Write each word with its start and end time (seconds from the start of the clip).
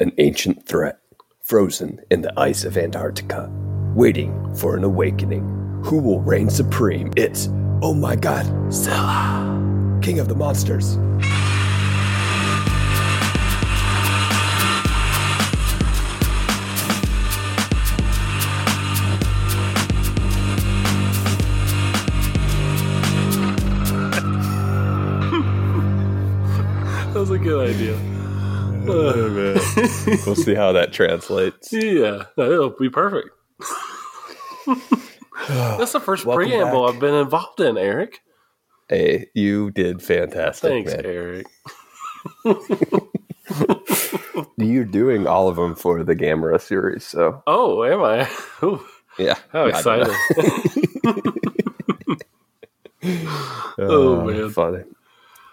an 0.00 0.10
ancient 0.18 0.66
threat, 0.66 0.98
frozen 1.40 2.00
in 2.10 2.20
the 2.20 2.32
ice 2.38 2.64
of 2.64 2.76
Antarctica, 2.76 3.48
waiting 3.94 4.52
for 4.56 4.76
an 4.76 4.82
awakening. 4.82 5.44
Who 5.84 5.98
will 5.98 6.20
reign 6.20 6.50
supreme? 6.50 7.12
It's, 7.16 7.48
oh 7.80 7.94
my 7.94 8.16
god, 8.16 8.44
Zilla, 8.72 10.00
king 10.02 10.18
of 10.18 10.28
the 10.28 10.34
monsters. 10.34 10.96
That 27.14 27.20
was 27.20 27.30
a 27.30 27.38
good 27.38 27.70
idea. 27.70 28.13
Oh, 30.14 30.22
we'll 30.26 30.34
see 30.36 30.54
how 30.54 30.72
that 30.72 30.92
translates. 30.92 31.72
Yeah, 31.72 32.24
it'll 32.36 32.70
be 32.78 32.90
perfect. 32.90 33.30
That's 35.48 35.92
the 35.92 36.00
first 36.00 36.24
Welcome 36.24 36.46
preamble 36.48 36.86
back. 36.86 36.94
I've 36.94 37.00
been 37.00 37.14
involved 37.14 37.60
in, 37.60 37.76
Eric. 37.76 38.20
Hey, 38.88 39.26
you 39.34 39.70
did 39.70 40.02
fantastic, 40.02 40.70
Thanks, 40.70 40.92
man. 40.94 41.04
Eric. 41.06 41.46
You're 44.56 44.84
doing 44.84 45.26
all 45.26 45.48
of 45.48 45.56
them 45.56 45.74
for 45.74 46.02
the 46.04 46.14
Gamera 46.16 46.60
series, 46.60 47.04
so 47.04 47.42
Oh, 47.46 47.84
am 47.84 48.02
I? 48.02 48.28
Ooh, 48.62 48.84
yeah. 49.18 49.34
how 49.52 49.66
exciting! 49.66 50.14
Oh, 53.76 54.20
Uh, 54.20 54.24
man. 54.24 54.50
funny. 54.50 54.84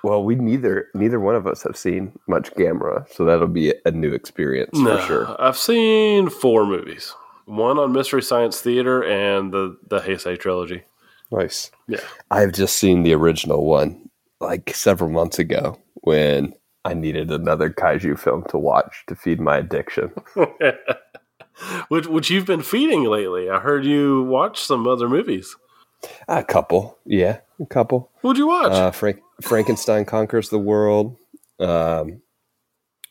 Well, 0.04 0.24
we 0.24 0.36
neither 0.36 0.88
neither 0.96 1.20
one 1.20 1.36
of 1.36 1.46
us 1.46 1.64
have 1.64 1.78
seen 1.78 2.18
much 2.28 2.54
Gamera, 2.56 3.08
so 3.14 3.24
that'll 3.26 3.48
be 3.48 3.74
a 3.86 3.92
new 3.92 4.14
experience 4.14 4.72
No, 4.74 4.98
for 4.98 5.06
sure. 5.06 5.36
I've 5.42 5.58
seen 5.58 6.30
four 6.30 6.66
movies. 6.66 7.14
One 7.46 7.78
on 7.78 7.92
Mystery 7.92 8.22
Science 8.22 8.62
Theater 8.62 9.04
and 9.04 9.54
the 9.54 9.78
the 9.88 10.00
Heisei 10.00 10.40
trilogy. 10.40 10.84
Nice. 11.32 11.72
Yeah. 11.88 12.00
I've 12.30 12.52
just 12.52 12.76
seen 12.78 13.04
the 13.04 13.14
original 13.14 13.66
one 13.66 14.10
like 14.40 14.76
several 14.76 15.10
months 15.10 15.40
ago 15.40 15.80
when 15.96 16.54
I 16.84 16.94
needed 16.94 17.32
another 17.32 17.70
kaiju 17.70 18.18
film 18.18 18.44
to 18.50 18.58
watch 18.58 19.04
to 19.08 19.16
feed 19.16 19.40
my 19.40 19.58
addiction. 19.58 20.12
which 21.90 22.08
which 22.08 22.30
you've 22.30 22.46
been 22.46 22.64
feeding 22.64 23.04
lately. 23.04 23.50
I 23.50 23.60
heard 23.60 23.86
you 23.86 24.24
watch 24.24 24.62
some 24.62 24.88
other 24.88 25.08
movies. 25.08 25.56
A 26.28 26.44
couple, 26.44 26.98
yeah, 27.06 27.40
a 27.60 27.66
couple. 27.68 28.10
What'd 28.22 28.40
you 28.40 28.48
watch? 28.48 28.72
Uh, 28.72 28.90
Frank, 28.90 29.20
Frankenstein 29.42 30.06
conquers 30.06 30.50
the 30.50 30.60
world. 30.60 31.18
Um, 31.60 32.22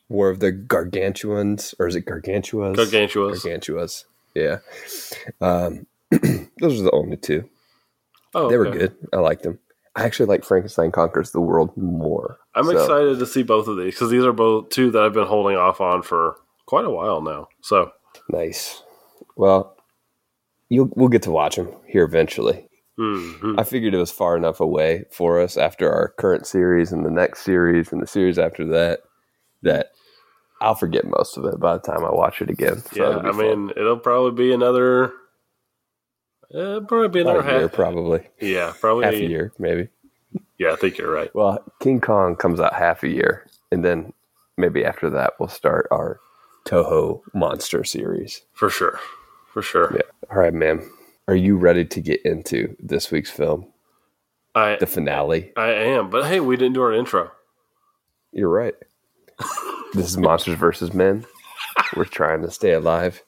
War 0.09 0.29
of 0.29 0.41
the 0.41 0.51
Gargantuans, 0.51 1.73
or 1.79 1.87
is 1.87 1.95
it 1.95 2.05
Gargantuas? 2.05 2.75
Gargantuas. 2.77 3.45
Gargantuas. 3.45 4.05
Yeah. 4.35 4.59
Um, 5.41 5.87
those 6.61 6.81
are 6.81 6.85
the 6.85 6.91
only 6.93 7.17
two. 7.17 7.49
oh, 8.35 8.49
They 8.51 8.57
were 8.57 8.67
okay. 8.69 8.79
good. 8.79 8.97
I 9.13 9.19
liked 9.19 9.45
them. 9.45 9.59
I 9.95 10.05
actually 10.05 10.27
like 10.27 10.45
Frankenstein 10.45 10.91
conquers 10.93 11.31
the 11.33 11.41
world 11.41 11.77
more. 11.77 12.39
I'm 12.55 12.65
So, 12.65 12.71
excited 12.73 13.19
to 13.19 13.27
see 13.27 13.43
both 13.43 13.69
of 13.69 13.77
these 13.77 13.95
because 13.95 14.11
these 14.11 14.25
are 14.25 14.33
both 14.33 14.71
two 14.71 14.91
that 14.93 15.03
I've 15.03 15.13
been 15.13 15.27
holding 15.27 15.57
off 15.57 15.81
on 15.81 16.03
for 16.03 16.37
quite 16.67 16.85
a 16.85 16.91
while 16.91 17.21
now. 17.21 17.49
So 17.61 17.91
Nice. 18.29 18.83
Well, 19.37 19.77
you'll 20.69 20.91
we'll 20.95 21.09
get 21.09 21.23
to 21.23 21.31
watch 21.31 21.57
them 21.57 21.69
here 21.87 22.05
eventually. 22.05 22.69
Mhm. 23.01 23.59
I 23.59 23.65
figured 23.65 23.95
it 23.95 23.99
was 23.99 24.11
far 24.11 24.37
enough 24.37 24.61
away 24.61 25.05
for 25.11 25.41
us 25.41 25.57
after 25.57 25.91
our 25.91 26.15
current 26.19 26.47
series 26.47 26.93
and 26.93 27.05
the 27.05 27.11
next 27.11 27.43
series 27.43 27.93
and 27.93 28.03
the 28.03 28.07
series 28.07 28.39
after 28.39 28.67
that 28.67 29.01
that 29.63 29.93
I'll 30.61 30.75
forget 30.75 31.05
most 31.07 31.37
of 31.37 31.45
it 31.47 31.59
by 31.59 31.75
the 31.75 31.81
time 31.83 32.05
I 32.05 32.11
watch 32.11 32.43
it 32.43 32.51
again. 32.51 32.83
So 32.93 33.11
yeah, 33.11 33.19
I 33.19 33.33
fun. 33.33 33.39
mean, 33.39 33.71
it'll 33.77 33.99
probably 33.99 34.33
be 34.33 34.53
another. 34.53 35.13
Uh, 36.55 36.81
probably 36.81 37.09
be 37.09 37.21
another 37.21 37.41
a 37.41 37.59
year, 37.61 37.69
probably 37.69 38.27
Yeah, 38.41 38.73
probably 38.79 39.05
half 39.05 39.15
a 39.15 39.29
year, 39.29 39.53
maybe. 39.59 39.89
Yeah, 40.59 40.73
I 40.73 40.77
think 40.77 40.99
you're 40.99 41.11
right. 41.11 41.35
Well, 41.35 41.65
King 41.81 42.01
Kong 42.01 42.37
comes 42.37 42.61
out 42.61 42.75
half 42.75 43.03
a 43.03 43.09
year, 43.09 43.47
and 43.71 43.85
then 43.85 44.13
maybe 44.59 44.85
after 44.85 45.09
that 45.11 45.35
we'll 45.39 45.49
start 45.49 45.89
our 45.91 46.21
Toho 46.67 47.23
monster 47.33 47.85
series. 47.85 48.43
For 48.53 48.69
sure. 48.69 49.01
For 49.53 49.63
sure. 49.63 49.93
Yeah. 49.95 50.03
All 50.31 50.39
right, 50.39 50.53
man. 50.53 50.89
Are 51.31 51.37
you 51.37 51.57
ready 51.57 51.85
to 51.85 52.01
get 52.01 52.23
into 52.25 52.77
this 52.81 53.13
week's 53.13 53.31
film, 53.31 53.69
I 54.57 54.79
the 54.81 54.87
finale? 54.89 55.53
I 55.57 55.69
am. 55.69 56.11
But 56.11 56.27
hey, 56.27 56.41
we 56.41 56.57
didn't 56.57 56.73
do 56.75 56.83
our 56.83 56.93
intro. 56.93 57.31
You're 58.33 58.49
right. 58.49 58.75
this 59.93 60.07
is 60.07 60.19
Monsters 60.19 60.59
versus 60.59 60.93
Men. 60.93 61.25
We're 61.95 62.05
trying 62.07 62.43
to 62.43 62.51
stay 62.51 62.73
alive. 62.73 63.23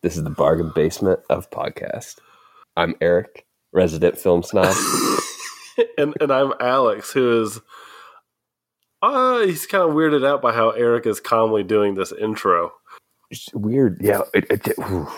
This 0.00 0.16
is 0.16 0.24
the 0.24 0.30
bargain 0.30 0.72
basement 0.74 1.20
of 1.28 1.50
podcast. 1.50 2.20
I'm 2.74 2.94
Eric, 3.02 3.44
resident 3.70 4.16
film 4.16 4.42
snob. 4.42 4.74
and 5.98 6.14
and 6.22 6.32
I'm 6.32 6.54
Alex, 6.58 7.12
who 7.12 7.42
is 7.42 7.60
uh 9.02 9.40
he's 9.40 9.66
kind 9.66 9.84
of 9.84 9.90
weirded 9.90 10.26
out 10.26 10.40
by 10.40 10.54
how 10.54 10.70
Eric 10.70 11.04
is 11.04 11.20
calmly 11.20 11.64
doing 11.64 11.96
this 11.96 12.12
intro. 12.12 12.72
It's 13.30 13.52
weird. 13.52 14.00
Yeah. 14.00 14.22
It, 14.32 14.46
it, 14.48 14.68
it-. 14.68 15.08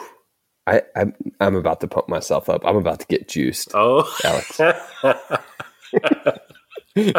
I, 0.67 0.83
I'm, 0.97 1.15
I'm 1.41 1.57
about 1.57 1.81
to 1.81 1.89
pump 1.89 2.09
myself 2.09 2.49
up. 2.49 2.63
I'm 2.65 2.77
about 2.77 3.01
to 3.01 3.07
get 3.07 3.29
juiced, 3.29 3.73
Oh, 3.75 4.11
Alex. 4.25 4.61
you 6.95 7.13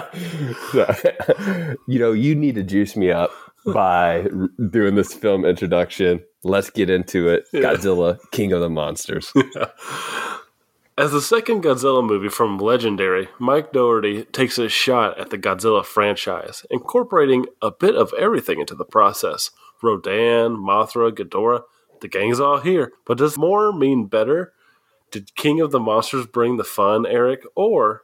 know, 2.00 2.11
you 2.11 2.35
need 2.35 2.56
to 2.56 2.63
juice 2.63 2.95
me 2.95 3.11
up 3.11 3.31
by 3.66 4.22
r- 4.23 4.50
doing 4.69 4.95
this 4.95 5.13
film 5.13 5.45
introduction. 5.45 6.23
Let's 6.44 6.69
get 6.69 6.89
into 6.89 7.28
it. 7.29 7.45
Godzilla, 7.53 8.19
King 8.31 8.53
of 8.53 8.61
the 8.61 8.69
Monsters. 8.69 9.33
As 10.97 11.12
the 11.12 11.22
second 11.22 11.62
Godzilla 11.63 12.06
movie 12.06 12.29
from 12.29 12.57
Legendary, 12.57 13.27
Mike 13.38 13.73
Dougherty 13.73 14.23
takes 14.25 14.57
a 14.57 14.69
shot 14.69 15.19
at 15.19 15.29
the 15.29 15.38
Godzilla 15.38 15.83
franchise, 15.83 16.66
incorporating 16.72 17.47
a 17.62 17.69
bit 17.69 17.95
of 17.95 18.13
everything 18.17 18.62
into 18.62 18.75
the 18.75 18.85
process. 18.85 19.51
Rodan, 19.83 20.56
Mothra, 20.56 21.12
Ghidorah, 21.12 21.63
the 22.01 22.07
gang's 22.07 22.39
all 22.39 22.59
here. 22.59 22.94
But 23.06 23.17
does 23.17 23.38
more 23.38 23.72
mean 23.73 24.06
better? 24.07 24.53
Did 25.11 25.35
King 25.35 25.61
of 25.61 25.72
the 25.72 25.79
Monsters 25.79 26.28
bring 26.28 26.57
the 26.57 26.63
fun, 26.63 27.06
Eric, 27.06 27.44
or 27.56 28.03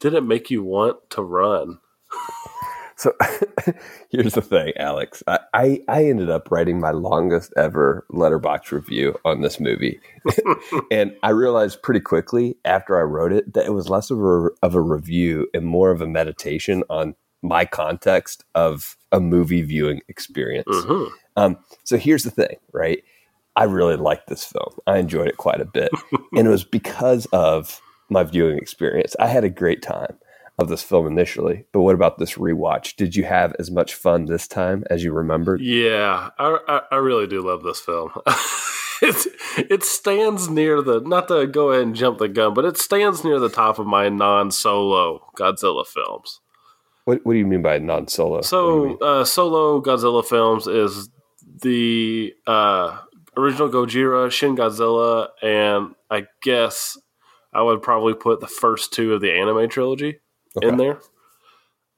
did 0.00 0.14
it 0.14 0.22
make 0.24 0.50
you 0.50 0.62
want 0.62 1.10
to 1.10 1.22
run? 1.22 1.78
So 3.02 3.12
here's 4.10 4.34
the 4.34 4.42
thing, 4.42 4.72
Alex. 4.76 5.24
I, 5.26 5.40
I, 5.52 5.80
I 5.88 6.04
ended 6.04 6.30
up 6.30 6.52
writing 6.52 6.78
my 6.78 6.92
longest 6.92 7.52
ever 7.56 8.06
Letterboxd 8.12 8.70
review 8.70 9.18
on 9.24 9.40
this 9.40 9.58
movie. 9.58 9.98
and 10.92 11.12
I 11.24 11.30
realized 11.30 11.82
pretty 11.82 11.98
quickly 11.98 12.56
after 12.64 12.96
I 12.96 13.02
wrote 13.02 13.32
it 13.32 13.54
that 13.54 13.66
it 13.66 13.72
was 13.72 13.88
less 13.88 14.12
of 14.12 14.20
a, 14.20 14.50
of 14.62 14.76
a 14.76 14.80
review 14.80 15.48
and 15.52 15.66
more 15.66 15.90
of 15.90 16.00
a 16.00 16.06
meditation 16.06 16.84
on 16.88 17.16
my 17.42 17.64
context 17.64 18.44
of 18.54 18.96
a 19.10 19.18
movie 19.18 19.62
viewing 19.62 20.00
experience. 20.08 20.68
Mhm. 20.68 21.10
Um, 21.36 21.58
so 21.84 21.96
here's 21.96 22.24
the 22.24 22.30
thing, 22.30 22.56
right? 22.72 23.02
I 23.56 23.64
really 23.64 23.96
liked 23.96 24.28
this 24.28 24.44
film. 24.44 24.78
I 24.86 24.98
enjoyed 24.98 25.28
it 25.28 25.36
quite 25.36 25.60
a 25.60 25.66
bit. 25.66 25.90
and 26.36 26.46
it 26.46 26.50
was 26.50 26.64
because 26.64 27.26
of 27.26 27.80
my 28.08 28.24
viewing 28.24 28.58
experience. 28.58 29.14
I 29.18 29.26
had 29.26 29.44
a 29.44 29.50
great 29.50 29.82
time 29.82 30.18
of 30.58 30.68
this 30.68 30.82
film 30.82 31.06
initially. 31.06 31.64
But 31.72 31.80
what 31.80 31.94
about 31.94 32.18
this 32.18 32.34
rewatch? 32.34 32.96
Did 32.96 33.16
you 33.16 33.24
have 33.24 33.54
as 33.58 33.70
much 33.70 33.94
fun 33.94 34.26
this 34.26 34.46
time 34.46 34.84
as 34.90 35.04
you 35.04 35.12
remembered? 35.12 35.60
Yeah, 35.60 36.30
I, 36.38 36.58
I, 36.68 36.80
I 36.92 36.96
really 36.96 37.26
do 37.26 37.42
love 37.42 37.62
this 37.62 37.80
film. 37.80 38.10
it, 39.02 39.26
it 39.70 39.82
stands 39.82 40.48
near 40.48 40.82
the, 40.82 41.00
not 41.00 41.28
to 41.28 41.46
go 41.46 41.70
ahead 41.70 41.82
and 41.84 41.96
jump 41.96 42.18
the 42.18 42.28
gun, 42.28 42.54
but 42.54 42.64
it 42.64 42.76
stands 42.76 43.24
near 43.24 43.38
the 43.38 43.48
top 43.48 43.78
of 43.78 43.86
my 43.86 44.08
non 44.08 44.50
solo 44.50 45.30
Godzilla 45.36 45.86
films. 45.86 46.40
What, 47.04 47.24
what 47.24 47.32
do 47.32 47.38
you 47.38 47.46
mean 47.46 47.62
by 47.62 47.78
non 47.78 48.08
solo? 48.08 48.42
So, 48.42 48.98
uh, 48.98 49.24
solo 49.24 49.80
Godzilla 49.80 50.24
films 50.24 50.66
is 50.66 51.08
the 51.62 52.34
uh, 52.46 52.98
original 53.36 53.68
Gojira, 53.68 54.30
Shin 54.30 54.56
Godzilla, 54.56 55.28
and 55.42 55.94
I 56.10 56.26
guess 56.42 56.98
I 57.52 57.62
would 57.62 57.82
probably 57.82 58.14
put 58.14 58.40
the 58.40 58.48
first 58.48 58.92
two 58.92 59.14
of 59.14 59.20
the 59.20 59.32
anime 59.32 59.68
trilogy 59.68 60.18
in 60.60 60.76
there. 60.76 61.00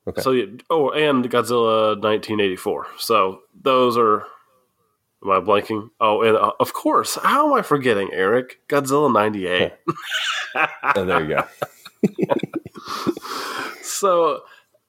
Okay. 0.06 0.20
So, 0.20 0.32
yeah, 0.32 0.46
oh, 0.70 0.90
and 0.90 1.24
Godzilla 1.30 2.00
1984. 2.00 2.86
So 2.98 3.40
those 3.60 3.96
are. 3.96 4.26
Am 5.24 5.30
I 5.30 5.40
blanking? 5.40 5.88
Oh, 6.00 6.20
and 6.22 6.36
uh, 6.36 6.52
of 6.60 6.74
course, 6.74 7.16
how 7.22 7.46
am 7.46 7.54
I 7.54 7.62
forgetting, 7.62 8.10
Eric? 8.12 8.58
Godzilla 8.68 9.10
98. 9.10 9.72
oh, 10.96 11.04
there 11.06 11.22
you 11.22 11.28
go. 11.28 11.44
So, 14.04 14.42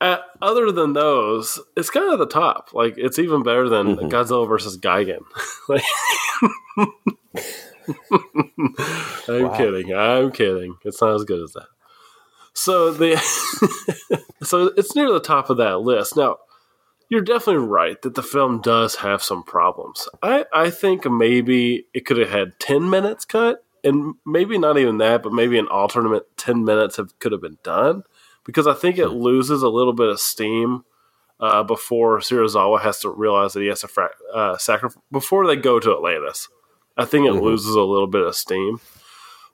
uh, 0.05 0.17
other 0.41 0.71
than 0.71 0.93
those, 0.93 1.59
it's 1.75 1.89
kind 1.89 2.11
of 2.11 2.19
the 2.19 2.25
top. 2.27 2.73
Like, 2.73 2.95
it's 2.97 3.19
even 3.19 3.43
better 3.43 3.67
than 3.69 3.95
Mhm. 3.97 4.09
Godzilla 4.09 4.47
versus 4.47 4.77
Gigan. 4.77 5.23
like, 5.69 5.83
I'm 9.27 9.43
Wow. 9.43 9.57
kidding. 9.57 9.93
I'm 9.93 10.31
kidding. 10.31 10.77
It's 10.83 11.01
not 11.01 11.15
as 11.15 11.23
good 11.23 11.41
as 11.41 11.53
that. 11.53 11.67
So 12.53 12.91
the 12.91 13.17
so 14.43 14.71
it's 14.77 14.95
near 14.95 15.11
the 15.11 15.19
top 15.19 15.49
of 15.49 15.57
that 15.57 15.81
list. 15.81 16.15
Now, 16.15 16.37
you're 17.09 17.21
definitely 17.21 17.65
right 17.67 18.01
that 18.01 18.15
the 18.15 18.23
film 18.23 18.61
does 18.61 18.95
have 18.97 19.21
some 19.21 19.43
problems. 19.43 20.07
I, 20.23 20.45
I 20.53 20.69
think 20.69 21.09
maybe 21.09 21.85
it 21.93 22.05
could 22.05 22.17
have 22.17 22.29
had 22.29 22.59
10 22.59 22.89
minutes 22.89 23.25
cut, 23.25 23.63
and 23.83 24.15
maybe 24.25 24.57
not 24.57 24.77
even 24.77 24.97
that, 24.99 25.21
but 25.21 25.33
maybe 25.33 25.59
an 25.59 25.67
alternate 25.67 26.35
10 26.37 26.63
minutes 26.63 26.97
have, 26.97 27.17
could 27.19 27.31
have 27.31 27.41
been 27.41 27.57
done 27.63 28.03
because 28.45 28.67
I 28.67 28.73
think 28.73 28.97
it 28.97 29.09
loses 29.09 29.61
a 29.61 29.69
little 29.69 29.93
bit 29.93 30.07
of 30.09 30.19
steam 30.19 30.83
uh, 31.39 31.63
before 31.63 32.19
Serizawa 32.19 32.79
has 32.81 32.99
to 33.01 33.09
realize 33.09 33.53
that 33.53 33.61
he 33.61 33.67
has 33.67 33.81
to 33.81 33.87
fra- 33.89 34.09
uh, 34.33 34.57
sacrifice 34.57 35.01
before 35.11 35.45
they 35.45 35.55
go 35.57 35.79
to 35.79 35.91
Atlantis. 35.93 36.47
I 36.95 37.03
think 37.03 37.27
it 37.27 37.33
Mhm. 37.33 37.41
loses 37.41 37.75
a 37.75 37.81
little 37.81 38.07
bit 38.07 38.23
of 38.25 38.35
steam, 38.35 38.79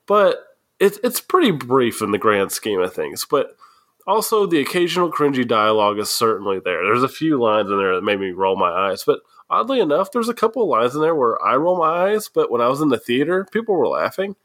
but 0.08 0.44
it's 0.80 1.00
it's 1.04 1.20
pretty 1.22 1.52
brief 1.52 2.02
in 2.02 2.12
the 2.12 2.18
grand 2.18 2.52
scheme 2.52 2.80
of 2.82 2.94
things. 2.94 3.26
But 3.30 3.56
also, 4.08 4.46
the 4.46 4.60
occasional 4.60 5.12
cringy 5.12 5.48
dialogue 5.48 6.00
is 6.00 6.10
certainly 6.10 6.60
there. 6.60 6.84
There's 6.84 7.04
a 7.04 7.08
few 7.08 7.40
lines 7.42 7.70
in 7.70 7.78
there 7.78 7.96
that 7.96 8.04
made 8.04 8.20
me 8.20 8.32
roll 8.32 8.56
my 8.56 8.70
eyes, 8.72 9.04
but 9.04 9.20
oddly 9.50 9.80
enough, 9.80 10.12
there's 10.12 10.30
a 10.30 10.34
couple 10.34 10.64
of 10.64 10.70
lines 10.70 10.96
in 10.96 11.02
there 11.02 11.16
where 11.16 11.42
I 11.44 11.56
roll 11.56 11.78
my 11.78 12.10
eyes, 12.12 12.28
but 12.28 12.50
when 12.52 12.62
I 12.62 12.68
was 12.68 12.82
in 12.82 12.90
the 12.90 12.98
theater, 12.98 13.46
people 13.52 13.76
were 13.76 13.88
laughing. 13.88 14.36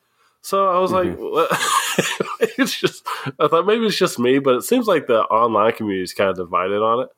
So 0.47 0.69
I 0.69 0.79
was 0.79 0.93
like, 0.93 1.09
mm-hmm. 1.09 2.53
it's 2.63 2.79
just, 2.79 3.05
I 3.41 3.49
thought 3.49 3.67
maybe 3.67 3.85
it's 3.85 3.99
just 3.99 4.21
me, 4.21 4.39
but 4.39 4.55
it 4.55 4.63
seems 4.63 4.87
like 4.87 5.09
the 5.09 5.23
online 5.23 5.73
community 5.73 6.05
is 6.05 6.15
kind 6.15 6.31
of 6.31 6.37
divided 6.37 6.83
on 6.83 7.03
it. 7.03 7.09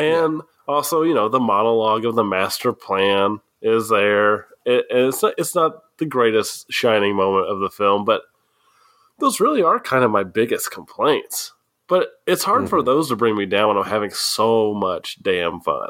And 0.00 0.42
also, 0.68 1.02
you 1.02 1.12
know, 1.12 1.28
the 1.28 1.40
monologue 1.40 2.04
of 2.04 2.14
the 2.14 2.22
master 2.22 2.72
plan 2.72 3.40
is 3.62 3.88
there. 3.88 4.46
It, 4.64 4.86
and 4.90 5.08
it's 5.08 5.24
not, 5.24 5.34
it's 5.36 5.56
not 5.56 5.98
the 5.98 6.06
greatest 6.06 6.72
shining 6.72 7.16
moment 7.16 7.48
of 7.48 7.58
the 7.58 7.68
film, 7.68 8.04
but 8.04 8.22
those 9.18 9.40
really 9.40 9.64
are 9.64 9.80
kind 9.80 10.04
of 10.04 10.12
my 10.12 10.22
biggest 10.22 10.70
complaints. 10.70 11.52
But 11.88 12.10
it's 12.28 12.44
hard 12.44 12.68
for 12.68 12.78
mm-hmm. 12.78 12.86
those 12.86 13.08
to 13.08 13.16
bring 13.16 13.36
me 13.36 13.46
down 13.46 13.70
when 13.70 13.78
I'm 13.78 13.90
having 13.90 14.10
so 14.10 14.72
much 14.72 15.20
damn 15.20 15.58
fun. 15.62 15.88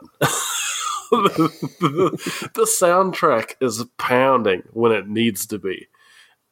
the, 1.10 2.48
the 2.54 2.62
soundtrack 2.62 3.56
is 3.60 3.84
pounding 3.98 4.62
when 4.72 4.92
it 4.92 5.06
needs 5.06 5.44
to 5.48 5.58
be. 5.58 5.88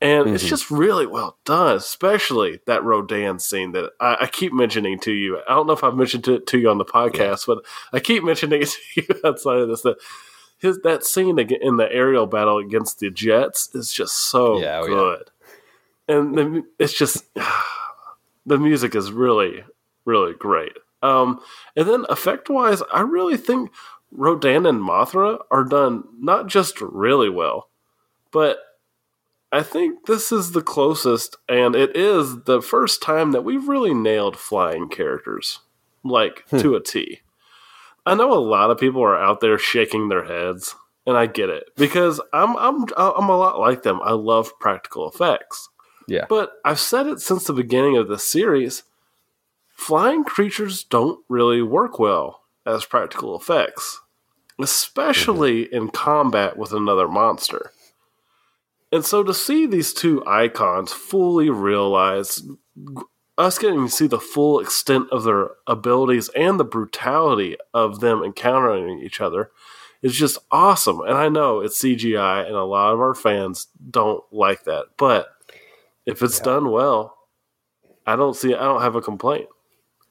And 0.04 0.28
it's 0.34 0.44
Mhm. 0.44 0.48
just 0.48 0.70
really 0.70 1.06
well 1.06 1.38
done, 1.46 1.76
especially 1.76 2.60
that 2.66 2.84
Rodan 2.84 3.38
scene 3.38 3.72
that 3.72 3.92
I, 3.98 4.16
I 4.20 4.26
keep 4.26 4.52
mentioning 4.52 4.98
to 5.00 5.12
you. 5.12 5.38
I 5.48 5.54
don't 5.54 5.66
know 5.66 5.72
if 5.72 5.82
I've 5.82 5.96
mentioned 5.96 6.28
it 6.28 6.46
to 6.48 6.58
you 6.58 6.68
on 6.68 6.76
the 6.76 6.84
podcast, 6.84 7.46
but 7.46 7.64
I 7.90 8.00
keep 8.00 8.22
mentioning 8.22 8.60
it 8.62 8.68
to 8.94 9.00
you 9.00 9.20
outside 9.24 9.60
of 9.60 9.68
this. 9.68 9.80
That 9.80 9.96
his 10.58 10.78
that 10.80 11.04
scene 11.06 11.38
in 11.38 11.76
the 11.78 11.90
aerial 11.90 12.26
battle 12.26 12.58
against 12.58 12.98
the 13.00 13.10
Jets 13.10 13.74
is 13.74 13.92
just 13.92 14.14
so 14.28 14.60
Yeah, 14.60 14.80
oh, 14.82 14.86
yeah. 14.86 14.94
good, 14.94 15.30
and 16.06 16.36
the, 16.38 16.64
it's 16.78 16.92
just 16.92 17.24
the 18.46 18.58
music 18.58 18.94
is 18.94 19.10
really 19.10 19.64
really 20.04 20.34
great. 20.34 20.72
Um, 21.02 21.40
and 21.76 21.88
then 21.88 22.04
effect 22.10 22.50
wise, 22.50 22.82
I 22.92 23.00
really 23.00 23.38
think 23.38 23.70
Rodan 24.12 24.66
and 24.66 24.80
Mothra 24.80 25.38
are 25.50 25.64
done 25.64 26.04
not 26.20 26.46
just 26.46 26.78
really 26.82 27.30
well, 27.30 27.68
but 28.32 28.58
I 29.54 29.62
think 29.62 30.06
this 30.06 30.32
is 30.32 30.50
the 30.50 30.62
closest, 30.62 31.36
and 31.48 31.76
it 31.76 31.96
is 31.96 32.42
the 32.42 32.60
first 32.60 33.00
time 33.00 33.30
that 33.30 33.44
we've 33.44 33.68
really 33.68 33.94
nailed 33.94 34.36
flying 34.36 34.88
characters, 34.88 35.60
like 36.02 36.42
hmm. 36.48 36.58
to 36.58 36.74
a 36.74 36.82
T. 36.82 37.20
I 38.04 38.16
know 38.16 38.32
a 38.32 38.34
lot 38.34 38.72
of 38.72 38.78
people 38.78 39.00
are 39.00 39.16
out 39.16 39.40
there 39.40 39.56
shaking 39.56 40.08
their 40.08 40.24
heads, 40.24 40.74
and 41.06 41.16
I 41.16 41.26
get 41.26 41.50
it 41.50 41.70
because 41.76 42.20
I'm 42.32 42.56
I'm 42.56 42.86
I'm 42.96 43.28
a 43.28 43.36
lot 43.36 43.60
like 43.60 43.84
them. 43.84 44.00
I 44.02 44.10
love 44.10 44.58
practical 44.58 45.08
effects, 45.08 45.68
Yeah. 46.08 46.26
but 46.28 46.54
I've 46.64 46.80
said 46.80 47.06
it 47.06 47.20
since 47.20 47.44
the 47.44 47.52
beginning 47.52 47.96
of 47.96 48.08
the 48.08 48.18
series. 48.18 48.82
Flying 49.68 50.24
creatures 50.24 50.82
don't 50.82 51.24
really 51.28 51.62
work 51.62 52.00
well 52.00 52.42
as 52.66 52.84
practical 52.84 53.38
effects, 53.38 54.00
mm-hmm. 54.54 54.64
especially 54.64 55.72
in 55.72 55.90
combat 55.90 56.56
with 56.56 56.72
another 56.72 57.06
monster. 57.06 57.70
And 58.94 59.04
so 59.04 59.24
to 59.24 59.34
see 59.34 59.66
these 59.66 59.92
two 59.92 60.24
icons 60.24 60.92
fully 60.92 61.50
realize, 61.50 62.40
us 63.36 63.58
getting 63.58 63.86
to 63.86 63.90
see 63.90 64.06
the 64.06 64.20
full 64.20 64.60
extent 64.60 65.08
of 65.10 65.24
their 65.24 65.48
abilities 65.66 66.28
and 66.36 66.60
the 66.60 66.64
brutality 66.64 67.56
of 67.74 67.98
them 67.98 68.22
encountering 68.22 69.00
each 69.00 69.20
other 69.20 69.50
is 70.00 70.14
just 70.14 70.38
awesome. 70.52 71.00
And 71.00 71.18
I 71.18 71.28
know 71.28 71.58
it's 71.58 71.82
CGI, 71.82 72.46
and 72.46 72.54
a 72.54 72.62
lot 72.62 72.92
of 72.92 73.00
our 73.00 73.16
fans 73.16 73.66
don't 73.90 74.22
like 74.30 74.62
that. 74.62 74.84
But 74.96 75.26
if 76.06 76.22
it's 76.22 76.38
Yeah. 76.38 76.44
done 76.44 76.70
well, 76.70 77.16
I 78.06 78.14
don't 78.14 78.36
see, 78.36 78.54
I 78.54 78.62
don't 78.62 78.82
have 78.82 78.94
a 78.94 79.00
complaint. 79.00 79.48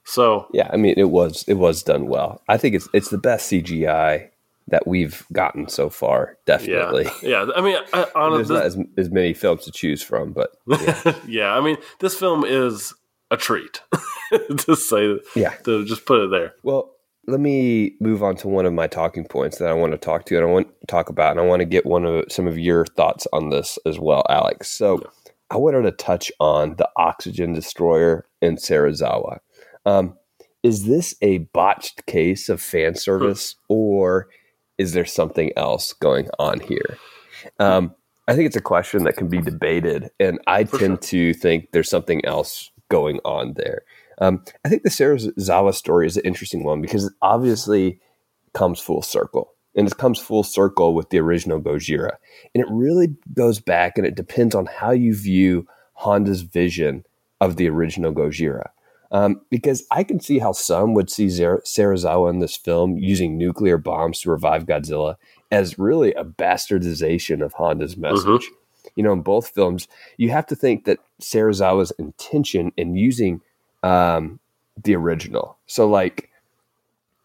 So 0.03 0.47
Yeah, 0.51 0.69
I 0.73 0.75
mean 0.75 0.95
it 0.97 1.09
was 1.09 1.45
it 1.47 1.53
was 1.53 1.83
done 1.83 2.07
well. 2.07 2.41
I 2.49 2.57
think 2.57 2.75
it's 2.75 2.89
it's 2.91 3.11
the 3.11 3.17
best 3.17 3.49
CGI 3.49 4.31
that 4.67 4.87
we've 4.87 5.25
gotten 5.31 5.67
so 5.67 5.89
far. 5.89 6.37
Definitely. 6.45 7.05
yeah, 7.21 7.45
yeah. 7.45 7.51
I 7.55 7.61
mean, 7.61 7.77
I, 7.77 7.83
There's 7.93 8.11
honestly, 8.15 8.55
not 8.55 8.65
as, 8.65 8.77
as 8.97 9.09
many 9.09 9.33
films 9.33 9.65
to 9.65 9.71
choose 9.71 10.01
from, 10.01 10.31
but 10.31 10.51
yeah. 10.67 11.15
yeah, 11.27 11.55
I 11.55 11.61
mean, 11.61 11.77
this 11.99 12.15
film 12.15 12.45
is 12.45 12.93
a 13.31 13.37
treat. 13.37 13.81
to 14.57 14.75
say, 14.75 15.19
yeah. 15.35 15.51
to 15.65 15.85
just 15.85 16.05
put 16.05 16.21
it 16.21 16.31
there. 16.31 16.53
Well, 16.63 16.91
let 17.27 17.39
me 17.39 17.95
move 17.99 18.23
on 18.23 18.35
to 18.37 18.47
one 18.47 18.65
of 18.65 18.73
my 18.73 18.87
talking 18.87 19.25
points 19.25 19.57
that 19.59 19.69
I 19.69 19.73
want 19.73 19.93
to 19.93 19.97
talk 19.97 20.25
to 20.25 20.35
and 20.35 20.45
I 20.45 20.49
want 20.49 20.67
to 20.81 20.87
talk 20.87 21.09
about, 21.09 21.31
and 21.31 21.39
I 21.39 21.43
want 21.43 21.61
to 21.61 21.65
get 21.65 21.85
one 21.85 22.05
of 22.05 22.25
some 22.29 22.47
of 22.47 22.57
your 22.57 22.85
thoughts 22.85 23.27
on 23.31 23.49
this 23.49 23.77
as 23.85 23.99
well, 23.99 24.23
Alex. 24.29 24.69
So, 24.69 25.01
I 25.49 25.57
wanted 25.57 25.83
to 25.83 25.91
touch 25.91 26.31
on 26.39 26.75
the 26.77 26.89
oxygen 26.97 27.53
destroyer 27.53 28.25
in 28.41 28.55
Serizawa. 28.55 29.37
Um, 29.85 30.17
is 30.63 30.85
this 30.85 31.13
a 31.21 31.39
botched 31.53 32.05
case 32.07 32.49
of 32.49 32.61
fan 32.61 32.95
service, 32.95 33.55
or 33.67 34.29
is 34.77 34.93
there 34.93 35.05
something 35.05 35.51
else 35.55 35.93
going 35.93 36.29
on 36.39 36.59
here? 36.59 36.97
Um, 37.59 37.93
I 38.27 38.35
think 38.35 38.47
it's 38.47 38.55
a 38.55 38.61
question 38.61 39.03
that 39.03 39.17
can 39.17 39.27
be 39.27 39.41
debated, 39.41 40.09
and 40.19 40.39
I 40.47 40.63
For 40.63 40.79
tend 40.79 41.01
to 41.03 41.33
think 41.33 41.71
there's 41.71 41.89
something 41.89 42.23
else 42.25 42.71
going 42.89 43.19
on 43.25 43.53
there. 43.55 43.81
Um, 44.19 44.43
I 44.63 44.69
think 44.69 44.83
the 44.83 44.89
Serizawa 44.89 45.73
story 45.73 46.07
is 46.07 46.17
an 46.17 46.25
interesting 46.25 46.63
one 46.63 46.81
because 46.81 47.05
it 47.05 47.13
obviously 47.21 47.99
comes 48.53 48.79
full 48.79 49.01
circle. 49.01 49.49
And 49.75 49.87
it 49.87 49.97
comes 49.97 50.19
full 50.19 50.43
circle 50.43 50.93
with 50.93 51.09
the 51.09 51.17
original 51.17 51.59
Gojira. 51.59 52.11
And 52.53 52.63
it 52.63 52.67
really 52.69 53.15
goes 53.33 53.59
back 53.59 53.97
and 53.97 54.05
it 54.05 54.13
depends 54.13 54.53
on 54.53 54.67
how 54.67 54.91
you 54.91 55.15
view 55.15 55.67
Honda's 55.93 56.41
vision 56.41 57.03
of 57.41 57.55
the 57.55 57.67
original 57.69 58.13
Gojira. 58.13 58.69
Um, 59.13 59.41
because 59.51 59.85
I 59.91 60.03
can 60.03 60.19
see 60.19 60.39
how 60.39 60.53
some 60.53 60.95
would 60.95 61.09
see 61.09 61.29
Zer- 61.29 61.61
Serizawa 61.63 62.31
in 62.31 62.39
this 62.39 62.57
film 62.57 62.97
using 62.97 63.37
nuclear 63.37 63.77
bombs 63.77 64.21
to 64.21 64.31
revive 64.31 64.65
Godzilla 64.65 65.17
as 65.51 65.77
really 65.77 66.13
a 66.15 66.23
bastardization 66.23 67.45
of 67.45 67.53
Honda's 67.53 67.95
message. 67.95 68.49
You 68.95 69.03
know, 69.03 69.13
in 69.13 69.21
both 69.21 69.49
films, 69.49 69.87
you 70.17 70.31
have 70.31 70.47
to 70.47 70.55
think 70.55 70.85
that 70.85 70.97
Serizawa's 71.21 71.91
intention 71.91 72.71
in 72.75 72.95
using 72.95 73.41
um, 73.83 74.39
the 74.83 74.95
original. 74.95 75.57
So, 75.67 75.87
like 75.87 76.31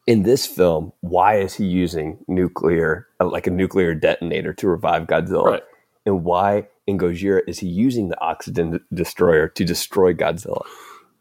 in 0.06 0.24
this 0.24 0.46
film, 0.46 0.92
why 1.00 1.36
is 1.36 1.54
he 1.54 1.64
using 1.64 2.18
nuclear, 2.28 3.06
uh, 3.18 3.28
like 3.28 3.46
a 3.46 3.50
nuclear 3.50 3.94
detonator, 3.94 4.52
to 4.54 4.68
revive 4.68 5.06
Godzilla? 5.06 5.44
Right. 5.44 5.62
And 6.04 6.22
why 6.24 6.68
in 6.86 6.98
Gojira 6.98 7.40
is 7.46 7.58
he 7.58 7.66
using 7.66 8.08
the 8.08 8.20
oxygen 8.20 8.80
destroyer 8.92 9.48
to 9.48 9.64
destroy 9.64 10.12
Godzilla? 10.12 10.66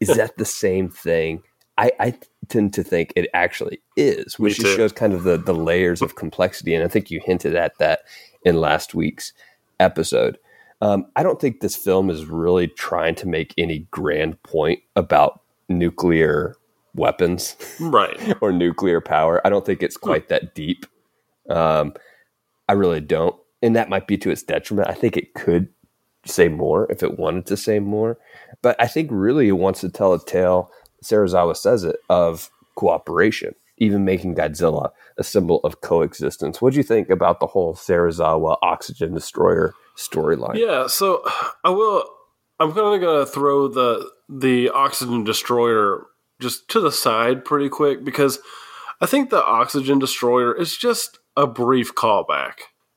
Is 0.00 0.08
that 0.16 0.36
the 0.36 0.44
same 0.44 0.88
thing? 0.88 1.42
I, 1.76 1.92
I 2.00 2.14
tend 2.48 2.74
to 2.74 2.82
think 2.82 3.12
it 3.14 3.28
actually 3.34 3.80
is, 3.96 4.38
which 4.38 4.58
just 4.58 4.76
shows 4.76 4.92
kind 4.92 5.12
of 5.12 5.22
the, 5.22 5.36
the 5.36 5.54
layers 5.54 6.02
of 6.02 6.16
complexity. 6.16 6.74
And 6.74 6.84
I 6.84 6.88
think 6.88 7.10
you 7.10 7.20
hinted 7.24 7.54
at 7.54 7.78
that 7.78 8.00
in 8.44 8.60
last 8.60 8.94
week's 8.94 9.32
episode. 9.78 10.38
Um, 10.80 11.06
I 11.16 11.22
don't 11.22 11.40
think 11.40 11.60
this 11.60 11.76
film 11.76 12.10
is 12.10 12.24
really 12.26 12.68
trying 12.68 13.14
to 13.16 13.28
make 13.28 13.54
any 13.58 13.80
grand 13.90 14.42
point 14.42 14.80
about 14.96 15.40
nuclear 15.68 16.56
weapons 16.94 17.56
Right. 17.80 18.36
or 18.40 18.52
nuclear 18.52 19.00
power. 19.00 19.44
I 19.46 19.50
don't 19.50 19.64
think 19.64 19.82
it's 19.82 19.96
quite 19.96 20.28
that 20.28 20.54
deep. 20.54 20.86
Um, 21.48 21.94
I 22.68 22.72
really 22.74 23.00
don't. 23.00 23.36
And 23.62 23.74
that 23.76 23.88
might 23.88 24.06
be 24.06 24.18
to 24.18 24.30
its 24.30 24.42
detriment. 24.42 24.88
I 24.88 24.94
think 24.94 25.16
it 25.16 25.34
could 25.34 25.68
say 26.28 26.48
more 26.48 26.90
if 26.90 27.02
it 27.02 27.18
wanted 27.18 27.46
to 27.46 27.56
say 27.56 27.78
more. 27.78 28.18
But 28.62 28.76
I 28.80 28.86
think 28.86 29.10
really 29.12 29.48
it 29.48 29.52
wants 29.52 29.80
to 29.80 29.88
tell 29.88 30.14
a 30.14 30.24
tale, 30.24 30.70
Serizawa 31.04 31.56
says 31.56 31.84
it, 31.84 31.96
of 32.08 32.50
cooperation, 32.74 33.54
even 33.78 34.04
making 34.04 34.34
Godzilla 34.34 34.90
a 35.16 35.24
symbol 35.24 35.60
of 35.64 35.80
coexistence. 35.80 36.62
What 36.62 36.72
do 36.72 36.76
you 36.76 36.82
think 36.82 37.10
about 37.10 37.40
the 37.40 37.46
whole 37.46 37.74
Serizawa 37.74 38.56
oxygen 38.62 39.14
destroyer 39.14 39.74
storyline? 39.96 40.56
Yeah, 40.56 40.86
so 40.86 41.22
I 41.64 41.70
will. 41.70 42.04
I'm 42.60 42.72
kind 42.72 42.94
of 42.94 43.00
gonna 43.00 43.26
throw 43.26 43.68
the 43.68 44.10
the 44.28 44.70
oxygen 44.70 45.24
destroyer 45.24 46.06
just 46.40 46.68
to 46.68 46.80
the 46.80 46.92
side 46.92 47.44
pretty 47.44 47.68
quick 47.68 48.04
because 48.04 48.38
I 49.00 49.06
think 49.06 49.30
the 49.30 49.44
oxygen 49.44 49.98
destroyer 49.98 50.54
is 50.54 50.76
just 50.76 51.18
a 51.36 51.46
brief 51.46 51.94
callback 51.94 52.54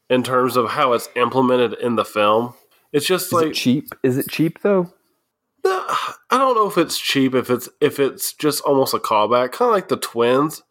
in 0.09 0.23
terms 0.23 0.57
of 0.57 0.71
how 0.71 0.93
it's 0.93 1.09
implemented 1.15 1.73
in 1.73 1.95
the 1.95 2.05
film. 2.05 2.53
It's 2.93 3.05
just 3.05 3.27
Is 3.27 3.31
like 3.33 3.48
it 3.48 3.53
cheap? 3.53 3.89
Is 4.03 4.17
it 4.17 4.29
cheap 4.29 4.62
though? 4.62 4.91
I 5.63 6.38
don't 6.38 6.55
know 6.55 6.67
if 6.67 6.77
it's 6.77 6.98
cheap 6.98 7.36
if 7.36 7.50
it's 7.50 7.69
if 7.79 8.00
it's 8.00 8.33
just 8.33 8.62
almost 8.63 8.93
a 8.93 9.00
callback, 9.00 9.51
kind 9.51 9.69
of 9.69 9.74
like 9.75 9.89
the 9.89 9.98
twins, 9.98 10.63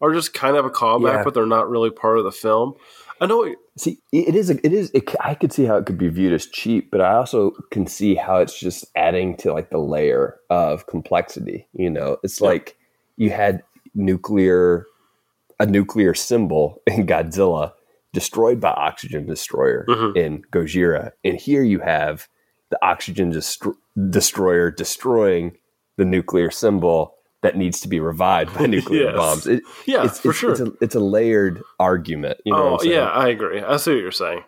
are 0.00 0.12
just 0.12 0.34
kind 0.34 0.56
of 0.56 0.64
a 0.64 0.70
callback, 0.70 1.14
Yeah. 1.18 1.24
but 1.24 1.34
they're 1.34 1.46
not 1.46 1.68
really 1.70 1.90
part 1.90 2.18
of 2.18 2.24
the 2.24 2.32
film. 2.32 2.74
I 3.20 3.26
know. 3.26 3.52
See, 3.76 3.98
it 4.12 4.34
is. 4.36 4.50
A, 4.50 4.64
it 4.64 4.72
is. 4.72 4.90
It, 4.94 5.12
I 5.20 5.34
could 5.34 5.52
see 5.52 5.64
how 5.64 5.76
it 5.76 5.86
could 5.86 5.98
be 5.98 6.08
viewed 6.08 6.32
as 6.32 6.46
cheap, 6.46 6.90
but 6.90 7.00
I 7.00 7.14
also 7.14 7.52
can 7.70 7.86
see 7.86 8.14
how 8.14 8.36
it's 8.38 8.58
just 8.58 8.84
adding 8.94 9.36
to 9.38 9.52
like 9.52 9.70
the 9.70 9.78
layer 9.78 10.36
of 10.50 10.86
complexity. 10.86 11.66
You 11.72 11.90
know, 11.90 12.18
it's 12.22 12.40
Yeah. 12.40 12.48
like 12.48 12.76
you 13.16 13.30
had 13.30 13.62
nuclear, 13.94 14.86
a 15.58 15.66
nuclear 15.66 16.14
symbol 16.14 16.80
in 16.86 17.06
Godzilla 17.06 17.72
destroyed 18.12 18.60
by 18.60 18.70
oxygen 18.70 19.26
destroyer 19.26 19.84
Mhm. 19.88 20.16
in 20.16 20.42
Gojira, 20.52 21.12
and 21.24 21.36
here 21.36 21.62
you 21.62 21.80
have 21.80 22.26
the 22.70 22.78
oxygen 22.84 23.32
destro- 23.32 23.74
destroyer 24.10 24.70
destroying 24.70 25.56
the 25.96 26.04
nuclear 26.04 26.50
symbol 26.50 27.14
that 27.42 27.56
needs 27.56 27.80
to 27.80 27.88
be 27.88 28.00
revived 28.00 28.56
by 28.58 28.66
nuclear 28.66 29.04
Yes. 29.06 29.16
bombs. 29.16 29.46
It, 29.46 29.62
yeah, 29.86 30.04
it's, 30.04 30.18
for 30.20 30.30
it's, 30.30 30.38
sure. 30.38 30.50
It's 30.52 30.60
a, 30.60 30.72
it's 30.80 30.94
a 30.94 31.00
layered 31.00 31.62
argument. 31.78 32.38
You 32.44 32.52
know 32.52 32.78
oh 32.80 32.82
yeah, 32.82 33.04
I 33.10 33.28
agree. 33.28 33.60
I 33.62 33.76
see 33.76 33.92
what 33.94 34.00
you're 34.02 34.10
saying. 34.12 34.42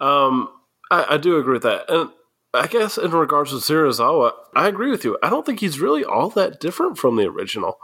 Um, 0.00 0.48
I, 0.90 1.14
I 1.14 1.16
do 1.18 1.36
agree 1.38 1.54
with 1.54 1.62
that, 1.64 1.90
and 1.90 2.10
I 2.54 2.66
guess 2.66 2.98
in 2.98 3.10
regards 3.12 3.50
to 3.50 3.56
Serizawa, 3.56 4.32
I 4.56 4.68
agree 4.68 4.90
with 4.90 5.04
you. 5.04 5.18
I 5.22 5.30
don't 5.30 5.44
think 5.46 5.60
he's 5.60 5.80
really 5.80 6.04
all 6.04 6.30
that 6.30 6.60
different 6.60 6.98
from 6.98 7.16
the 7.16 7.26
original. 7.26 7.78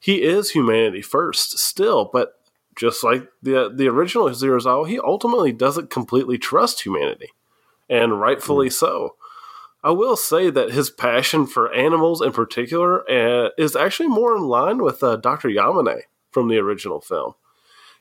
He 0.00 0.22
is 0.22 0.50
humanity 0.50 1.02
first, 1.02 1.58
still, 1.58 2.08
but 2.12 2.34
just 2.76 3.02
like 3.02 3.28
the 3.42 3.72
the 3.74 3.88
original 3.88 4.28
Serizawa, 4.28 4.88
he 4.88 4.98
ultimately 4.98 5.52
doesn't 5.52 5.90
completely 5.90 6.38
trust 6.38 6.82
humanity, 6.82 7.30
and 7.88 8.20
rightfully 8.20 8.70
so. 8.70 9.16
I 9.82 9.90
will 9.90 10.16
say 10.16 10.50
that 10.50 10.72
his 10.72 10.90
passion 10.90 11.46
for 11.46 11.72
animals 11.72 12.20
in 12.20 12.32
particular 12.32 13.08
uh, 13.08 13.50
is 13.56 13.76
actually 13.76 14.08
more 14.08 14.36
in 14.36 14.42
line 14.42 14.82
with 14.82 15.02
uh, 15.02 15.16
Dr. 15.16 15.48
Yamane 15.48 16.02
from 16.30 16.48
the 16.48 16.58
original 16.58 17.00
film. 17.00 17.34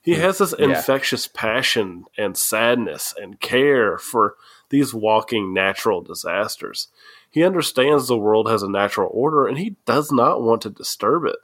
He 0.01 0.15
has 0.15 0.39
this 0.39 0.53
Yeah. 0.58 0.65
infectious 0.65 1.27
passion 1.27 2.05
and 2.17 2.38
sadness 2.38 3.13
and 3.20 3.39
care 3.39 3.98
for 3.98 4.36
these 4.70 4.94
walking 4.94 5.53
natural 5.53 6.01
disasters. 6.01 6.88
He 7.29 7.44
understands 7.44 8.08
the 8.08 8.17
world 8.17 8.50
has 8.50 8.63
a 8.63 8.70
natural 8.70 9.10
order 9.13 9.46
and 9.46 9.58
he 9.58 9.75
does 9.86 10.12
not 10.12 10.41
want 10.41 10.62
to 10.63 10.70
disturb 10.70 11.25
it. 11.25 11.38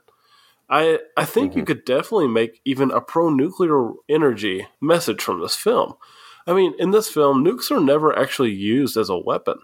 I 0.72 1.00
I 1.18 1.26
think 1.26 1.54
you 1.54 1.60
mm-hmm. 1.60 1.66
could 1.66 1.84
definitely 1.84 2.28
make 2.28 2.60
even 2.64 2.90
a 2.90 3.00
pro 3.00 3.28
nuclear 3.28 3.90
energy 4.08 4.66
message 4.80 5.22
from 5.22 5.40
this 5.40 5.54
film. 5.54 5.94
I 6.46 6.54
mean, 6.54 6.74
in 6.78 6.90
this 6.90 7.08
film, 7.08 7.44
nukes 7.44 7.70
are 7.70 7.78
never 7.78 8.18
actually 8.18 8.50
used 8.52 8.96
as 8.96 9.10
a 9.10 9.18
weapon, 9.18 9.58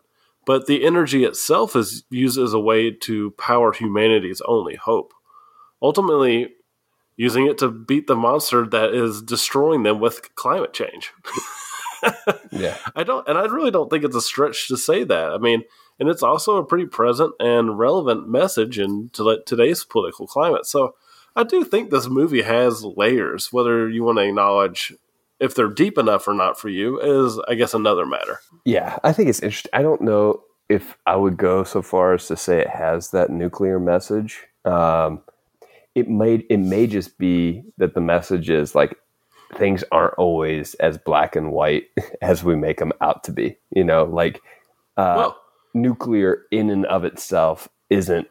but 0.44 0.66
the 0.66 0.84
energy 0.84 1.24
itself 1.24 1.74
is 1.74 2.04
used 2.10 2.38
as 2.38 2.52
a 2.52 2.60
way 2.60 2.90
to 2.90 3.32
power 3.32 3.72
humanity's 3.72 4.42
only 4.42 4.76
hope. 4.76 5.14
Ultimately, 5.80 6.50
using 7.16 7.46
it 7.46 7.58
to 7.58 7.70
beat 7.70 8.06
the 8.06 8.14
monster 8.14 8.66
that 8.66 8.94
is 8.94 9.22
destroying 9.22 9.84
them 9.84 10.00
with 10.00 10.34
climate 10.36 10.74
change. 10.74 11.10
yeah. 12.52 12.76
I 12.94 13.02
don't, 13.02 13.26
and 13.26 13.38
I 13.38 13.46
really 13.46 13.70
don't 13.70 13.90
think 13.90 14.04
it's 14.04 14.14
a 14.14 14.22
stretch 14.22 14.68
to 14.68 14.76
say 14.76 15.04
that. 15.04 15.32
I 15.32 15.38
mean, 15.38 15.64
and 15.98 16.08
it's 16.08 16.22
also 16.22 16.56
a 16.56 16.64
pretty 16.64 16.86
present 16.86 17.32
and 17.40 17.78
relevant 17.78 18.28
message 18.28 18.78
in 18.78 19.10
to 19.14 19.42
today's 19.46 19.84
political 19.84 20.26
climate. 20.26 20.66
So 20.66 20.94
I 21.34 21.44
do 21.44 21.64
think 21.64 21.90
this 21.90 22.08
movie 22.08 22.42
has 22.42 22.84
layers. 22.84 23.52
Whether 23.52 23.88
you 23.88 24.04
want 24.04 24.18
to 24.18 24.24
acknowledge 24.24 24.94
if 25.40 25.54
they're 25.54 25.68
deep 25.68 25.98
enough 25.98 26.26
or 26.26 26.34
not 26.34 26.58
for 26.58 26.68
you 26.68 27.00
is, 27.00 27.38
I 27.48 27.54
guess, 27.54 27.74
another 27.74 28.06
matter. 28.06 28.40
Yeah, 28.64 28.98
I 29.04 29.12
think 29.12 29.28
it's 29.28 29.40
interesting. 29.40 29.70
I 29.72 29.82
don't 29.82 30.02
know 30.02 30.42
if 30.68 30.96
I 31.06 31.16
would 31.16 31.36
go 31.36 31.64
so 31.64 31.82
far 31.82 32.14
as 32.14 32.26
to 32.26 32.36
say 32.36 32.60
it 32.60 32.68
has 32.68 33.10
that 33.10 33.30
nuclear 33.30 33.78
message. 33.78 34.44
Um, 34.64 35.22
it 35.94 36.08
may 36.08 36.34
it 36.48 36.58
may 36.58 36.86
just 36.86 37.18
be 37.18 37.64
that 37.78 37.94
the 37.94 38.00
message 38.00 38.50
is 38.50 38.74
like 38.74 38.96
things 39.56 39.82
aren't 39.90 40.14
always 40.14 40.74
as 40.74 40.98
black 40.98 41.34
and 41.34 41.52
white 41.52 41.84
as 42.22 42.44
we 42.44 42.54
make 42.54 42.78
them 42.78 42.92
out 43.00 43.24
to 43.24 43.32
be. 43.32 43.56
You 43.70 43.84
know, 43.84 44.04
like 44.04 44.42
uh, 44.96 45.14
well, 45.16 45.40
nuclear 45.82 46.42
in 46.50 46.70
and 46.70 46.84
of 46.86 47.04
itself 47.04 47.68
isn't 47.90 48.28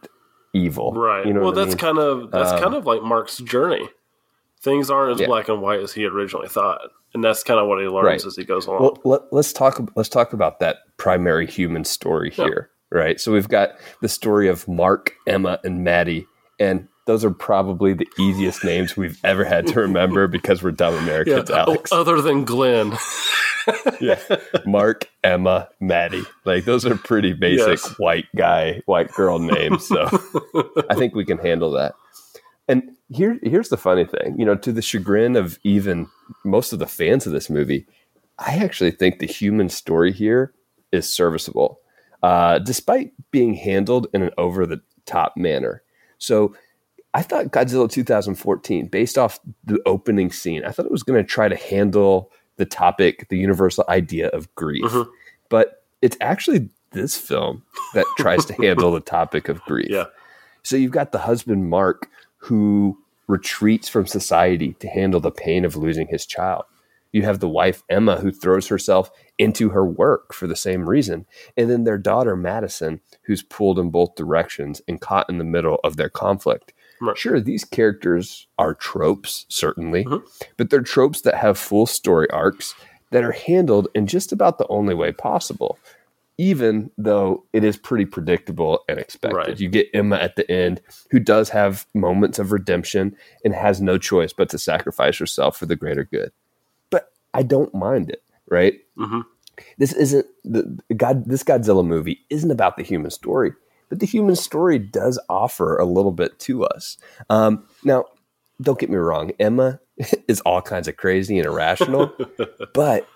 evil. 0.53 0.93
right. 0.93 1.25
You 1.25 1.33
know 1.33 1.41
well, 1.41 1.51
that's 1.51 1.69
mean? 1.69 1.77
kind 1.77 1.97
of 1.99 2.31
that's 2.31 2.51
Um, 2.51 2.59
kind 2.61 2.73
of 2.75 2.85
like 2.85 3.01
Mark's 3.03 3.37
journey. 3.37 3.87
Things 4.61 4.89
aren't 4.89 5.13
as 5.13 5.19
Yeah. 5.21 5.27
black 5.27 5.49
and 5.49 5.61
white 5.61 5.79
as 5.81 5.93
he 5.93 6.05
originally 6.05 6.47
thought, 6.47 6.81
and 7.13 7.23
that's 7.23 7.43
kind 7.43 7.59
of 7.59 7.67
what 7.67 7.79
he 7.79 7.87
learns 7.87 8.05
Right. 8.05 8.25
as 8.25 8.35
he 8.35 8.43
goes 8.43 8.65
along. 8.65 8.81
Well, 8.81 8.97
let, 9.03 9.21
let's 9.31 9.53
talk. 9.53 9.79
Let's 9.95 10.09
talk 10.09 10.33
about 10.33 10.59
that 10.59 10.77
primary 10.97 11.45
human 11.45 11.83
story 11.83 12.33
Yeah. 12.35 12.45
here, 12.45 12.69
right? 12.91 13.19
So 13.19 13.31
we've 13.31 13.47
got 13.49 13.71
the 14.01 14.09
story 14.09 14.47
of 14.47 14.67
Mark, 14.67 15.13
Emma, 15.27 15.59
and 15.63 15.83
Maddie, 15.83 16.25
and 16.59 16.87
those 17.05 17.23
are 17.23 17.29
probably 17.31 17.93
the 17.93 18.07
easiest 18.19 18.63
names 18.65 18.97
we've 18.97 19.19
ever 19.23 19.45
had 19.45 19.67
to 19.67 19.79
remember 19.79 20.27
because 20.27 20.61
we're 20.63 20.71
dumb 20.71 20.93
yeah, 20.95 21.03
Americans, 21.03 21.51
oh, 21.51 21.55
Alex. 21.55 21.91
other 21.91 22.19
than 22.21 22.43
Glenn. 22.43 22.97
yeah, 24.01 24.19
Mark, 24.65 25.09
Emma, 25.23 25.69
Maddie. 25.79 26.23
Like 26.45 26.65
those 26.65 26.85
are 26.85 26.95
pretty 26.95 27.33
basic 27.33 27.67
Yes. 27.83 27.99
white 27.99 28.25
guy, 28.35 28.81
white 28.85 29.11
girl 29.11 29.39
names. 29.39 29.87
So 29.87 30.05
I 30.89 30.95
think 30.95 31.15
we 31.15 31.25
can 31.25 31.37
handle 31.37 31.71
that. 31.71 31.95
And 32.67 32.91
here, 33.09 33.39
here's 33.43 33.69
the 33.69 33.77
funny 33.77 34.05
thing. 34.05 34.37
You 34.37 34.45
know, 34.45 34.55
to 34.55 34.71
the 34.71 34.81
chagrin 34.81 35.35
of 35.35 35.59
even 35.63 36.07
most 36.43 36.73
of 36.73 36.79
the 36.79 36.87
fans 36.87 37.25
of 37.25 37.31
this 37.33 37.49
movie, 37.49 37.87
I 38.39 38.57
actually 38.57 38.91
think 38.91 39.19
the 39.19 39.25
human 39.27 39.69
story 39.69 40.11
here 40.11 40.53
is 40.91 41.11
serviceable, 41.11 41.79
uh, 42.23 42.59
despite 42.59 43.13
being 43.31 43.53
handled 43.53 44.07
in 44.13 44.21
an 44.21 44.31
over 44.37 44.65
the 44.65 44.81
top 45.05 45.35
manner. 45.37 45.81
So 46.17 46.55
I 47.13 47.21
thought 47.21 47.45
Godzilla 47.47 47.89
2014, 47.89 48.87
based 48.87 49.17
off 49.17 49.39
the 49.63 49.79
opening 49.85 50.31
scene, 50.31 50.63
I 50.65 50.71
thought 50.71 50.85
it 50.85 50.91
was 50.91 51.03
going 51.03 51.23
to 51.23 51.27
try 51.27 51.47
to 51.47 51.55
handle 51.55 52.31
the 52.57 52.65
topic, 52.65 53.27
the 53.29 53.37
universal 53.37 53.85
idea 53.87 54.27
of 54.29 54.53
grief. 54.55 54.83
Mhm. 54.83 55.07
But 55.49 55.83
it's 56.01 56.17
actually 56.21 56.69
this 56.91 57.17
film 57.17 57.63
that 57.93 58.05
tries 58.17 58.45
to 58.45 58.53
handle 58.53 58.91
the 58.91 58.99
topic 58.99 59.49
of 59.49 59.61
grief. 59.63 59.89
Yeah. 59.89 60.05
So 60.63 60.75
you've 60.75 60.91
got 60.91 61.11
the 61.11 61.19
husband, 61.19 61.69
Mark, 61.69 62.09
who 62.37 62.97
retreats 63.27 63.89
from 63.89 64.07
society 64.07 64.73
to 64.79 64.87
handle 64.87 65.19
the 65.19 65.31
pain 65.31 65.65
of 65.65 65.75
losing 65.75 66.07
his 66.07 66.25
child. 66.25 66.65
You 67.11 67.23
have 67.23 67.39
the 67.39 67.49
wife, 67.49 67.83
Emma, 67.89 68.17
who 68.17 68.31
throws 68.31 68.67
herself 68.67 69.09
into 69.37 69.69
her 69.69 69.85
work 69.85 70.33
for 70.33 70.45
the 70.45 70.55
same 70.55 70.87
reason. 70.89 71.25
And 71.55 71.69
then 71.69 71.83
their 71.83 71.97
daughter, 71.97 72.35
Madison, 72.35 72.99
who's 73.23 73.43
pulled 73.43 73.79
in 73.79 73.89
both 73.89 74.15
directions 74.15 74.81
and 74.87 75.01
caught 75.01 75.29
in 75.29 75.37
the 75.37 75.43
middle 75.43 75.79
of 75.83 75.97
their 75.97 76.09
conflict. 76.09 76.73
Right. 77.01 77.17
Sure, 77.17 77.39
these 77.39 77.63
characters 77.63 78.47
are 78.57 78.73
tropes, 78.73 79.45
certainly, 79.49 80.05
Mhm. 80.05 80.23
but 80.57 80.69
they're 80.69 80.81
tropes 80.81 81.21
that 81.21 81.35
have 81.35 81.57
full 81.57 81.85
story 81.85 82.29
arcs 82.31 82.73
that 83.11 83.23
are 83.23 83.31
handled 83.31 83.87
in 83.93 84.07
just 84.07 84.31
about 84.31 84.57
the 84.57 84.67
only 84.67 84.93
way 84.95 85.11
possible, 85.11 85.77
even 86.37 86.91
though 86.97 87.43
it 87.53 87.63
is 87.63 87.77
pretty 87.77 88.05
predictable 88.05 88.83
and 88.89 88.99
expected. 88.99 89.35
Right. 89.37 89.59
You 89.59 89.69
get 89.69 89.89
Emma 89.93 90.17
at 90.17 90.35
the 90.35 90.49
end, 90.51 90.81
who 91.11 91.19
does 91.19 91.49
have 91.49 91.85
moments 91.93 92.39
of 92.39 92.51
redemption 92.51 93.15
and 93.45 93.53
has 93.53 93.79
no 93.81 93.97
choice 93.97 94.33
but 94.33 94.49
to 94.49 94.57
sacrifice 94.57 95.17
herself 95.17 95.57
for 95.57 95.65
the 95.65 95.75
greater 95.75 96.03
good. 96.03 96.31
But 96.89 97.11
I 97.33 97.43
don't 97.43 97.73
mind 97.73 98.09
it, 98.09 98.23
right? 98.49 98.79
Mhm. 98.97 99.23
This 99.77 99.93
isn't 99.93 100.25
the 100.43 100.79
God. 100.95 101.25
This 101.25 101.43
Godzilla 101.43 101.85
movie 101.85 102.23
isn't 102.29 102.51
about 102.51 102.77
the 102.77 102.83
human 102.83 103.09
story, 103.09 103.53
but 103.89 103.99
the 103.99 104.05
human 104.05 104.35
story 104.35 104.79
does 104.79 105.19
offer 105.29 105.77
a 105.77 105.85
little 105.85 106.11
bit 106.11 106.39
to 106.39 106.63
us. 106.65 106.97
Um, 107.29 107.65
now, 107.83 108.05
don't 108.61 108.79
get 108.79 108.89
me 108.89 108.95
wrong, 108.97 109.31
Emma 109.39 109.79
is 110.27 110.41
all 110.41 110.61
kinds 110.61 110.87
of 110.87 110.97
crazy 110.97 111.37
and 111.37 111.45
irrational, 111.47 112.11
but 112.73 113.07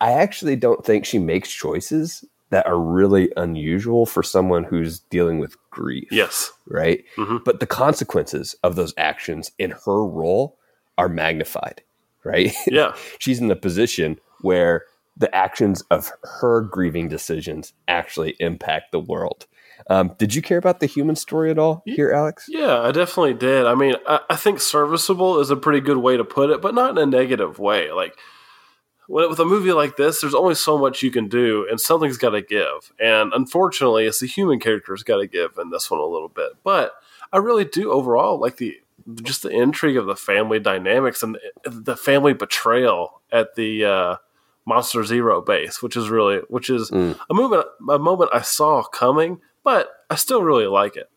I 0.00 0.12
actually 0.12 0.56
don't 0.56 0.84
think 0.84 1.04
she 1.04 1.18
makes 1.18 1.50
choices 1.50 2.24
that 2.50 2.66
are 2.66 2.78
really 2.78 3.32
unusual 3.36 4.06
for 4.06 4.22
someone 4.22 4.62
who's 4.64 5.00
dealing 5.00 5.38
with 5.38 5.56
grief 5.70 6.06
Yes. 6.12 6.52
right? 6.66 7.02
Mhm. 7.16 7.42
But 7.44 7.58
the 7.60 7.66
consequences 7.66 8.54
of 8.62 8.76
those 8.76 8.94
actions 8.96 9.50
in 9.58 9.70
her 9.86 10.04
role 10.06 10.58
are 10.98 11.08
magnified, 11.08 11.82
right? 12.22 12.52
Yeah. 12.66 12.94
She's 13.18 13.40
in 13.40 13.50
a 13.50 13.56
position 13.56 14.20
where 14.42 14.84
the 15.16 15.34
actions 15.34 15.82
of 15.90 16.12
her 16.22 16.60
grieving 16.60 17.08
decisions 17.08 17.72
actually 17.88 18.36
impact 18.40 18.92
the 18.92 19.00
world. 19.00 19.46
Um, 19.88 20.14
did 20.18 20.34
you 20.34 20.40
care 20.42 20.58
about 20.58 20.80
the 20.80 20.86
human 20.86 21.14
story 21.16 21.50
at 21.50 21.58
all 21.58 21.82
here, 21.84 22.10
Alex? 22.12 22.46
Yeah, 22.48 22.80
I 22.80 22.90
definitely 22.92 23.34
did. 23.34 23.66
I 23.66 23.74
mean, 23.74 23.96
I, 24.06 24.20
I 24.30 24.36
think 24.36 24.60
serviceable 24.60 25.40
is 25.40 25.50
a 25.50 25.56
pretty 25.56 25.80
good 25.80 25.98
way 25.98 26.16
to 26.16 26.24
put 26.24 26.50
it, 26.50 26.62
but 26.62 26.74
not 26.74 26.90
in 26.92 26.98
a 26.98 27.06
negative 27.06 27.58
way. 27.58 27.92
Like, 27.92 28.16
when, 29.06 29.28
with 29.28 29.38
a 29.40 29.44
movie 29.44 29.72
like 29.72 29.96
this, 29.96 30.20
there's 30.22 30.34
only 30.34 30.54
so 30.54 30.78
much 30.78 31.02
you 31.02 31.10
can 31.10 31.28
do, 31.28 31.66
and 31.70 31.78
something's 31.80 32.16
got 32.16 32.30
to 32.30 32.40
give. 32.40 32.92
And 32.98 33.32
unfortunately, 33.34 34.06
it's 34.06 34.20
the 34.20 34.26
human 34.26 34.58
character's 34.58 35.02
got 35.02 35.18
to 35.18 35.26
give 35.26 35.58
in 35.58 35.68
this 35.70 35.90
one 35.90 36.00
a 36.00 36.06
little 36.06 36.30
bit. 36.30 36.52
But 36.62 36.92
I 37.32 37.36
really 37.38 37.64
do 37.66 37.92
overall 37.92 38.38
like 38.40 38.56
the 38.56 38.78
just 39.22 39.42
the 39.42 39.50
intrigue 39.50 39.98
of 39.98 40.06
the 40.06 40.16
family 40.16 40.58
dynamics 40.60 41.22
and 41.22 41.36
the, 41.64 41.70
the 41.70 41.96
family 41.96 42.32
betrayal 42.32 43.20
at 43.30 43.54
the 43.54 43.84
uh, 43.84 44.16
Monster 44.64 45.04
Zero 45.04 45.42
base, 45.42 45.82
which 45.82 45.94
is 45.96 46.08
really 46.08 46.38
which 46.48 46.70
is 46.70 46.90
Mm. 46.90 47.18
a 47.28 47.34
moment 47.34 47.66
a 47.90 47.98
moment 47.98 48.30
I 48.32 48.40
saw 48.40 48.82
coming, 48.84 49.40
but 49.64 49.88
I 50.10 50.14
still 50.16 50.42
really 50.42 50.66
like 50.66 50.96
it. 50.96 51.08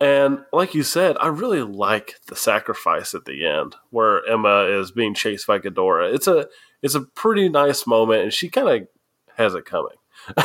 And 0.00 0.40
like 0.52 0.74
you 0.74 0.82
said, 0.82 1.16
I 1.20 1.28
really 1.28 1.62
like 1.62 2.16
the 2.26 2.36
sacrifice 2.36 3.14
at 3.14 3.24
the 3.24 3.46
end 3.46 3.76
where 3.90 4.26
Emma 4.28 4.64
is 4.64 4.90
being 4.90 5.14
chased 5.14 5.46
by 5.46 5.58
Ghidorah. 5.58 6.12
It's 6.12 6.26
a 6.26 6.48
it's 6.82 6.94
a 6.94 7.00
pretty 7.00 7.48
nice 7.48 7.86
moment, 7.86 8.22
and 8.22 8.32
she 8.32 8.48
kind 8.50 8.68
of 8.68 8.88
has 9.36 9.54
it 9.54 9.64
coming. 9.64 9.96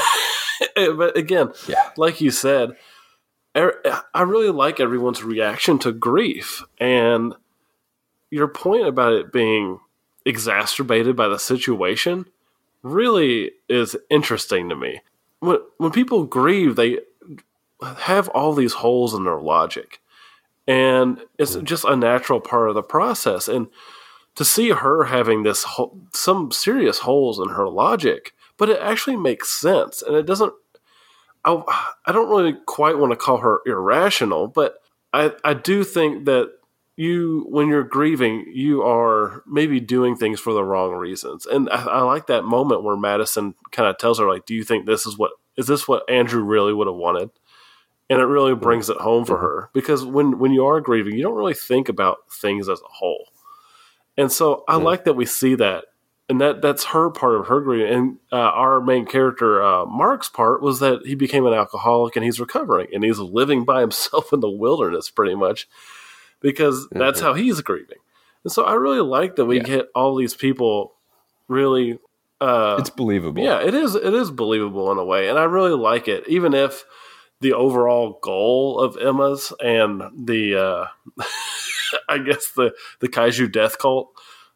but 0.76 1.18
again, 1.18 1.52
Yeah. 1.68 1.90
like 1.98 2.22
you 2.22 2.32
said, 2.32 2.72
er- 3.56 3.82
I 4.14 4.22
really 4.22 4.50
like 4.52 4.80
everyone's 4.80 5.24
reaction 5.24 5.80
to 5.80 5.92
grief, 5.92 6.64
and 6.80 7.36
your 8.30 8.48
point 8.48 8.88
about 8.88 9.14
it 9.14 9.34
being 9.34 9.80
exacerbated 10.26 11.16
by 11.18 11.28
the 11.28 11.40
situation 11.40 12.26
really 12.84 13.52
is 13.68 13.96
interesting 14.10 14.70
to 14.70 14.76
me. 14.76 15.02
When 15.40 15.58
when 15.78 15.92
people 15.92 16.24
grieve, 16.24 16.76
they 16.78 17.00
have 17.82 18.30
all 18.30 18.54
these 18.54 18.74
holes 18.74 19.14
in 19.14 19.24
their 19.24 19.40
logic, 19.40 20.00
and 20.68 21.22
it's 21.38 21.56
hmm. 21.56 21.64
just 21.64 21.86
a 21.86 21.96
natural 21.96 22.40
part 22.40 22.70
of 22.70 22.76
the 22.76 22.84
process. 22.84 23.48
And 23.48 23.68
to 24.36 24.46
see 24.46 24.70
her 24.70 25.06
having 25.06 25.44
this 25.44 25.64
ho- 25.64 25.98
some 26.14 26.52
serious 26.52 27.00
holes 27.00 27.40
in 27.40 27.50
her 27.50 27.68
logic, 27.68 28.34
but 28.58 28.70
it 28.70 28.80
actually 28.82 29.18
makes 29.18 29.50
sense, 29.50 30.02
and 30.02 30.16
it 30.16 30.26
doesn't. 30.26 30.54
I 31.44 31.62
I 32.06 32.12
don't 32.12 32.30
really 32.30 32.54
quite 32.66 32.98
want 32.98 33.12
to 33.12 33.18
call 33.18 33.38
her 33.38 33.60
irrational, 33.66 34.48
but 34.48 34.76
I 35.14 35.34
I 35.44 35.54
do 35.54 35.84
think 35.84 36.26
that 36.26 36.52
you 36.98 37.46
when 37.50 37.68
you're 37.68 37.84
grieving 37.84 38.46
you 38.54 38.84
are 38.84 39.44
maybe 39.48 39.80
doing 39.80 40.16
things 40.16 40.40
for 40.40 40.54
the 40.54 40.64
wrong 40.64 40.92
reasons 40.94 41.46
and 41.46 41.70
i, 41.72 41.84
I 41.84 42.02
like 42.02 42.28
that 42.28 42.44
moment 42.44 42.84
where 42.84 42.98
madison 42.98 43.56
kind 43.72 43.90
of 43.90 43.98
tells 43.98 44.20
her 44.20 44.28
like 44.28 44.46
do 44.46 44.54
you 44.54 44.64
think 44.64 44.86
this 44.86 45.06
is 45.06 45.18
what 45.18 45.32
is 45.58 45.68
this 45.68 45.88
what 45.88 46.08
andrew 46.10 46.44
really 46.44 46.74
would 46.74 46.88
have 46.88 46.96
wanted 46.96 47.30
and 48.12 48.20
it 48.22 48.25
really 48.25 48.53
brings 48.53 48.89
it 48.89 48.98
home 48.98 49.25
for 49.25 49.38
her. 49.38 49.70
Because 49.74 50.06
when 50.06 50.38
when 50.38 50.51
you 50.51 50.65
are 50.65 50.82
grieving 50.82 51.15
you 51.15 51.24
don't 51.24 51.36
really 51.36 51.53
think 51.56 51.89
about 51.89 52.18
things 52.32 52.70
as 52.70 52.80
a 52.82 52.88
whole. 52.88 53.25
And 54.18 54.32
so 54.32 54.63
i 54.68 54.75
like 54.75 55.06
that 55.06 55.13
we 55.13 55.25
see 55.25 55.56
that. 55.56 55.86
And 56.30 56.39
that 56.39 56.62
that's 56.62 56.86
her 56.86 57.10
part 57.10 57.36
of 57.36 57.48
her 57.48 57.60
grieving. 57.62 57.94
And 57.94 58.18
uh, 58.32 58.36
our 58.38 58.80
main 58.80 59.06
character 59.06 59.62
uh, 59.63 59.86
mark's 59.86 60.30
part 60.30 60.62
was 60.62 60.80
that 60.80 61.01
he 61.06 61.15
became 61.15 61.46
an 61.46 61.53
alcoholic 61.53 62.15
and 62.15 62.24
he's 62.24 62.39
recovering 62.39 62.88
and 62.94 63.03
he's 63.03 63.20
living 63.20 63.65
by 63.65 63.82
himself 63.86 64.32
in 64.34 64.39
the 64.41 64.50
wilderness 64.50 65.10
pretty 65.10 65.36
much 65.36 65.68
because 66.39 66.88
that's 66.91 67.20
how 67.20 67.34
he's 67.34 67.62
grieving. 67.62 67.98
And 68.44 68.51
so 68.51 68.63
I 68.63 68.74
really 68.74 69.01
like 69.01 69.36
that 69.36 69.46
we 69.46 69.58
Yeah. 69.58 69.63
get 69.63 69.86
all 69.96 70.15
these 70.15 70.34
people 70.36 70.94
really 71.48 72.00
uh 72.39 72.77
It's 72.80 72.89
believable. 72.89 73.44
yeah, 73.44 73.60
it 73.62 73.74
is 73.75 73.96
it 73.96 74.13
is 74.13 74.32
believable 74.32 74.91
in 74.91 74.98
a 74.98 75.06
way. 75.06 75.27
And 75.30 75.38
I 75.38 75.44
really 75.44 75.75
like 75.91 76.08
it. 76.08 76.27
Even 76.27 76.53
if 76.53 76.84
the 77.41 77.53
overall 77.53 78.19
goal 78.21 78.79
of 78.79 78.98
Emma's 78.98 79.51
and 79.63 80.01
the 80.27 80.55
uh 80.55 80.88
I 82.10 82.19
guess 82.19 82.51
the 82.51 82.74
the 83.00 83.10
kaiju 83.10 83.51
death 83.51 83.77
cult 83.77 84.12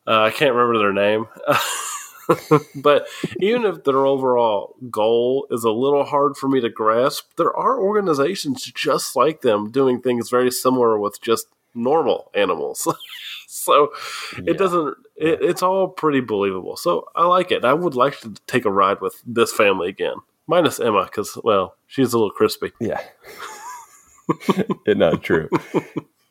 uh, 0.08 0.22
I 0.22 0.30
can't 0.32 0.54
remember 0.54 0.78
their 0.78 0.94
name. 0.94 1.26
but 2.76 3.08
even 3.40 3.66
if 3.66 3.84
their 3.84 4.06
overall 4.06 4.76
goal 4.90 5.48
is 5.52 5.64
a 5.64 5.72
little 5.72 6.04
hard 6.04 6.38
for 6.38 6.48
me 6.48 6.62
to 6.62 6.70
grasp, 6.70 7.26
there 7.38 7.56
are 7.56 7.80
organizations 7.80 8.64
just 8.76 9.16
like 9.16 9.42
them 9.42 9.72
doing 9.72 10.02
things 10.02 10.30
very 10.30 10.52
similar 10.52 11.00
with 11.00 11.22
just 11.22 11.48
normal 11.74 12.30
animals. 12.36 12.88
so 13.48 13.92
Yeah. 14.38 14.44
it 14.48 14.58
doesn't, 14.58 14.96
it, 15.16 15.40
it's 15.42 15.64
all 15.64 15.88
pretty 15.88 16.20
believable. 16.20 16.78
So 16.78 17.08
I 17.16 17.26
like 17.26 17.52
it. 17.52 17.66
I 17.66 17.74
would 17.74 17.96
like 17.96 18.20
to 18.22 18.34
take 18.48 18.66
a 18.66 18.72
ride 18.72 19.02
with 19.02 19.16
this 19.26 19.52
family 19.54 19.90
again, 19.90 20.16
minus 20.48 20.80
Emma, 20.80 21.06
because, 21.06 21.38
well, 21.44 21.76
she's 21.88 22.14
a 22.14 22.18
little 22.18 22.32
crispy. 22.32 22.72
Yeah. 22.80 23.02
Not 24.88 25.24
true. 25.24 25.50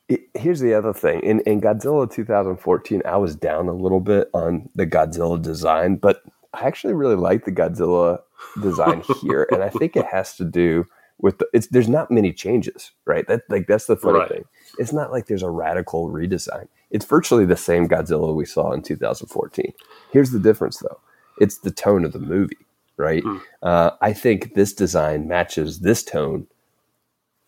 It- 0.08 0.28
here's 0.34 0.60
the 0.60 0.74
other 0.74 0.92
thing. 0.92 1.20
In, 1.22 1.40
in 1.40 1.60
Godzilla 1.60 2.10
2014, 2.10 3.02
I 3.04 3.16
was 3.16 3.34
down 3.36 3.68
a 3.68 3.72
little 3.72 4.00
bit 4.00 4.28
on 4.34 4.68
the 4.74 4.86
Godzilla 4.86 5.40
design, 5.40 5.96
but 5.96 6.22
I 6.52 6.66
actually 6.66 6.94
really 6.94 7.16
like 7.16 7.44
the 7.44 7.52
Godzilla 7.52 8.18
design 8.62 9.02
here, 9.22 9.46
and 9.50 9.62
I 9.62 9.70
think 9.70 9.96
it 9.96 10.06
has 10.06 10.36
to 10.36 10.44
do 10.44 10.86
with 11.18 11.38
the, 11.38 11.46
it's. 11.54 11.68
There's 11.68 11.88
not 11.88 12.10
many 12.10 12.32
changes, 12.32 12.90
right? 13.06 13.26
That 13.28 13.42
like 13.48 13.66
that's 13.68 13.86
the 13.86 13.96
funny 13.96 14.18
Right. 14.18 14.28
thing. 14.28 14.44
It's 14.78 14.92
not 14.92 15.10
like 15.12 15.26
there's 15.26 15.42
a 15.44 15.50
radical 15.50 16.10
redesign. 16.10 16.66
It's 16.90 17.04
virtually 17.06 17.46
the 17.46 17.56
same 17.56 17.88
Godzilla 17.88 18.34
we 18.34 18.44
saw 18.44 18.72
in 18.72 18.82
2014. 18.82 19.72
Here's 20.12 20.30
the 20.32 20.38
difference, 20.40 20.78
though. 20.78 21.00
It's 21.38 21.58
the 21.58 21.70
tone 21.70 22.04
of 22.04 22.12
the 22.12 22.18
movie, 22.20 22.56
right? 22.96 23.22
Hmm. 23.22 23.38
Uh, 23.62 23.90
I 24.00 24.12
think 24.12 24.54
this 24.54 24.72
design 24.72 25.28
matches 25.28 25.80
this 25.80 26.02
tone 26.02 26.46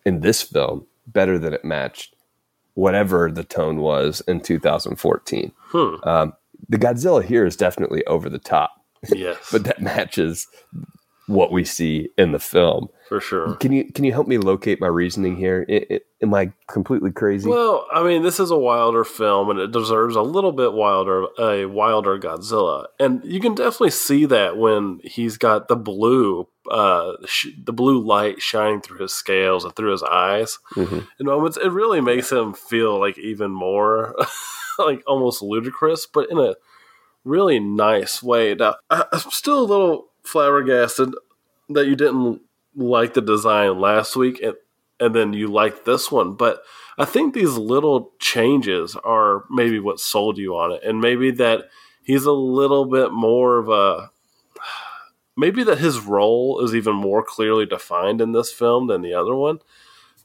in 0.05 0.21
this 0.21 0.43
film 0.43 0.87
better 1.07 1.39
than 1.39 1.53
it 1.53 1.65
matched 1.65 2.15
whatever 2.75 3.31
the 3.31 3.45
tone 3.45 3.79
was 3.79 4.21
in 4.29 4.41
2014. 4.41 5.53
Hmm. 5.57 5.95
Um, 6.05 6.33
the 6.69 6.79
Godzilla 6.79 7.25
here 7.25 7.47
is 7.47 7.57
definitely 7.57 8.05
over 8.07 8.29
the 8.29 8.39
top, 8.39 8.85
Yes, 9.15 9.39
but 9.51 9.65
that 9.65 9.81
matches 9.81 10.47
what 11.27 11.51
we 11.53 11.65
see 11.65 12.09
in 12.17 12.33
the 12.33 12.39
film. 12.39 12.89
for 13.09 13.21
sure. 13.21 13.55
Can 13.57 13.73
you 13.73 13.85
can 13.93 14.05
you 14.05 14.13
help 14.13 14.27
me 14.27 14.37
locate 14.39 14.81
my 14.81 14.87
reasoning 14.89 15.37
here? 15.37 15.65
I- 15.69 15.87
I- 15.91 16.01
am 16.23 16.35
I 16.35 16.53
completely 16.69 17.13
crazy? 17.13 17.49
Well, 17.49 17.87
I 17.93 18.03
mean, 18.03 18.23
this 18.23 18.41
is 18.41 18.51
a 18.51 18.57
wilder 18.59 19.05
film, 19.05 19.51
and 19.51 19.59
it 19.61 19.71
deserves 19.71 20.17
a 20.17 20.23
little 20.23 20.51
bit 20.53 20.73
wilder, 20.73 21.27
a 21.39 21.67
wilder 21.67 22.19
Godzilla, 22.19 22.87
and 22.99 23.23
you 23.25 23.39
can 23.41 23.55
definitely 23.55 23.91
see 23.91 24.25
that 24.27 24.57
when 24.57 25.01
he's 25.05 25.37
got 25.39 25.69
the 25.69 25.77
blue, 25.77 26.49
uh, 26.71 27.13
sh- 27.27 27.49
the 27.63 27.73
blue 27.73 28.01
light 28.01 28.41
shining 28.43 28.81
through 28.81 28.99
his 28.99 29.13
scales 29.13 29.65
and 29.65 29.75
through 29.77 29.93
his 29.93 30.03
eyes. 30.03 30.59
Mhm. 30.75 31.07
In 31.21 31.27
moments, 31.27 31.57
it 31.59 31.69
really 31.71 32.01
makes 32.01 32.31
him 32.33 32.55
feel 32.55 32.99
like 32.99 33.19
even 33.19 33.51
more, 33.53 34.15
like 34.79 35.03
almost 35.07 35.43
ludicrous, 35.43 36.07
but 36.07 36.29
in 36.31 36.39
a 36.39 36.55
really 37.25 37.59
nice 37.61 38.23
way. 38.23 38.55
Now, 38.55 38.77
I- 38.91 39.07
I'm 39.13 39.31
still 39.31 39.61
a 39.61 39.65
little 39.73 40.09
flabbergasted 40.27 41.15
that 41.71 41.87
you 41.87 41.97
didn't 41.97 42.41
like 42.75 43.15
the 43.15 43.23
design 43.23 43.81
last 43.81 44.17
week 44.17 44.41
and 44.43 44.55
and 44.99 45.15
then 45.15 45.35
you 45.35 45.47
like 45.47 45.85
this 45.85 46.11
one. 46.11 46.35
But 46.35 46.63
i 46.99 47.05
think 47.05 47.35
these 47.35 47.57
little 47.57 48.13
changes 48.19 48.97
are 49.05 49.45
maybe 49.51 49.79
what 49.79 50.01
sold 50.01 50.39
you 50.39 50.57
on 50.57 50.73
it 50.73 50.83
and 50.83 51.01
maybe 51.01 51.31
that 51.31 51.69
he's 52.03 52.25
a 52.25 52.33
little 52.33 52.87
bit 52.87 53.13
more 53.13 53.59
of 53.59 53.69
a 53.69 54.11
maybe 55.37 55.63
that 55.65 55.79
his 55.79 56.01
role 56.01 56.61
is 56.65 56.75
even 56.75 56.95
more 56.95 57.23
clearly 57.23 57.67
defined 57.67 58.21
in 58.21 58.33
this 58.33 58.53
film 58.53 58.87
than 58.87 59.03
the 59.03 59.15
other 59.15 59.35
one 59.35 59.59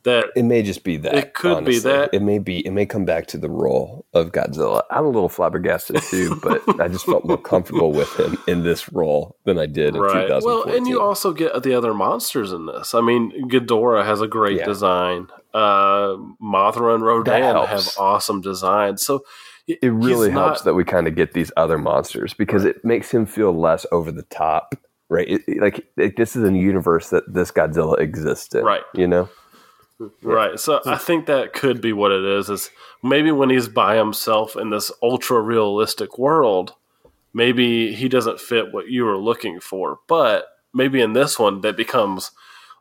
that 0.03 0.25
it 0.35 0.43
may 0.43 0.63
just 0.63 0.83
be 0.83 0.97
that. 0.97 1.13
It 1.15 1.33
could 1.33 1.65
be 1.65 1.79
that. 1.79 2.09
It 2.13 2.21
may 2.21 2.39
be. 2.39 2.65
It 2.65 2.71
may 2.71 2.85
come 2.85 3.05
back 3.05 3.27
to 3.27 3.37
the 3.37 3.49
role 3.49 4.05
of 4.13 4.31
Godzilla. 4.31 4.81
I'm 4.89 5.05
a 5.05 5.09
little 5.09 5.29
flabbergasted 5.29 6.01
too, 6.03 6.39
but 6.43 6.61
I 6.81 6.87
just 6.87 7.05
felt 7.05 7.25
more 7.25 7.37
comfortable 7.37 7.91
with 7.91 8.11
him 8.19 8.37
in 8.47 8.63
this 8.63 8.91
role 8.91 9.37
than 9.45 9.57
I 9.59 9.65
did 9.65 9.95
in 9.95 10.01
right 10.01 10.27
2014. 10.27 10.43
well 10.45 10.75
and 10.77 10.87
you 10.87 11.01
also 11.01 11.33
get 11.33 11.63
the 11.63 11.73
other 11.73 11.93
monsters 11.93 12.51
in 12.51 12.65
this 12.65 12.93
i 12.93 13.01
mean 13.01 13.31
Ghidorah 13.49 14.05
has 14.05 14.21
a 14.21 14.27
great 14.27 14.57
Yeah. 14.57 14.65
design 14.65 15.27
uh 15.53 16.15
mothra 16.41 16.95
and 16.95 17.03
rodan 17.03 17.65
have 17.67 17.89
awesome 17.97 18.41
designs 18.41 19.01
so 19.05 19.23
it 19.67 19.91
really 19.93 20.31
helps 20.31 20.59
not- 20.61 20.65
that 20.65 20.73
we 20.73 20.83
kind 20.83 21.07
of 21.07 21.15
get 21.15 21.33
these 21.33 21.51
other 21.57 21.77
monsters 21.77 22.33
because 22.33 22.65
it 22.65 22.83
makes 22.83 23.11
him 23.11 23.25
feel 23.25 23.51
less 23.57 23.85
over 23.91 24.11
the 24.11 24.23
top, 24.23 24.75
right? 25.09 25.27
It, 25.29 25.41
it- 25.47 25.61
like, 25.61 25.85
like 25.97 26.15
this 26.17 26.35
is 26.35 26.43
a 26.43 26.51
universe 26.51 27.09
that 27.09 27.31
this 27.31 27.51
Godzilla 27.51 27.99
exists 27.99 28.53
in, 28.55 28.63
Right. 28.65 28.81
You 28.93 29.07
know, 29.07 29.29
Right. 30.21 30.59
So 30.59 30.81
I 30.85 30.97
think 30.97 31.25
that 31.25 31.53
could 31.53 31.81
be 31.81 31.93
what 31.93 32.11
it 32.11 32.23
is. 32.23 32.49
Is 32.49 32.69
maybe 33.03 33.31
when 33.31 33.49
he's 33.49 33.67
by 33.67 33.95
himself 33.95 34.55
in 34.55 34.69
this 34.69 34.91
ultra 35.01 35.39
realistic 35.41 36.17
world, 36.17 36.73
maybe 37.33 37.93
he 37.93 38.09
doesn't 38.09 38.39
fit 38.39 38.73
what 38.73 38.87
you 38.87 39.05
were 39.05 39.17
looking 39.17 39.59
for. 39.59 39.99
But 40.07 40.45
maybe 40.73 41.01
in 41.01 41.13
this 41.13 41.37
one, 41.37 41.61
that 41.61 41.77
becomes 41.77 42.31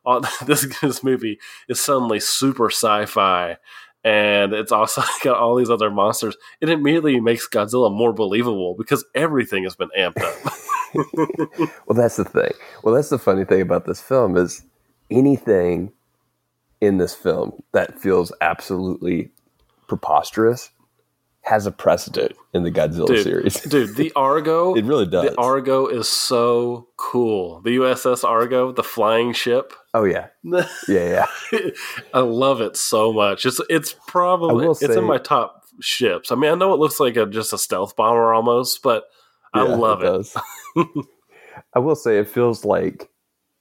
uh, 0.06 0.26
this 0.46 0.66
this 0.80 1.02
movie 1.02 1.38
is 1.68 1.80
suddenly 1.80 2.20
super 2.20 2.70
sci-fi, 2.70 3.56
and 4.04 4.52
it's 4.52 4.72
also 4.72 5.02
got 5.22 5.38
all 5.38 5.56
these 5.56 5.70
other 5.70 5.90
monsters. 5.90 6.36
It 6.60 6.68
immediately 6.68 7.20
makes 7.20 7.48
Godzilla 7.48 7.94
more 7.94 8.12
believable 8.12 8.74
because 8.76 9.04
everything 9.14 9.64
has 9.64 9.76
been 9.76 9.90
amped 9.98 10.22
up. 10.22 10.52
well, 11.86 11.96
that's 11.96 12.16
the 12.16 12.24
thing. 12.24 12.52
Well, 12.82 12.94
that's 12.94 13.10
the 13.10 13.18
funny 13.18 13.44
thing 13.44 13.60
about 13.60 13.86
this 13.86 14.00
film 14.00 14.36
is 14.36 14.64
anything 15.10 15.92
in 16.80 16.98
this 16.98 17.14
film 17.14 17.62
that 17.72 17.98
feels 18.00 18.32
absolutely 18.40 19.30
preposterous 19.88 20.70
has 21.42 21.64
a 21.66 21.72
precedent 21.72 22.32
in 22.52 22.62
the 22.64 22.70
Godzilla 22.70 23.06
Dude, 23.06 23.22
series. 23.24 23.60
dude, 23.68 23.96
the 23.96 24.12
Argo. 24.14 24.74
It 24.76 24.84
really 24.84 25.06
does. 25.06 25.30
The 25.30 25.36
Argo 25.40 25.86
is 25.86 26.06
so 26.08 26.88
cool. 26.96 27.60
The 27.62 27.76
USS 27.78 28.24
Argo, 28.24 28.72
the 28.72 28.82
flying 28.82 29.32
ship. 29.32 29.72
oh 29.94 30.04
yeah, 30.04 30.28
yeah, 30.44 30.66
yeah. 30.88 31.26
I 32.12 32.20
love 32.20 32.60
it 32.60 32.76
so 32.76 33.12
much. 33.12 33.46
It's 33.46 33.60
it's 33.70 33.94
probably 34.06 34.66
it's 34.66 34.80
say- 34.80 34.96
in 34.98 35.04
my 35.04 35.18
top 35.18 35.64
ships. 35.80 36.30
I 36.30 36.34
mean, 36.34 36.50
I 36.52 36.54
know 36.56 36.74
it 36.74 36.78
looks 36.78 37.00
like 37.00 37.16
a, 37.16 37.24
just 37.26 37.54
a 37.54 37.58
stealth 37.58 37.96
bomber 37.96 38.34
almost, 38.34 38.82
but 38.82 39.04
I 39.54 39.64
Yeah, 39.64 39.74
love 39.76 40.02
it. 40.02 40.06
does. 40.06 40.36
I 41.74 41.78
will 41.78 41.96
say 41.96 42.18
it 42.18 42.28
feels 42.28 42.64
like 42.66 43.08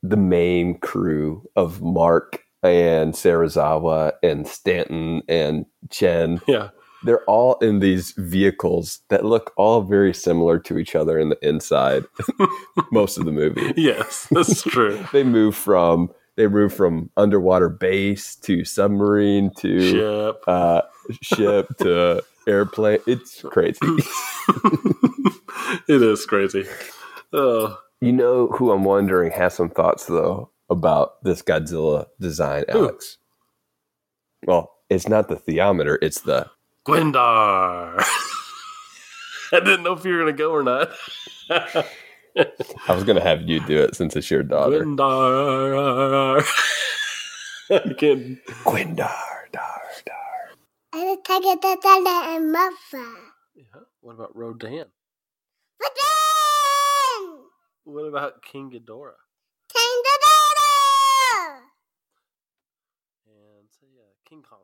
the 0.04 0.18
main 0.18 0.80
crew 0.80 1.48
of 1.56 1.82
Mark 1.82 2.44
and 2.64 3.14
Serizawa 3.14 4.14
and 4.24 4.48
Stanton 4.48 5.22
and 5.28 5.66
Chen. 5.90 6.42
Yeah. 6.48 6.70
They're 7.04 7.24
all 7.30 7.56
in 7.60 7.80
these 7.80 8.12
vehicles 8.18 9.00
that 9.08 9.24
look 9.24 9.54
all 9.56 9.82
very 9.84 10.14
similar 10.14 10.60
to 10.60 10.78
each 10.78 10.96
other 10.96 11.18
in 11.18 11.30
the 11.30 11.38
inside. 11.48 12.04
most 12.92 13.18
of 13.18 13.24
the 13.26 13.32
movie. 13.32 13.74
Yes, 13.78 14.28
that's 14.32 14.62
true. 14.64 15.06
They 15.14 15.24
move 15.24 15.56
from 15.56 16.10
they 16.36 16.48
move 16.48 16.74
from 16.74 17.10
underwater 17.18 17.70
base 17.70 18.36
to 18.38 18.66
submarine 18.66 19.52
to 19.60 19.80
Ship. 19.92 20.44
uh, 20.48 20.82
ship 21.22 21.68
to 21.80 22.22
airplane. 22.48 23.00
It's 23.08 23.42
crazy. 23.50 23.80
it 25.88 26.02
is 26.02 26.26
crazy. 26.26 26.66
Oh, 27.34 27.78
You 28.02 28.12
know 28.12 28.48
who 28.48 28.72
I'm 28.72 28.84
wondering 28.84 29.32
has 29.32 29.54
some 29.54 29.70
thoughts 29.70 30.06
though 30.06 30.50
about 30.70 31.24
this 31.24 31.42
Godzilla 31.42 32.08
design, 32.20 32.66
Alex. 32.70 33.18
Well, 34.46 34.72
it's 34.90 35.10
not 35.10 35.30
the 35.30 35.38
theometer; 35.38 36.00
it's 36.02 36.22
the 36.22 36.50
Gwendar. 36.88 37.98
I 39.54 39.60
didn't 39.62 39.84
know 39.84 39.94
if 39.94 40.06
you 40.06 40.14
were 40.14 40.24
going 40.24 40.36
to 40.36 40.38
go 40.38 40.52
or 40.52 40.64
not. 40.64 40.92
I 42.88 42.96
was 42.96 43.04
gonna 43.06 43.22
have 43.22 43.44
you 43.44 43.60
do 43.62 43.80
it 43.84 43.96
since 43.96 44.16
it's 44.16 44.32
your 44.32 44.44
daughter. 44.44 44.86
Gwendar. 44.86 46.44
I 47.72 47.94
can't. 47.98 48.40
Gwendar, 48.66 49.52
dar, 49.52 49.82
dar. 50.06 50.50
And 50.94 51.04
it's 51.20 51.30
like 51.30 51.44
a 51.44 51.58
tatala 51.60 52.38
and 52.38 52.56
muffa. 52.56 53.16
Yeah. 53.56 53.82
What 54.02 54.16
about 54.16 54.36
Rodan? 54.36 54.86
But 55.80 55.92
then, 55.96 57.40
What 57.86 58.04
about 58.06 58.44
King 58.44 58.72
Ghidorah? 58.72 59.20
King 59.74 60.04
Ghidorah! 60.06 61.62
And 63.28 63.70
say 63.72 63.88
uh, 64.00 64.14
King 64.30 64.44
Kong. 64.48 64.60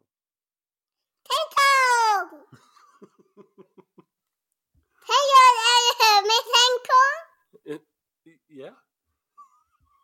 King 1.27 1.47
Kong! 1.57 2.39
Hey, 5.07 5.23
you 5.25 5.41
uh, 6.01 6.21
me 6.21 6.37
King 6.53 6.77
Kong? 6.85 7.19
It, 7.65 7.81
yeah. 8.47 8.69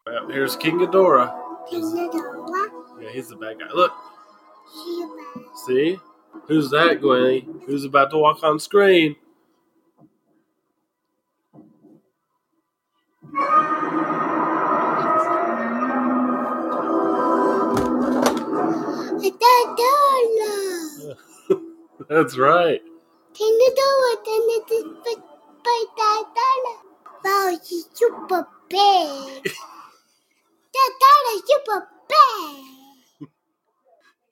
Well, 0.08 0.30
here's 0.30 0.56
King 0.56 0.80
Ghidorah. 0.80 1.70
King 1.70 1.84
Ghidorah? 1.84 3.04
Yeah, 3.04 3.10
he's 3.12 3.30
the 3.30 3.36
bad 3.36 3.60
guy. 3.60 3.68
Look, 3.72 3.94
see? 5.68 6.00
Who's 6.48 6.72
that, 6.72 7.00
Gwenny? 7.00 7.46
Who's 7.68 7.86
about 7.86 8.10
to 8.12 8.18
walk 8.18 8.44
on 8.44 8.60
screen? 8.60 9.16
By 19.30 19.64
Ghidorah. 25.98 26.78
Wow, 27.26 27.58
he's 27.68 27.88
super 27.94 28.48
big. 28.70 29.44
Ghidorah 30.76 31.42
super 31.48 31.90
big. 32.10 32.66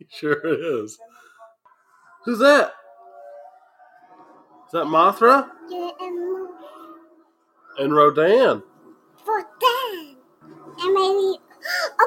Sure 0.09 0.83
is. 0.83 0.97
Who's 2.25 2.39
that? 2.39 2.73
Is 4.67 4.73
that 4.73 4.85
Mothra 4.85 5.47
Yeah, 5.69 5.91
and 6.01 6.49
and 7.79 7.95
Rodan? 7.95 8.63
for 9.25 9.41
ten. 9.41 10.17
And 10.79 10.93
maybe 10.93 11.39
a 11.99 12.03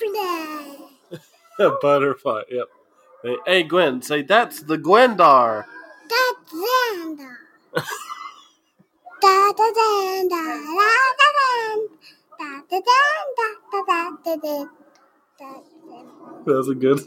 butterfly. 0.00 0.91
A 1.60 1.70
butterfly. 1.82 2.42
Yep. 2.50 2.66
Hey, 3.22 3.36
hey, 3.46 3.62
Gwen, 3.62 4.02
say 4.02 4.22
that's 4.22 4.60
the 4.62 4.78
Gwendar. 4.78 5.64
That's 6.08 6.52
Xander. 6.52 7.36
Da 9.20 9.52
da 9.52 9.70
da 9.72 10.22
da 10.28 10.42
da 10.44 10.92
da 11.18 11.28
da 12.38 12.60
da 12.68 12.80
da 12.80 12.90
da 13.36 13.82
da 13.86 14.16
da 14.24 14.36
da 14.36 14.66
da 15.38 15.54
That's 16.46 16.68
a 16.68 16.74
good. 16.74 17.00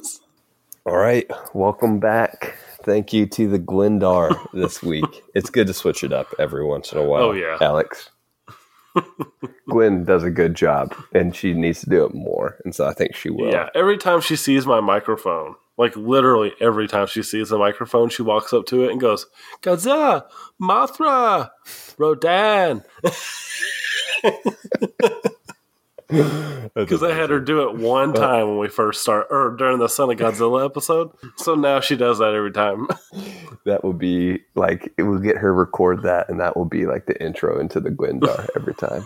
All 0.86 0.98
right, 0.98 1.30
welcome 1.54 2.00
back. 2.00 2.56
Thank 2.84 3.12
you 3.14 3.26
to 3.28 3.50
the 3.50 3.60
Gwendar 3.60 4.40
this 4.54 4.84
week. 4.84 5.24
It's 5.34 5.50
good 5.50 5.68
to 5.68 5.74
switch 5.74 6.04
it 6.04 6.14
up 6.14 6.28
every 6.40 6.64
once 6.64 6.94
in 6.94 7.00
a 7.00 7.04
while. 7.04 7.24
Oh, 7.24 7.32
yeah. 7.34 7.58
Alex. 7.60 8.12
Gwen 9.70 10.04
does 10.04 10.24
a 10.24 10.32
good 10.32 10.56
job, 10.56 10.96
and 11.14 11.36
she 11.36 11.54
needs 11.54 11.82
to 11.82 11.90
do 11.90 12.06
it 12.06 12.14
more, 12.14 12.58
and 12.64 12.74
so 12.74 12.86
I 12.86 12.94
think 12.94 13.16
she 13.16 13.30
will. 13.30 13.52
Yeah. 13.52 13.70
Every 13.76 13.98
time 13.98 14.22
she 14.22 14.36
sees 14.36 14.66
my 14.66 14.80
microphone, 14.80 15.56
like 15.78 15.96
literally 15.96 16.54
every 16.62 16.88
time 16.88 17.08
she 17.08 17.24
sees 17.24 17.50
the 17.50 17.58
microphone, 17.58 18.10
she 18.10 18.22
walks 18.22 18.54
up 18.54 18.66
to 18.68 18.84
it 18.84 18.92
and 18.92 19.02
goes, 19.02 19.26
Gaza, 19.62 20.26
Mothra, 20.62 21.50
Rodan." 21.98 22.84
Because 26.76 27.04
I 27.04 27.14
had 27.14 27.30
her 27.30 27.40
do 27.40 27.70
it 27.70 27.78
one 27.78 28.14
time 28.14 28.50
when 28.50 28.58
we 28.58 28.68
first 28.68 29.02
start, 29.02 29.28
or 29.30 29.56
during 29.58 29.80
the 29.80 29.88
Son 29.88 30.12
of 30.12 30.18
Godzilla 30.18 30.66
episode. 30.66 31.12
So 31.38 31.56
now 31.56 31.80
she 31.80 31.96
does 31.96 32.20
that 32.20 32.34
every 32.34 32.52
time. 32.52 32.88
That 33.66 33.84
will 33.84 33.94
be 33.94 34.42
like 34.54 34.94
it 34.96 35.04
will 35.04 35.18
get 35.18 35.38
her 35.38 35.52
record 35.52 36.04
that, 36.04 36.30
and 36.30 36.40
that 36.40 36.56
will 36.56 36.66
be 36.66 36.86
like 36.86 37.08
the 37.08 37.20
intro 37.20 37.60
into 37.60 37.80
the 37.80 37.90
Gwendar 37.90 38.48
every 38.56 38.76
time. 38.76 39.04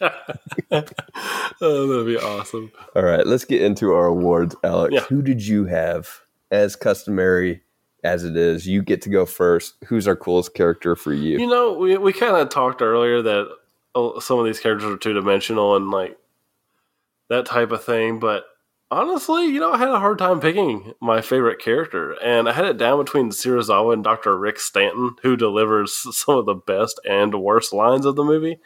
oh, 1.60 1.86
that'd 1.88 2.06
be 2.06 2.16
awesome. 2.16 2.70
All 2.94 3.02
right, 3.02 3.26
let's 3.26 3.44
get 3.44 3.60
into 3.60 3.92
our 3.94 4.06
awards, 4.06 4.54
Alex. 4.62 4.94
Yeah. 4.94 5.00
Who 5.00 5.20
did 5.20 5.44
you 5.44 5.64
have? 5.64 6.08
As 6.52 6.76
customary 6.76 7.62
as 8.04 8.22
it 8.22 8.36
is, 8.36 8.68
you 8.68 8.82
get 8.82 9.02
to 9.02 9.08
go 9.08 9.26
first. 9.26 9.74
Who's 9.88 10.06
our 10.06 10.14
coolest 10.14 10.54
character 10.54 10.94
for 10.94 11.12
you? 11.12 11.40
You 11.40 11.48
know, 11.48 11.72
we 11.72 11.98
we 11.98 12.12
kind 12.12 12.36
of 12.36 12.50
talked 12.50 12.82
earlier 12.82 13.20
that 13.22 13.48
uh, 13.96 14.20
some 14.20 14.38
of 14.38 14.44
these 14.44 14.60
characters 14.60 14.92
are 14.92 14.96
two 14.96 15.12
dimensional 15.12 15.74
and 15.74 15.90
like 15.90 16.16
that 17.28 17.46
type 17.46 17.70
of 17.70 17.84
thing, 17.84 18.18
but 18.18 18.44
honestly, 18.90 19.46
you 19.46 19.60
know, 19.60 19.72
I 19.72 19.78
had 19.78 19.88
a 19.88 20.00
hard 20.00 20.18
time 20.18 20.40
picking 20.40 20.94
my 21.00 21.20
favorite 21.20 21.60
character, 21.60 22.12
and 22.22 22.48
I 22.48 22.52
had 22.52 22.64
it 22.64 22.78
down 22.78 23.04
between 23.04 23.30
Serizawa 23.30 23.92
and 23.92 24.04
Dr. 24.04 24.36
Rick 24.38 24.60
Stanton, 24.60 25.16
who 25.22 25.36
delivers 25.36 25.94
some 26.16 26.38
of 26.38 26.46
the 26.46 26.54
best 26.54 27.00
and 27.08 27.42
worst 27.42 27.72
lines 27.72 28.06
of 28.06 28.16
the 28.16 28.24
movie. 28.24 28.60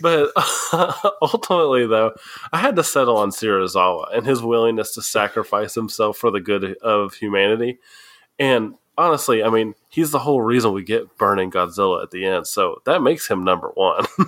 But 0.00 0.30
ultimately, 1.22 1.86
though, 1.86 2.14
I 2.52 2.58
had 2.58 2.76
to 2.76 2.84
settle 2.84 3.16
on 3.16 3.30
Serizawa 3.30 4.16
and 4.16 4.24
his 4.24 4.40
willingness 4.40 4.94
to 4.94 5.02
sacrifice 5.02 5.74
himself 5.74 6.16
for 6.16 6.30
the 6.30 6.40
good 6.40 6.76
of 6.76 7.14
humanity. 7.14 7.78
And 8.38 8.74
honestly, 8.96 9.42
I 9.42 9.50
mean, 9.50 9.74
he's 9.88 10.12
the 10.12 10.20
whole 10.20 10.40
reason 10.40 10.72
we 10.72 10.84
get 10.84 11.16
Burning 11.18 11.50
Godzilla 11.50 12.02
at 12.02 12.12
the 12.12 12.24
end. 12.24 12.46
So 12.46 12.82
that 12.86 13.02
makes 13.02 13.28
him 13.28 13.44
number 13.44 13.68
one. 13.74 14.06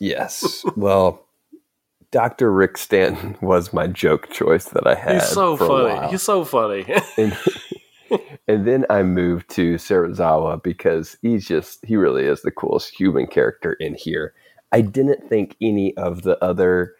Yes. 0.00 0.64
Well, 0.76 1.26
Dr. 2.10 2.50
Rick 2.52 2.78
Stanton 2.78 3.36
was 3.40 3.72
my 3.72 3.86
joke 3.86 4.30
choice 4.30 4.66
that 4.66 4.86
I 4.86 4.94
had. 4.94 5.14
he's 5.16 5.28
so 5.28 5.56
funny. 5.56 6.08
He's 6.10 6.22
so 6.22 6.44
funny. 6.44 6.86
and, 7.18 7.36
and 8.48 8.66
then 8.66 8.86
I 8.88 9.02
moved 9.02 9.50
to 9.50 9.74
Serizawa 9.74 10.62
because 10.62 11.16
he's 11.20 11.46
just 11.46 11.84
he 11.84 11.96
really 11.96 12.24
is 12.24 12.42
the 12.42 12.50
coolest 12.50 12.94
human 12.98 13.26
character 13.26 13.74
in 13.74 13.94
here. 13.94 14.32
I 14.72 14.80
didn't 14.80 15.28
think 15.28 15.56
any 15.60 15.96
of 15.96 16.22
the 16.22 16.42
other 16.42 16.94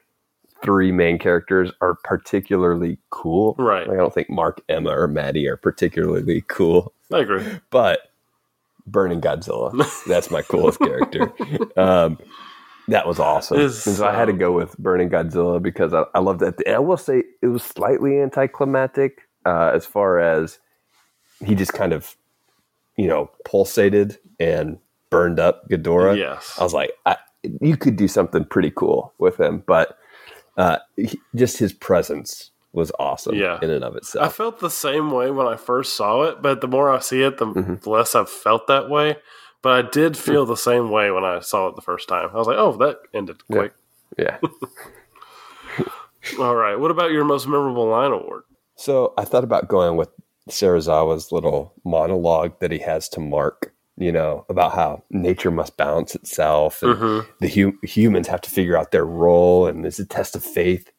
three 0.62 0.92
main 0.92 1.18
characters 1.18 1.70
are 1.80 1.94
particularly 2.04 2.98
cool. 3.10 3.54
Right. 3.58 3.86
Like 3.86 3.96
I 3.96 4.00
don't 4.00 4.12
think 4.12 4.28
Mark, 4.28 4.60
Emma, 4.68 4.90
or 4.90 5.06
Maddie 5.06 5.48
are 5.48 5.56
particularly 5.56 6.44
cool. 6.48 6.92
I 7.12 7.20
agree. 7.20 7.44
But 7.70 8.00
Burning 8.86 9.20
Godzilla, 9.20 9.72
that's 10.06 10.30
my 10.30 10.42
coolest 10.42 10.78
character. 10.80 11.32
Um, 11.78 12.18
that 12.88 13.06
was 13.06 13.18
awesome. 13.18 13.68
So 13.70 14.06
I 14.06 14.14
had 14.14 14.26
to 14.26 14.32
go 14.32 14.52
with 14.52 14.76
Burning 14.78 15.08
Godzilla 15.10 15.62
because 15.62 15.94
I, 15.94 16.04
I 16.14 16.18
loved. 16.20 16.42
And 16.42 16.54
I 16.68 16.78
will 16.78 16.96
say 16.96 17.22
it 17.42 17.46
was 17.48 17.62
slightly 17.62 18.20
anticlimactic 18.20 19.22
uh, 19.46 19.70
as 19.74 19.86
far 19.86 20.18
as 20.18 20.58
he 21.44 21.54
just 21.54 21.72
kind 21.72 21.92
of, 21.92 22.16
you 22.96 23.06
know, 23.06 23.30
pulsated 23.46 24.18
and 24.40 24.78
burned 25.10 25.38
up 25.38 25.68
Ghidorah. 25.70 26.16
Yes. 26.18 26.56
I 26.58 26.64
was 26.64 26.74
like, 26.74 26.92
I, 27.06 27.16
you 27.60 27.76
could 27.76 27.96
do 27.96 28.08
something 28.08 28.44
pretty 28.44 28.70
cool 28.74 29.14
with 29.18 29.38
him, 29.38 29.62
but 29.66 29.96
uh, 30.56 30.78
he, 30.96 31.18
just 31.36 31.58
his 31.58 31.72
presence 31.72 32.50
was 32.72 32.92
awesome 32.98 33.34
Yeah. 33.36 33.58
in 33.62 33.70
and 33.70 33.84
of 33.84 33.96
itself. 33.96 34.26
I 34.26 34.28
felt 34.28 34.60
the 34.60 34.68
same 34.70 35.10
way 35.10 35.30
when 35.30 35.46
I 35.46 35.56
first 35.56 35.94
saw 35.96 36.24
it, 36.24 36.42
but 36.42 36.60
the 36.60 36.68
more 36.68 36.90
I 36.92 36.98
see 36.98 37.22
it, 37.22 37.38
the 37.38 37.46
Mhm. 37.46 37.86
less 37.86 38.14
I've 38.14 38.28
felt 38.28 38.66
that 38.66 38.90
way. 38.90 39.16
But 39.62 39.72
I 39.84 39.88
did 39.90 40.16
feel 40.16 40.46
the 40.46 40.56
same 40.56 40.90
way 40.90 41.10
when 41.10 41.24
I 41.24 41.40
saw 41.40 41.66
it 41.68 41.74
the 41.76 41.82
first 41.82 42.08
time. 42.08 42.30
I 42.32 42.36
was 42.36 42.46
like, 42.46 42.56
oh, 42.58 42.76
that 42.76 42.98
ended 43.12 43.44
quick. 43.50 43.72
yeah. 44.16 44.38
All 46.38 46.54
right. 46.54 46.78
What 46.78 46.90
about 46.90 47.10
your 47.10 47.24
most 47.24 47.46
memorable 47.46 47.86
line 47.88 48.12
award? 48.12 48.42
So 48.76 49.14
I 49.16 49.24
thought 49.24 49.44
about 49.44 49.68
going 49.68 49.96
with 49.96 50.10
Serizawa's 50.48 51.32
little 51.32 51.72
monologue 51.84 52.58
that 52.60 52.70
he 52.70 52.78
has 52.78 53.08
to 53.10 53.20
Mark, 53.20 53.72
you 53.96 54.12
know, 54.12 54.44
about 54.48 54.72
how 54.74 55.02
nature 55.10 55.50
must 55.50 55.76
balance 55.76 56.14
itself 56.14 56.82
and 56.82 56.94
Mhm. 56.96 57.26
the 57.40 57.48
hu- 57.48 57.78
humans 57.82 58.28
have 58.28 58.40
to 58.42 58.50
figure 58.50 58.76
out 58.76 58.90
their 58.92 59.04
role 59.06 59.66
and 59.66 59.84
it's 59.86 59.98
a 59.98 60.06
test 60.06 60.36
of 60.36 60.44
faith. 60.44 60.90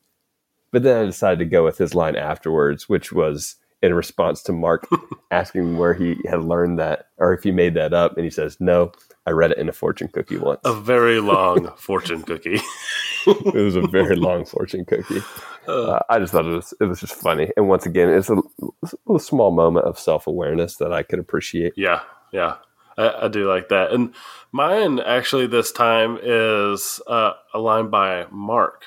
but 0.71 0.83
then 0.83 1.01
I 1.01 1.05
decided 1.05 1.39
to 1.39 1.45
go 1.45 1.63
with 1.63 1.79
his 1.79 1.95
line 1.95 2.15
afterwards, 2.15 2.87
which 2.87 3.11
was 3.11 3.55
in 3.81 3.93
response 3.93 4.41
to 4.43 4.53
Mark 4.53 4.87
asking 5.31 5.77
where 5.77 5.93
he 5.93 6.17
had 6.29 6.43
learned 6.43 6.79
that 6.79 7.07
or 7.17 7.33
if 7.33 7.43
he 7.43 7.51
made 7.51 7.73
that 7.75 7.93
up, 7.93 8.15
and 8.15 8.23
he 8.23 8.29
says, 8.29 8.57
"No, 8.59 8.91
I 9.25 9.31
read 9.31 9.51
it 9.51 9.57
in 9.57 9.69
a 9.69 9.73
fortune 9.73 10.07
cookie 10.07 10.37
once." 10.37 10.61
A 10.65 10.73
very 10.73 11.19
long 11.21 11.71
fortune 11.77 12.23
cookie. 12.23 12.59
it 13.27 13.53
was 13.53 13.75
a 13.75 13.87
very 13.87 14.15
long 14.15 14.45
fortune 14.45 14.85
cookie. 14.85 15.21
Uh, 15.67 15.99
I 16.09 16.19
just 16.19 16.31
thought 16.31 16.45
it 16.45 16.55
was 16.55 16.73
it 16.79 16.85
was 16.85 16.99
just 16.99 17.13
funny, 17.13 17.51
and 17.55 17.67
once 17.67 17.85
again, 17.85 18.09
it's 18.09 18.29
a, 18.29 18.37
it's 18.83 18.95
a 19.07 19.19
small 19.19 19.51
moment 19.51 19.85
of 19.85 19.99
self 19.99 20.27
awareness 20.27 20.77
that 20.77 20.91
I 20.91 21.03
could 21.03 21.19
appreciate. 21.19 21.73
Yeah, 21.75 22.01
yeah, 22.31 22.55
I, 22.97 23.25
I, 23.25 23.27
do 23.27 23.47
like 23.47 23.69
that. 23.69 23.91
And 23.91 24.13
mine 24.51 24.99
actually 24.99 25.47
this 25.47 25.71
time 25.71 26.17
is 26.21 26.99
uh, 27.07 27.33
a 27.53 27.59
line 27.59 27.89
by 27.89 28.25
Mark. 28.31 28.83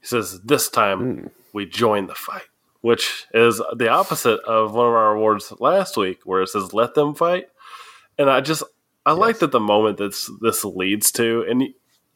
He 0.00 0.06
says, 0.06 0.40
"This 0.42 0.68
time 0.68 1.00
mm. 1.00 1.30
we 1.54 1.64
join 1.64 2.06
the 2.06 2.14
fight," 2.14 2.49
which 2.80 3.26
is 3.34 3.60
the 3.76 3.88
opposite 3.88 4.40
of 4.40 4.72
one 4.72 4.86
of 4.86 4.92
our 4.92 5.14
awards 5.14 5.52
last 5.58 5.96
week, 5.96 6.20
where 6.24 6.42
it 6.42 6.48
says 6.48 6.72
"Let 6.72 6.94
them 6.94 7.14
fight." 7.14 7.46
And 8.18 8.30
I 8.30 8.40
just 8.40 8.62
I 9.06 9.12
yes. 9.12 9.18
like 9.18 9.38
that 9.40 9.52
the 9.52 9.60
moment 9.60 9.98
that 9.98 10.16
this 10.40 10.64
leads 10.64 11.10
to, 11.12 11.44
and 11.48 11.62
you 11.62 11.74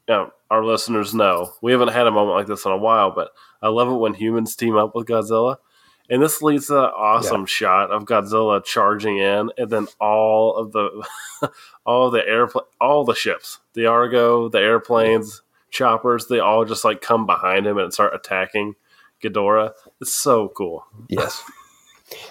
know, 0.09 0.31
our 0.51 0.65
listeners 0.65 1.15
know 1.15 1.53
we 1.63 1.73
haven't 1.73 1.89
had 1.89 2.07
a 2.07 2.11
moment 2.11 2.37
like 2.37 2.47
this 2.47 2.65
in 2.65 2.73
a 2.73 2.77
while, 2.77 3.11
but 3.11 3.31
I 3.63 3.69
love 3.69 3.89
it 3.89 3.97
when 3.97 4.15
humans 4.15 4.57
team 4.57 4.77
up 4.77 4.95
with 4.95 5.07
Godzilla. 5.07 5.57
And 6.11 6.23
this 6.23 6.43
leads 6.43 6.67
to 6.67 6.75
that 6.75 6.93
awesome 6.93 7.43
yeah. 7.43 7.47
shot 7.47 7.91
of 7.91 8.05
Godzilla 8.05 8.63
charging 8.63 9.17
in, 9.17 9.51
and 9.57 9.71
then 9.71 9.87
all 10.01 10.57
of 10.57 10.73
the 10.73 11.07
all 11.87 12.09
of 12.09 12.13
the 12.13 12.27
airplane, 12.27 12.67
all 12.81 13.05
the 13.05 13.15
ships, 13.15 13.61
the 13.73 13.87
Argo, 13.87 14.51
the 14.51 14.59
airplanes, 14.59 15.41
choppers, 15.71 16.27
they 16.27 16.41
all 16.41 16.65
just 16.65 16.85
like 16.85 17.01
come 17.01 17.27
behind 17.27 17.67
him 17.67 17.79
and 17.79 17.93
start 17.93 18.15
attacking 18.15 18.75
Ghidorah. 19.25 19.73
It's 20.01 20.13
so 20.13 20.49
cool. 20.49 20.87
Yes. 21.09 21.43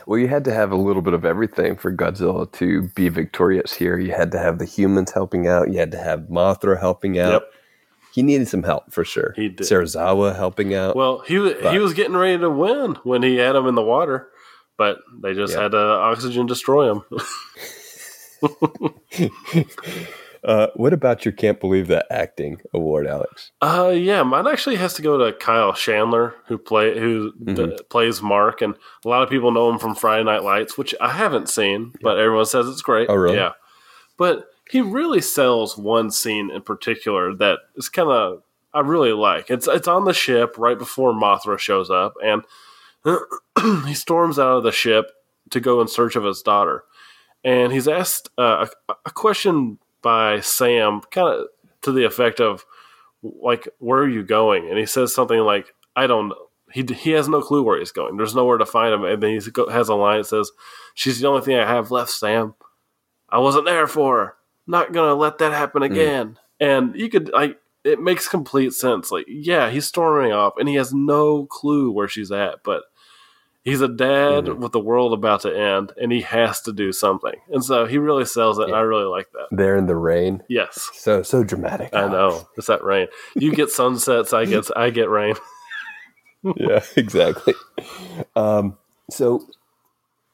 Well, 0.06 0.20
you 0.20 0.28
had 0.28 0.46
to 0.46 0.54
have 0.54 0.72
a 0.72 0.76
little 0.76 1.02
bit 1.02 1.14
of 1.14 1.26
everything 1.26 1.76
for 1.76 1.92
Godzilla 1.92 2.50
to 2.54 2.84
be 2.90 3.10
victorious 3.10 3.74
here. 3.74 3.98
You 3.98 4.14
had 4.14 4.32
to 4.32 4.40
have 4.40 4.60
the 4.60 4.66
humans 4.66 5.12
helping 5.12 5.48
out. 5.48 5.72
You 5.72 5.80
had 5.80 5.92
to 5.92 5.98
have 5.98 6.22
Mothra 6.30 6.80
helping 6.80 7.20
out. 7.20 7.34
Yep 7.34 7.54
he 8.14 8.22
needed 8.22 8.48
some 8.48 8.62
help 8.62 8.94
for 8.94 9.04
sure. 9.04 9.34
He 9.36 9.50
did. 9.50 9.66
Serizawa 9.66 10.36
helping 10.36 10.76
out. 10.76 10.96
Well, 10.96 11.22
he 11.22 11.40
but, 11.40 11.74
he 11.74 11.80
was 11.80 11.96
getting 11.96 12.16
ready 12.16 12.38
to 12.38 12.50
win 12.50 12.94
when 13.04 13.24
he 13.24 13.38
had 13.38 13.56
him 13.56 13.66
in 13.66 13.74
the 13.74 13.82
water, 13.82 14.28
but 14.78 15.00
they 15.20 15.34
just 15.34 15.56
yeah. 15.56 15.64
had 15.64 15.72
to 15.72 15.80
oxygen 15.80 16.46
destroy 16.46 16.92
him. 16.92 17.02
uh, 20.46 20.68
what 20.76 20.94
about 20.94 21.24
your 21.24 21.32
can't 21.32 21.60
believe 21.60 21.88
that 21.88 22.06
acting 22.10 22.60
award, 22.74 23.08
Alex? 23.08 23.52
Uh, 23.62 23.94
yeah, 23.96 24.24
mine 24.24 24.48
actually 24.48 24.76
has 24.76 24.94
to 24.96 25.02
go 25.02 25.18
to 25.18 25.38
Kyle 25.38 25.74
Chandler, 25.74 26.36
who 26.48 26.58
play 26.58 27.00
who 27.00 27.32
mm-hmm. 27.34 27.54
d- 27.54 27.84
plays 27.90 28.22
Mark, 28.22 28.62
and 28.62 28.76
a 29.06 29.10
lot 29.10 29.24
of 29.24 29.30
people 29.30 29.52
know 29.52 29.70
him 29.70 29.80
from 29.80 29.96
Friday 29.96 30.24
Night 30.24 30.44
Lights, 30.44 30.78
which 30.78 30.94
I 31.00 31.12
haven't 31.12 31.50
seen, 31.50 31.92
yeah. 31.94 32.00
but 32.02 32.20
everyone 32.20 32.46
says 32.46 32.68
it's 32.68 32.82
great. 32.82 33.10
Oh, 33.10 33.16
really? 33.16 33.38
Yeah, 33.38 33.52
but 34.18 34.48
he 34.70 34.82
really 34.82 35.22
sells 35.22 35.78
one 35.78 36.12
scene 36.12 36.52
in 36.52 36.62
particular 36.62 37.34
that 37.36 37.60
is 37.76 37.90
kind 37.90 38.10
of 38.10 38.44
I 38.74 38.82
really 38.82 39.14
like. 39.14 39.50
It's 39.50 39.68
it's 39.68 39.88
on 39.88 40.06
the 40.06 40.14
ship 40.14 40.56
right 40.58 40.78
before 40.78 41.14
Mothra 41.14 41.58
shows 41.58 41.90
up, 41.90 42.16
and 42.24 42.44
he 43.86 43.94
storms 43.94 44.40
out 44.40 44.58
of 44.58 44.64
the 44.64 44.72
ship 44.72 45.12
to 45.52 45.60
go 45.60 45.80
in 45.80 45.88
search 45.88 46.16
of 46.16 46.24
his 46.24 46.42
daughter, 46.42 46.84
and 47.46 47.72
he's 47.72 47.88
asked 47.88 48.30
uh, 48.38 48.68
a, 48.90 48.96
a 49.06 49.12
question 49.12 49.78
by 50.04 50.42
Sam, 50.42 51.02
kind 51.12 51.28
of 51.28 51.46
to 51.82 51.92
the 51.92 52.04
effect 52.04 52.40
of 52.40 52.66
like, 53.24 53.68
"Where 53.80 54.00
are 54.00 54.10
you 54.10 54.24
going?" 54.24 54.70
And 54.70 54.78
he 54.78 54.86
says 54.86 55.14
something 55.14 55.40
like, 55.40 55.74
"I 55.96 56.08
don't." 56.08 56.30
know. 56.30 56.36
He, 56.72 56.84
he 56.92 57.12
has 57.12 57.30
no 57.30 57.40
clue 57.42 57.62
where 57.62 57.78
he's 57.78 57.92
going. 57.92 58.18
There's 58.18 58.34
nowhere 58.34 58.58
to 58.58 58.66
find 58.66 58.92
him. 58.92 59.04
And 59.04 59.22
then 59.22 59.30
he 59.30 59.40
has 59.72 59.90
a 59.90 59.94
line 59.94 60.18
that 60.18 60.24
says, 60.24 60.50
She's 60.96 61.20
the 61.20 61.28
only 61.28 61.42
thing 61.42 61.56
I 61.56 61.68
have 61.68 61.92
left, 61.92 62.10
Sam. 62.10 62.56
I 63.30 63.38
wasn't 63.38 63.66
there 63.66 63.86
for 63.86 64.18
her 64.18 64.36
not 64.68 64.94
gonna 64.94 65.16
let 65.16 65.38
that 65.40 65.54
happen 65.54 65.82
hmm. 65.82 65.92
again. 65.92 66.28
Mm. 66.28 66.38
And 66.60 66.96
you 66.96 67.10
could 67.10 67.32
like 67.32 67.58
it 67.84 68.00
makes 68.00 68.28
complete 68.28 68.74
sense. 68.74 69.12
Like, 69.12 69.26
yeah, 69.28 69.70
he's 69.70 69.86
storming 69.86 70.32
off 70.32 70.54
and 70.58 70.70
he 70.70 70.76
has 70.76 70.94
no 70.94 71.46
clue 71.46 71.92
where 71.92 72.08
she's 72.08 72.32
at, 72.32 72.64
but 72.64 72.84
he's 73.64 73.82
a 73.82 73.88
dad 73.88 74.46
mm-hmm. 74.46 74.62
with 74.62 74.72
the 74.72 74.80
world 74.80 75.14
about 75.14 75.42
to 75.42 75.58
end 75.58 75.94
and 76.00 76.12
he 76.12 76.22
has 76.22 76.62
to 76.62 76.74
do 76.74 76.92
something. 76.92 77.36
And 77.50 77.64
so 77.64 77.86
he 77.86 77.98
really 77.98 78.26
sells 78.26 78.60
it 78.60 78.70
yeah. 78.70 78.76
I 78.76 78.82
really 78.82 79.06
like 79.06 79.32
that. 79.32 79.48
There 79.52 79.78
in 79.78 79.88
the 79.88 79.96
rain. 79.96 80.44
Yes. 80.50 80.90
So 80.94 81.24
so 81.24 81.44
dramatic. 81.44 81.94
I 81.94 82.08
know. 82.08 82.48
It's 82.58 82.68
that 82.68 82.84
rain. 82.84 83.08
You 83.36 83.54
get 83.54 83.70
sunsets, 83.70 84.34
I 84.34 84.46
get 84.46 84.70
I 84.76 84.90
get 84.90 85.10
rain. 85.10 85.36
yeah, 86.56 86.84
exactly. 86.96 87.56
Um 88.36 88.78
so 89.10 89.48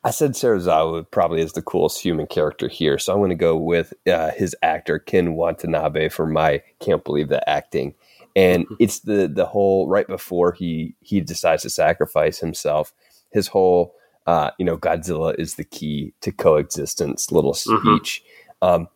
I 0.04 0.12
said 0.12 0.32
serizawa 0.32 1.10
probably 1.12 1.42
is 1.42 1.54
the 1.54 1.62
coolest 1.62 2.02
human 2.02 2.26
character 2.26 2.68
here, 2.70 2.98
so 2.98 3.12
I'm 3.12 3.20
going 3.20 3.32
to 3.32 3.36
go 3.36 3.58
with 3.58 3.94
uh, 4.08 4.32
his 4.32 4.56
actor 4.62 4.98
Ken 4.98 5.34
Watanabe 5.34 6.08
for 6.08 6.26
my 6.26 6.64
can't 6.80 7.04
believe 7.04 7.28
that 7.30 7.50
acting. 7.50 7.96
And 8.34 8.66
it's 8.80 9.00
the 9.00 9.28
the 9.28 9.46
whole 9.46 9.90
right 9.90 10.08
before 10.08 10.54
he 10.54 10.96
he 11.02 11.20
decides 11.20 11.64
to 11.64 11.70
sacrifice 11.70 12.40
himself. 12.40 12.94
His 13.32 13.48
whole 13.48 13.96
uh, 14.28 14.52
you 14.58 14.66
know 14.66 14.78
Godzilla 14.78 15.38
is 15.40 15.56
the 15.56 15.64
key 15.64 16.14
to 16.22 16.32
coexistence. 16.32 17.32
Little 17.32 17.54
mm-hmm. 17.54 17.78
speech. 17.78 18.24
Mm-hmm. 18.62 18.82
Um, 18.82 18.88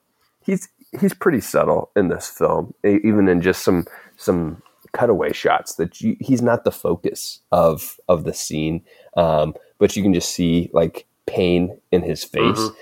he's 0.42 0.68
he's 1.00 1.14
pretty 1.14 1.42
subtle 1.42 1.92
in 1.96 2.10
this 2.10 2.30
film, 2.30 2.74
even 2.84 3.28
in 3.28 3.42
just 3.42 3.64
some 3.64 3.86
some 4.18 4.62
cutaway 4.94 5.34
shots 5.34 5.76
that 5.76 6.02
you, 6.02 6.16
he's 6.20 6.42
not 6.42 6.64
the 6.64 6.72
focus 6.72 7.40
of 7.52 8.00
of 8.08 8.24
the 8.24 8.34
scene. 8.34 8.84
Um, 9.18 9.56
but 9.80 9.96
you 9.96 10.04
can 10.04 10.14
just 10.14 10.34
see 10.34 10.70
like 10.74 11.06
pain 11.26 11.78
in 11.92 12.04
his 12.04 12.24
face. 12.24 12.60
Mm-hmm. 12.60 12.78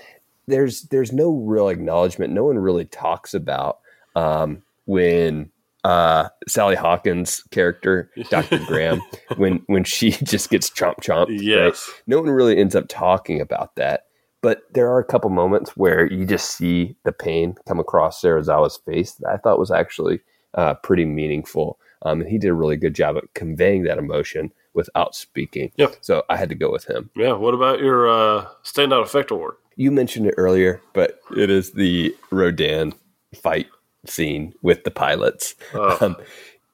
There's 0.46 0.82
there's 0.82 1.12
no 1.12 1.32
real 1.32 1.68
acknowledgement. 1.68 2.32
No 2.32 2.44
one 2.44 2.58
really 2.58 2.84
talks 2.84 3.34
about 3.34 3.78
um, 4.14 4.62
when 4.84 5.50
uh, 5.84 6.28
Sally 6.48 6.76
Hawkins' 6.76 7.42
character, 7.50 8.10
Dr. 8.30 8.58
Graham, 8.66 9.02
when 9.36 9.62
when 9.66 9.84
she 9.84 10.10
just 10.22 10.50
gets 10.50 10.70
chomp 10.70 11.00
chomp. 11.00 11.26
Yes. 11.30 11.88
Right? 11.88 12.02
No 12.06 12.20
one 12.20 12.30
really 12.30 12.56
ends 12.56 12.76
up 12.76 12.86
talking 12.88 13.40
about 13.40 13.74
that. 13.76 14.04
But 14.42 14.62
there 14.72 14.90
are 14.90 14.98
a 14.98 15.04
couple 15.04 15.30
moments 15.30 15.76
where 15.76 16.10
you 16.10 16.26
just 16.26 16.50
see 16.50 16.96
the 17.04 17.12
pain 17.12 17.54
come 17.68 17.78
across 17.78 18.20
Serizawa's 18.20 18.76
face 18.76 19.12
that 19.14 19.30
I 19.30 19.36
thought 19.36 19.58
was 19.58 19.70
actually 19.70 20.20
uh, 20.54 20.74
pretty 20.74 21.04
meaningful. 21.04 21.78
Um, 22.04 22.20
and 22.20 22.28
he 22.28 22.38
did 22.38 22.48
a 22.48 22.54
really 22.54 22.76
good 22.76 22.94
job 22.94 23.16
at 23.16 23.32
conveying 23.34 23.84
that 23.84 23.98
emotion 23.98 24.52
without 24.74 25.14
speaking. 25.14 25.70
Yep. 25.76 25.96
So 26.00 26.24
I 26.28 26.36
had 26.36 26.48
to 26.48 26.56
go 26.56 26.72
with 26.72 26.90
him. 26.90 27.10
Yeah. 27.14 27.34
What 27.34 27.54
about 27.54 27.78
your 27.78 28.08
uh, 28.08 28.46
standout 28.64 29.02
effect 29.02 29.30
award? 29.30 29.54
You 29.76 29.92
mentioned 29.92 30.26
it 30.26 30.34
earlier, 30.36 30.82
but 30.92 31.20
it 31.36 31.48
is 31.48 31.72
the 31.72 32.14
Rodan 32.32 32.94
fight 33.40 33.68
scene 34.06 34.54
with 34.62 34.84
the 34.84 34.90
pilots. 34.90 35.54
Oh. 35.74 35.98
Um, 36.00 36.16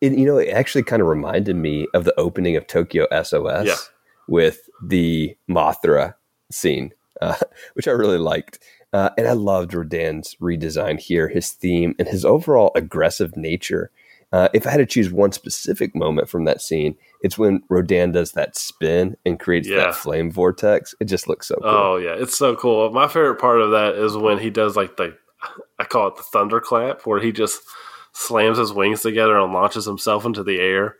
it, 0.00 0.12
you 0.12 0.26
know, 0.26 0.38
it 0.38 0.50
actually 0.50 0.84
kind 0.84 1.02
of 1.02 1.08
reminded 1.08 1.56
me 1.56 1.86
of 1.94 2.04
the 2.04 2.18
opening 2.18 2.56
of 2.56 2.66
Tokyo 2.66 3.06
SOS 3.10 3.66
yeah. 3.66 3.74
with 4.28 4.68
the 4.82 5.36
Mothra 5.48 6.14
scene, 6.50 6.92
uh, 7.20 7.34
which 7.74 7.88
I 7.88 7.92
really 7.92 8.18
liked. 8.18 8.58
Uh, 8.92 9.10
and 9.18 9.26
I 9.26 9.32
loved 9.32 9.74
Rodan's 9.74 10.34
redesign 10.40 10.98
here, 10.98 11.28
his 11.28 11.50
theme, 11.50 11.94
and 11.98 12.08
his 12.08 12.24
overall 12.24 12.72
aggressive 12.74 13.36
nature. 13.36 13.90
Uh, 14.30 14.48
if 14.52 14.66
I 14.66 14.70
had 14.70 14.78
to 14.78 14.86
choose 14.86 15.10
one 15.10 15.32
specific 15.32 15.94
moment 15.94 16.28
from 16.28 16.44
that 16.44 16.60
scene, 16.60 16.96
it's 17.22 17.38
when 17.38 17.62
Rodan 17.68 18.12
does 18.12 18.32
that 18.32 18.56
spin 18.56 19.16
and 19.24 19.40
creates 19.40 19.68
yeah. 19.68 19.76
that 19.76 19.94
flame 19.94 20.30
vortex. 20.30 20.94
It 21.00 21.06
just 21.06 21.28
looks 21.28 21.48
so 21.48 21.56
cool. 21.56 21.70
Oh 21.70 21.96
yeah, 21.96 22.14
it's 22.14 22.36
so 22.36 22.54
cool. 22.54 22.90
My 22.92 23.08
favorite 23.08 23.40
part 23.40 23.60
of 23.60 23.70
that 23.70 23.94
is 23.94 24.16
when 24.16 24.38
he 24.38 24.50
does 24.50 24.76
like 24.76 24.96
the 24.96 25.16
I 25.78 25.84
call 25.84 26.08
it 26.08 26.16
the 26.16 26.22
thunderclap, 26.22 27.06
where 27.06 27.20
he 27.20 27.32
just 27.32 27.60
slams 28.12 28.58
his 28.58 28.72
wings 28.72 29.02
together 29.02 29.38
and 29.38 29.52
launches 29.52 29.84
himself 29.84 30.24
into 30.24 30.42
the 30.42 30.58
air. 30.58 30.96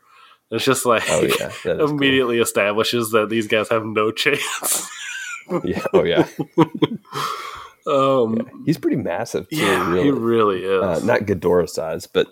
It's 0.50 0.64
just 0.64 0.86
like 0.86 1.02
oh, 1.08 1.22
yeah. 1.64 1.72
immediately 1.84 2.36
cool. 2.36 2.42
establishes 2.42 3.10
that 3.10 3.28
these 3.28 3.46
guys 3.46 3.68
have 3.68 3.84
no 3.84 4.10
chance. 4.12 4.88
yeah. 5.64 5.84
Oh 5.92 6.04
yeah. 6.04 6.26
um, 7.86 8.36
yeah. 8.36 8.52
He's 8.64 8.78
pretty 8.78 8.96
massive 8.96 9.48
too. 9.50 9.56
Yeah, 9.56 9.90
really. 9.90 10.04
he 10.04 10.10
really 10.10 10.64
is. 10.64 10.82
Uh, 10.82 11.00
not 11.04 11.22
Ghidorah 11.22 11.68
size, 11.68 12.06
but 12.06 12.28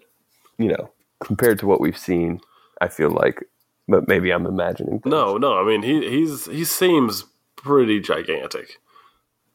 you 0.58 0.68
know, 0.68 0.90
compared 1.20 1.58
to 1.58 1.66
what 1.66 1.80
we've 1.80 1.98
seen, 1.98 2.40
I 2.80 2.88
feel 2.88 3.10
like, 3.10 3.44
but 3.88 4.08
maybe 4.08 4.30
I'm 4.30 4.46
imagining. 4.46 5.00
Things. 5.00 5.10
No, 5.10 5.36
no. 5.36 5.58
I 5.58 5.64
mean, 5.66 5.82
he 5.82 6.08
he's 6.08 6.46
he 6.46 6.64
seems 6.64 7.24
pretty 7.56 8.00
gigantic. 8.00 8.78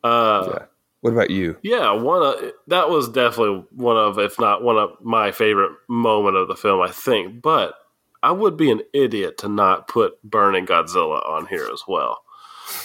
Uh, 0.04 0.50
yeah. 0.52 0.66
What 1.02 1.14
about 1.14 1.32
you? 1.32 1.58
Yeah, 1.64 1.92
one 1.94 2.22
of 2.22 2.52
that 2.68 2.90
was 2.90 3.10
definitely 3.10 3.66
one 3.72 3.98
of, 3.98 4.20
if 4.20 4.40
not 4.40 4.64
one 4.64 4.78
of 4.78 4.92
my 5.02 5.32
favorite 5.32 5.72
moment 5.88 6.38
of 6.38 6.48
the 6.48 6.56
film, 6.56 6.80
I 6.82 6.92
think. 6.92 7.42
But 7.42 7.74
I 8.22 8.32
would 8.32 8.56
be 8.56 8.70
an 8.70 8.82
idiot 8.94 9.40
to 9.40 9.50
not 9.50 9.88
put 9.88 10.22
Burning 10.24 10.68
Godzilla 10.68 11.28
on 11.28 11.48
here 11.48 11.68
as 11.74 11.84
well. 11.88 12.22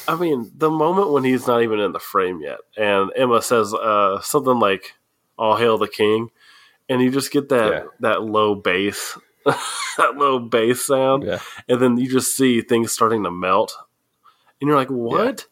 I 0.09 0.16
mean, 0.16 0.50
the 0.57 0.70
moment 0.70 1.12
when 1.12 1.24
he's 1.24 1.46
not 1.46 1.62
even 1.62 1.79
in 1.79 1.92
the 1.92 2.00
frame 2.00 2.40
yet, 2.40 2.59
and 2.76 3.11
Emma 3.14 3.42
says 3.42 3.72
uh, 3.74 4.20
something 4.22 4.59
like 4.59 4.94
"All 5.38 5.57
hail 5.57 5.76
the 5.76 5.87
king," 5.87 6.31
and 6.88 7.02
you 7.02 7.11
just 7.11 7.31
get 7.31 7.50
that 7.50 7.70
yeah. 7.72 7.83
that 8.00 8.22
low 8.22 8.55
bass 8.55 9.18
that 9.44 10.16
little 10.16 10.40
bass 10.40 10.87
sound, 10.87 11.22
Yeah. 11.24 11.40
and 11.68 11.81
then 11.81 11.98
you 11.98 12.11
just 12.11 12.35
see 12.37 12.62
things 12.62 12.92
starting 12.92 13.22
to 13.24 13.31
melt, 13.31 13.76
and 14.61 14.68
you're 14.68 14.76
like, 14.76 14.88
"What? 14.90 15.46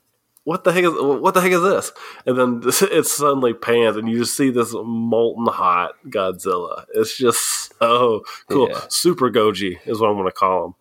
What 0.45 0.65
the 0.65 0.73
heck 0.73 0.85
is 0.85 0.93
what 0.93 1.35
the 1.35 1.41
heck 1.41 1.53
is 1.53 1.63
this?" 1.63 1.93
And 2.27 2.39
then 2.39 2.61
this, 2.61 2.83
it 2.99 3.07
suddenly 3.07 3.53
pans, 3.55 3.97
and 3.97 4.09
you 4.09 4.19
just 4.19 4.37
see 4.37 4.51
this 4.51 4.73
molten 4.75 5.47
hot 5.47 5.93
Godzilla. 6.07 6.85
It's 6.95 7.17
just 7.17 7.73
so 7.79 8.23
cool. 8.49 8.69
Yeah. 8.71 8.81
Super 8.89 9.31
Goji 9.31 9.79
is 9.87 10.01
what 10.01 10.09
I'm 10.11 10.17
going 10.17 10.27
to 10.29 10.33
call 10.33 10.67
him. 10.67 10.75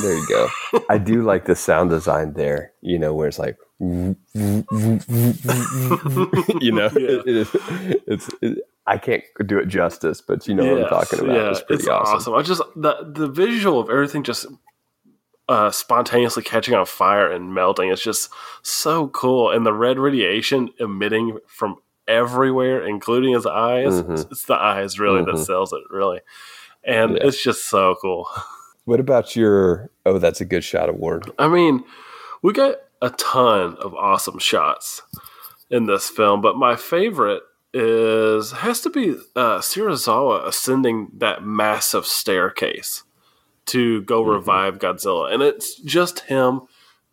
There 0.00 0.14
you 0.16 0.26
go. 0.28 0.48
I 0.88 0.96
do 0.98 1.22
like 1.22 1.44
the 1.44 1.54
sound 1.56 1.90
design 1.90 2.32
there, 2.34 2.72
you 2.80 2.98
know, 2.98 3.12
where 3.12 3.28
it's 3.28 3.38
like, 3.38 3.58
you 3.80 4.16
know, 6.72 6.88
Yeah. 6.94 7.22
it 7.26 7.28
is, 7.28 7.48
it's, 8.06 8.30
it, 8.40 8.58
I 8.86 8.96
can't 8.96 9.22
do 9.46 9.58
it 9.58 9.66
justice, 9.66 10.20
but 10.22 10.46
you 10.48 10.54
know 10.54 10.64
what 10.72 10.84
I'm 10.84 10.88
talking 10.88 11.20
about. 11.20 11.34
Yeah, 11.36 11.50
it's 11.50 11.60
pretty 11.62 11.88
awesome. 11.88 12.34
I 12.34 12.42
just 12.42 12.62
the 12.74 13.12
the 13.14 13.28
visual 13.28 13.78
of 13.80 13.90
everything 13.90 14.22
just 14.22 14.46
uh, 15.48 15.70
spontaneously 15.70 16.42
catching 16.42 16.74
on 16.74 16.84
fire 16.86 17.30
and 17.30 17.54
melting. 17.54 17.90
It's 17.90 18.02
just 18.02 18.30
so 18.62 19.08
cool, 19.08 19.50
and 19.50 19.64
the 19.64 19.72
red 19.72 19.98
radiation 19.98 20.70
emitting 20.78 21.38
from 21.46 21.76
everywhere, 22.06 22.86
including 22.86 23.34
his 23.34 23.46
eyes. 23.46 24.02
Mhm. 24.02 24.12
It's, 24.12 24.22
it's 24.30 24.44
the 24.46 24.54
eyes 24.54 24.98
really 24.98 25.24
that 25.24 25.34
Mhm. 25.34 25.44
sells 25.46 25.72
it, 25.72 25.82
really, 25.90 26.20
and 26.84 27.12
Yeah. 27.16 27.26
it's 27.26 27.42
just 27.42 27.66
so 27.66 27.96
cool. 28.00 28.28
What 28.84 29.00
about 29.00 29.36
your, 29.36 29.90
oh, 30.06 30.18
that's 30.18 30.40
a 30.40 30.46
good 30.46 30.64
shot 30.64 30.88
award? 30.88 31.30
I 31.38 31.46
mean, 31.46 31.84
we 32.40 32.54
got 32.54 32.76
a 33.02 33.10
ton 33.10 33.76
of 33.80 33.94
awesome 33.94 34.38
shots 34.38 35.02
in 35.68 35.84
this 35.84 36.08
film, 36.08 36.40
but 36.40 36.56
my 36.56 36.74
favorite 36.74 37.42
is 37.74 38.52
has 38.52 38.80
to 38.80 38.88
be 38.88 39.10
uh, 39.36 39.58
Serizawa 39.58 40.46
ascending 40.46 41.08
that 41.18 41.44
massive 41.44 42.06
staircase 42.06 43.02
to 43.68 44.02
go 44.02 44.22
revive 44.22 44.78
Godzilla, 44.78 45.32
and 45.32 45.42
it's 45.42 45.76
just 45.80 46.20
him 46.20 46.62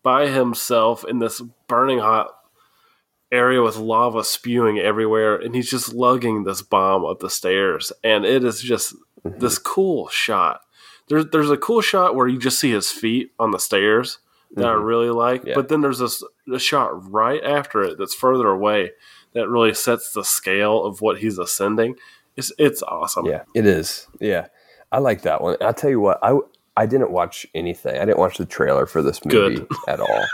by 0.04 0.28
himself 0.28 1.04
in 1.08 1.20
this 1.20 1.42
burning 1.68 2.00
hot 2.00 2.32
area 3.32 3.62
with 3.62 3.78
lava 3.78 4.24
spewing 4.24 4.80
everywhere, 4.80 5.36
and 5.36 5.56
he's 5.56 5.70
just 5.70 5.94
lugging 5.94 6.44
this 6.44 6.62
bomb 6.62 7.04
up 7.06 7.20
the 7.20 7.30
stairs, 7.30 7.92
and 8.04 8.26
it 8.26 8.44
is 8.44 8.62
just 8.62 8.96
this 9.24 9.58
cool 9.58 10.08
shot. 10.10 10.62
There's 11.08 11.26
there's 11.32 11.50
a 11.52 11.58
cool 11.58 11.82
shot 11.82 12.16
where 12.16 12.28
you 12.28 12.38
just 12.40 12.60
see 12.60 12.72
his 12.72 12.92
feet 12.92 13.32
on 13.40 13.52
the 13.52 13.60
stairs 13.60 14.20
that 14.56 14.66
I 14.66 14.74
Mhm. 14.74 14.86
really 14.86 15.10
like, 15.10 15.44
Yeah. 15.44 15.56
but 15.56 15.68
then 15.70 15.82
there's 15.82 16.00
this 16.00 16.24
a 16.52 16.60
shot 16.60 17.12
right 17.12 17.44
after 17.44 17.82
it 17.82 17.98
that's 17.98 18.14
further 18.16 18.48
away 18.50 18.92
that 19.34 19.50
really 19.50 19.74
sets 19.74 20.14
the 20.14 20.24
scale 20.24 20.84
of 20.86 21.02
what 21.02 21.18
he's 21.18 21.38
ascending. 21.40 21.96
It's 22.38 22.52
it's 22.58 22.82
awesome. 22.84 23.26
Yeah, 23.26 23.44
it 23.56 23.66
is. 23.66 24.08
Yeah, 24.20 24.48
I 24.96 25.00
like 25.00 25.24
that 25.24 25.42
one. 25.42 25.58
I'll 25.62 25.74
tell 25.74 25.90
you 25.90 26.00
what, 26.00 26.20
I 26.24 26.38
I 26.78 26.86
didn't 26.86 27.12
watch 27.12 27.46
anything. 27.54 27.98
I 27.98 28.06
didn't 28.06 28.18
watch 28.20 28.38
the 28.38 28.46
trailer 28.46 28.86
for 28.86 29.02
this 29.02 29.24
movie 29.26 29.56
Good. 29.58 29.68
at 29.88 30.00
all. 30.00 30.26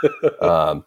um, 0.41 0.85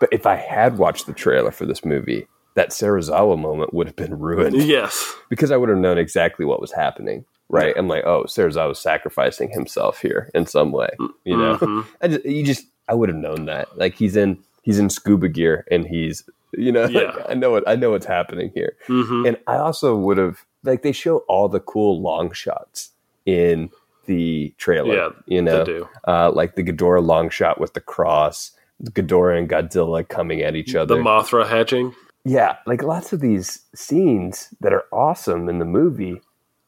but 0.00 0.08
if 0.12 0.26
I 0.26 0.36
had 0.36 0.78
watched 0.78 1.06
the 1.06 1.12
trailer 1.12 1.50
for 1.50 1.66
this 1.66 1.84
movie, 1.84 2.26
that 2.54 2.70
Serizawa 2.70 3.38
moment 3.38 3.72
would 3.74 3.86
have 3.86 3.96
been 3.96 4.18
ruined 4.18 4.62
Yes. 4.62 5.14
because 5.30 5.50
I 5.50 5.56
would 5.56 5.68
have 5.68 5.78
known 5.78 5.96
exactly 5.98 6.44
what 6.44 6.60
was 6.60 6.72
happening. 6.72 7.24
Right? 7.50 7.74
I'm 7.78 7.88
like, 7.88 8.04
oh, 8.04 8.24
Serizawa 8.24 8.68
was 8.68 8.78
sacrificing 8.78 9.50
himself 9.50 10.02
here 10.02 10.30
in 10.34 10.44
some 10.44 10.70
way. 10.70 10.90
You 11.24 11.36
know, 11.36 11.56
Mhm. 11.56 11.86
I 12.02 12.08
just 12.08 12.24
you 12.26 12.44
just 12.44 12.66
I 12.88 12.94
would 12.94 13.08
have 13.08 13.16
known 13.18 13.46
that. 13.46 13.76
Like 13.78 13.94
he's 13.94 14.16
in 14.16 14.38
he's 14.62 14.78
in 14.78 14.90
scuba 14.90 15.28
gear 15.28 15.64
and 15.70 15.86
he's 15.86 16.24
you 16.52 16.70
know 16.72 16.84
like, 16.84 17.14
I 17.30 17.32
know 17.34 17.56
it 17.56 17.64
I 17.66 17.74
know 17.76 17.90
what's 17.92 18.04
happening 18.06 18.50
here. 18.54 18.76
Mhm. 18.86 19.26
And 19.28 19.36
I 19.46 19.56
also 19.56 19.96
would 19.96 20.18
have 20.18 20.44
like 20.62 20.82
they 20.82 20.92
show 20.92 21.18
all 21.28 21.48
the 21.48 21.60
cool 21.60 22.02
long 22.02 22.32
shots 22.32 22.90
in 23.28 23.70
the 24.06 24.54
trailer. 24.56 24.94
Yeah, 24.94 25.08
you 25.26 25.38
They 25.38 25.40
know, 25.42 25.64
do. 25.64 25.88
uh, 26.06 26.32
like 26.32 26.54
the 26.54 26.62
Ghidorah 26.62 27.04
long 27.04 27.28
shot 27.28 27.60
with 27.60 27.74
the 27.74 27.80
cross, 27.80 28.52
Ghidorah 28.82 29.38
and 29.38 29.48
Godzilla 29.48 30.08
coming 30.08 30.40
at 30.40 30.56
each 30.56 30.74
other. 30.74 30.96
The 30.96 31.02
Mothra 31.02 31.46
hatching. 31.46 31.94
yeah, 32.24 32.56
like 32.66 32.82
lots 32.82 33.12
of 33.12 33.20
these 33.20 33.60
scenes 33.74 34.48
that 34.60 34.72
are 34.72 34.84
awesome 34.92 35.48
in 35.48 35.58
the 35.58 35.64
movie 35.66 36.20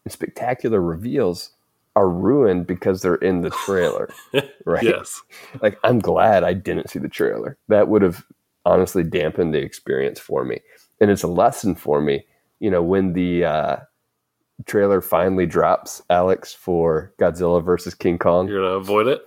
and 0.05 0.13
spectacular 0.13 0.81
reveals 0.83 1.51
are 1.97 2.09
ruined 2.11 2.67
because 2.67 3.01
they're 3.03 3.15
in 3.17 3.41
the 3.41 3.51
trailer. 3.65 4.11
right? 4.67 4.83
Yes. 4.83 5.21
Like 5.63 5.79
I'm 5.83 5.99
glad 5.99 6.45
I 6.45 6.53
didn't 6.53 6.91
see 6.91 6.99
the 6.99 7.09
trailer. 7.09 7.57
That 7.69 7.89
would 7.89 8.03
have 8.03 8.25
honestly 8.67 9.03
dampened 9.03 9.55
the 9.55 9.59
experience 9.63 10.21
for 10.21 10.45
me. 10.45 10.61
And 11.01 11.11
it's 11.11 11.23
a 11.23 11.27
lesson 11.29 11.75
for 11.75 12.01
me, 12.03 12.25
you 12.61 12.71
know, 12.71 12.83
when 12.83 13.15
the 13.15 13.45
uh 13.45 13.77
trailer 14.67 15.01
finally 15.01 15.47
drops 15.47 16.03
Alex 16.11 16.53
for 16.55 17.13
Godzilla 17.19 17.65
versus 17.65 17.95
King 17.95 18.19
Kong. 18.19 18.49
You're 18.49 18.63
gonna 18.63 18.77
avoid 18.77 19.07
it. 19.07 19.25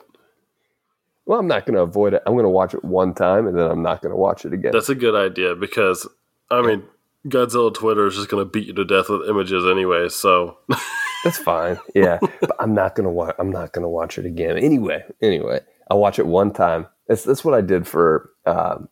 Well, 1.26 1.40
I'm 1.40 1.48
not 1.48 1.66
to 1.76 1.82
avoid 1.82 2.14
it. 2.14 2.22
I'm 2.26 2.36
to 2.44 2.50
watch 2.50 2.74
it 2.74 2.84
one 2.84 3.14
time 3.14 3.48
and 3.48 3.58
then 3.58 3.70
I'm 3.70 3.82
not 3.82 4.02
to 4.12 4.18
watch 4.18 4.46
it 4.46 4.54
again. 4.54 4.72
That's 4.74 4.90
a 4.90 4.96
good 4.96 5.16
idea 5.16 5.56
because 5.56 6.08
I 6.52 6.62
mean 6.62 6.84
Godzilla 7.28 7.74
Twitter 7.74 8.06
is 8.08 8.16
just 8.16 8.30
gonna 8.30 8.46
beat 8.46 8.68
you 8.68 8.74
to 8.74 8.86
death 8.86 9.10
with 9.10 9.30
images 9.30 9.66
anyway, 9.66 10.10
so 10.10 10.58
That's 11.24 11.38
fine. 11.38 11.80
Yeah, 11.96 12.20
but 12.42 12.52
I'm 12.60 12.74
not 12.74 12.96
gonna 12.96 13.12
watch. 13.12 13.36
I'm 13.40 13.50
not 13.50 13.72
gonna 13.72 13.90
watch 13.90 14.18
it 14.18 14.26
again. 14.26 14.58
Anyway, 14.58 15.04
anyway, 15.22 15.62
I'll 15.90 16.00
watch 16.00 16.20
it 16.20 16.28
one 16.28 16.52
time. 16.52 16.88
That's 17.08 17.24
that's 17.24 17.46
what 17.46 17.54
I 17.54 17.62
did 17.62 17.88
for 17.88 18.30
um, 18.46 18.90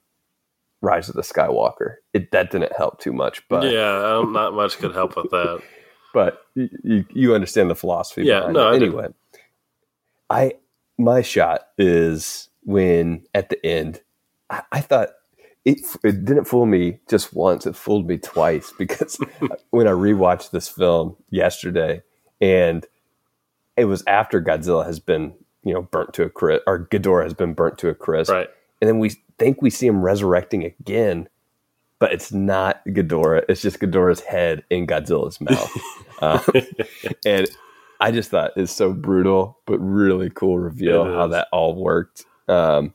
Rise 0.82 1.10
of 1.10 1.16
the 1.16 1.22
Skywalker. 1.22 1.96
It 2.14 2.32
that 2.32 2.52
didn't 2.52 2.76
help 2.76 3.00
too 3.02 3.12
much, 3.12 3.48
but 3.50 3.70
yeah, 3.70 4.16
um, 4.16 4.32
not 4.32 4.54
much 4.54 4.78
could 4.78 4.94
help 4.94 5.18
with 5.18 5.30
that. 5.32 5.62
But 6.14 6.42
you, 6.56 7.06
you 7.14 7.34
understand 7.36 7.70
the 7.70 7.76
philosophy. 7.76 8.24
Yeah, 8.24 8.48
no. 8.52 8.70
I 8.70 8.76
anyway, 8.76 9.08
I 10.30 10.54
my 10.98 11.22
shot 11.22 11.68
is 11.78 12.50
when 12.64 13.24
at 13.34 13.50
the 13.50 13.64
end, 13.66 14.02
I, 14.50 14.64
I 14.72 14.82
thought 14.82 15.10
it 15.66 15.80
it 16.04 16.26
didn't 16.26 16.46
fool 16.46 16.66
me 16.66 17.00
just 17.10 17.34
once; 17.34 17.66
it 17.66 17.76
fooled 17.76 18.08
me 18.08 18.18
twice 18.18 18.72
because 18.78 19.18
when 19.72 19.88
I 19.88 19.92
rewatched 19.92 20.52
this 20.52 20.68
film 20.68 21.16
yesterday, 21.30 22.02
and 22.40 22.86
it 23.78 23.86
was 23.86 24.04
after 24.08 24.42
Godzilla 24.42 24.86
has 24.86 25.00
been 25.00 25.34
you 25.64 25.74
know 25.74 25.82
burnt 25.84 26.14
to 26.16 26.24
a 26.24 26.30
crisp, 26.30 26.64
or 26.68 26.88
Ghidorah 26.88 27.24
has 27.24 27.34
been 27.34 27.54
burnt 27.54 27.78
to 27.80 27.90
a 27.90 27.96
crisp, 27.96 28.32
Right. 28.32 28.50
and 28.82 28.88
then 28.88 29.00
we 29.00 29.12
think 29.38 29.62
we 29.62 29.70
see 29.70 29.88
him 29.88 30.02
resurrecting 30.02 30.64
again, 30.64 31.28
but 32.02 32.12
it's 32.12 32.34
not 32.34 32.84
Ghidorah. 32.88 33.46
It's 33.48 33.62
just 33.62 33.80
Ghidorah's 33.80 34.20
head 34.22 34.64
in 34.72 34.88
Godzilla's 34.88 35.40
mouth. 35.40 35.72
um, 36.22 36.42
and 37.26 37.48
I 38.00 38.12
just 38.12 38.32
thought 38.32 38.52
it's 38.58 38.72
so 38.74 38.92
brutal, 38.92 39.60
but 39.68 39.78
really 39.78 40.32
cool 40.32 40.58
reveal 40.60 41.06
how 41.06 41.28
that 41.28 41.48
all 41.54 41.76
worked. 41.76 42.26
Um, 42.50 42.94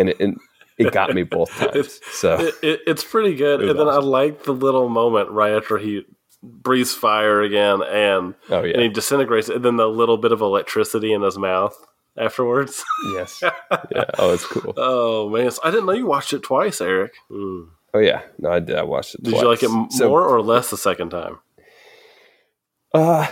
and 0.00 0.08
it, 0.08 0.18
and 0.18 0.38
it 0.78 0.92
got 0.92 1.14
me 1.14 1.22
both 1.24 1.50
times. 1.58 1.76
It's- 1.76 2.00
So 2.10 2.40
It, 2.40 2.54
it, 2.62 2.80
it's 2.86 3.04
pretty 3.04 3.34
good. 3.36 3.60
It 3.62 3.68
And 3.68 3.78
then 3.78 3.86
awesome. 3.86 4.04
I 4.04 4.06
like 4.06 4.44
the 4.44 4.54
little 4.54 4.88
moment 4.88 5.28
right 5.30 5.52
after 5.52 5.76
he 5.78 6.06
breathes 6.42 6.94
fire 6.94 7.42
again 7.42 7.82
and 7.82 8.34
oh 8.48 8.62
and 8.62 8.80
he 8.80 8.88
disintegrates 8.88 9.48
and 9.48 9.64
then 9.64 9.76
the 9.76 9.88
little 9.88 10.16
bit 10.16 10.30
of 10.32 10.40
electricity 10.40 11.12
in 11.12 11.20
his 11.20 11.36
mouth 11.36 11.76
afterwards. 12.16 12.84
yes, 13.12 13.40
yeah. 13.42 14.04
Oh, 14.18 14.32
it's 14.32 14.46
cool. 14.46 14.72
oh 14.76 15.28
man. 15.30 15.50
I 15.64 15.70
didn't 15.70 15.86
know 15.86 15.92
you 15.92 16.06
watched 16.06 16.32
it 16.32 16.42
twice, 16.44 16.80
Eric. 16.80 17.12
Hmm. 17.28 17.64
Oh 17.94 17.98
yeah, 18.00 18.22
no, 18.38 18.50
I 18.50 18.60
did. 18.60 18.76
I 18.76 18.82
watched 18.82 19.14
it. 19.14 19.22
Did 19.22 19.30
twice. 19.30 19.42
you 19.42 19.48
like 19.48 19.62
it 19.62 19.92
So, 19.92 20.08
more 20.08 20.24
or 20.26 20.42
less 20.42 20.70
the 20.70 20.76
second 20.76 21.10
time? 21.10 21.38
Uh, 22.94 23.26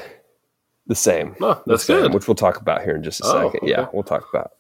the 0.87 0.95
same. 0.95 1.35
Oh, 1.41 1.63
that's 1.67 1.85
same, 1.85 2.03
good. 2.03 2.15
Which 2.15 2.29
we'll 2.29 2.35
talk 2.35 2.61
about 2.61 2.83
here 2.83 2.97
in 2.97 3.03
just 3.03 3.21
a 3.21 3.25
Oh, 3.27 3.51
second. 3.53 3.69
Yeah, 3.69 3.89
we'll 3.93 4.03
talk 4.03 4.27
about. 4.33 4.53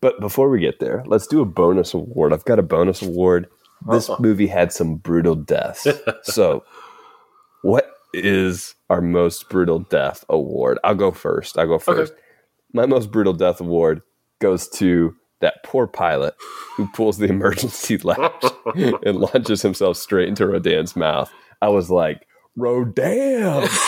But 0.00 0.20
before 0.20 0.50
we 0.50 0.60
get 0.60 0.80
there, 0.80 1.02
let's 1.06 1.26
do 1.26 1.40
a 1.40 1.44
bonus 1.46 1.94
award. 1.94 2.32
I've 2.32 2.44
got 2.44 2.58
a 2.58 2.62
bonus 2.62 3.00
award. 3.02 3.48
This 3.90 4.08
Uh-oh. 4.10 4.20
movie 4.20 4.46
had 4.46 4.72
some 4.72 4.96
brutal 4.96 5.34
deaths. 5.34 5.86
so, 6.22 6.64
what 7.62 7.90
is 8.14 8.74
our 8.90 9.00
most 9.00 9.48
brutal 9.48 9.80
death 9.80 10.24
award? 10.28 10.78
I'll 10.84 10.94
go 10.94 11.10
first. 11.10 11.58
I'll 11.58 11.66
go 11.66 11.78
first. 11.78 12.12
My 12.72 12.86
most 12.86 13.10
brutal 13.10 13.32
death 13.32 13.60
award 13.60 14.02
goes 14.40 14.68
to 14.70 15.14
that 15.42 15.62
poor 15.64 15.86
pilot 15.86 16.34
who 16.76 16.88
pulls 16.94 17.18
the 17.18 17.26
emergency 17.26 17.98
latch 18.04 18.44
and 18.74 19.16
launches 19.18 19.62
himself 19.62 19.98
straight 19.98 20.28
into 20.28 20.46
Rodan's 20.46 20.96
mouth. 20.96 21.30
I 21.60 21.68
was 21.68 21.90
like, 21.90 22.26
Rodan! 22.56 23.68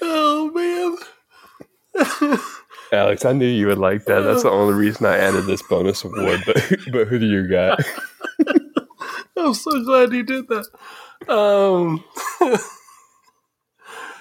Oh 0.00 0.50
man. 0.54 0.96
Alex, 3.18 3.24
I 3.24 3.32
knew 3.32 3.46
you 3.46 3.66
would 3.66 3.78
like 3.78 4.04
that. 4.04 4.20
That's 4.20 4.42
the 4.44 4.50
only 4.50 4.74
reason 4.74 5.06
I 5.06 5.16
added 5.18 5.46
this 5.46 5.62
bonus 5.62 6.04
award. 6.04 6.42
But 6.46 6.56
but 6.92 7.08
who 7.08 7.18
do 7.18 7.26
you 7.26 7.48
got? 7.48 7.80
I'm 9.36 9.54
so 9.54 9.82
glad 9.84 10.12
you 10.12 10.22
did 10.22 10.46
that. 10.48 10.66
Um, 11.32 12.04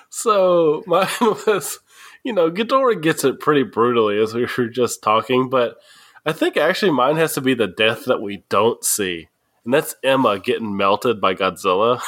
so 0.09 0.83
mine 0.87 1.07
was, 1.21 1.79
you 2.23 2.33
know, 2.33 2.49
Ghidorah 2.51 3.01
gets 3.01 3.23
it 3.23 3.39
pretty 3.39 3.63
brutally 3.63 4.19
as 4.19 4.33
we 4.33 4.47
were 4.57 4.67
just 4.67 5.01
talking, 5.03 5.49
but 5.49 5.77
I 6.25 6.31
think 6.33 6.57
actually 6.57 6.91
mine 6.91 7.17
has 7.17 7.33
to 7.33 7.41
be 7.41 7.53
the 7.53 7.67
death 7.67 8.05
that 8.05 8.21
we 8.21 8.43
don't 8.49 8.83
see, 8.83 9.29
and 9.63 9.73
that's 9.73 9.95
Emma 10.03 10.39
getting 10.39 10.75
melted 10.75 11.21
by 11.21 11.35
Godzilla. 11.35 12.01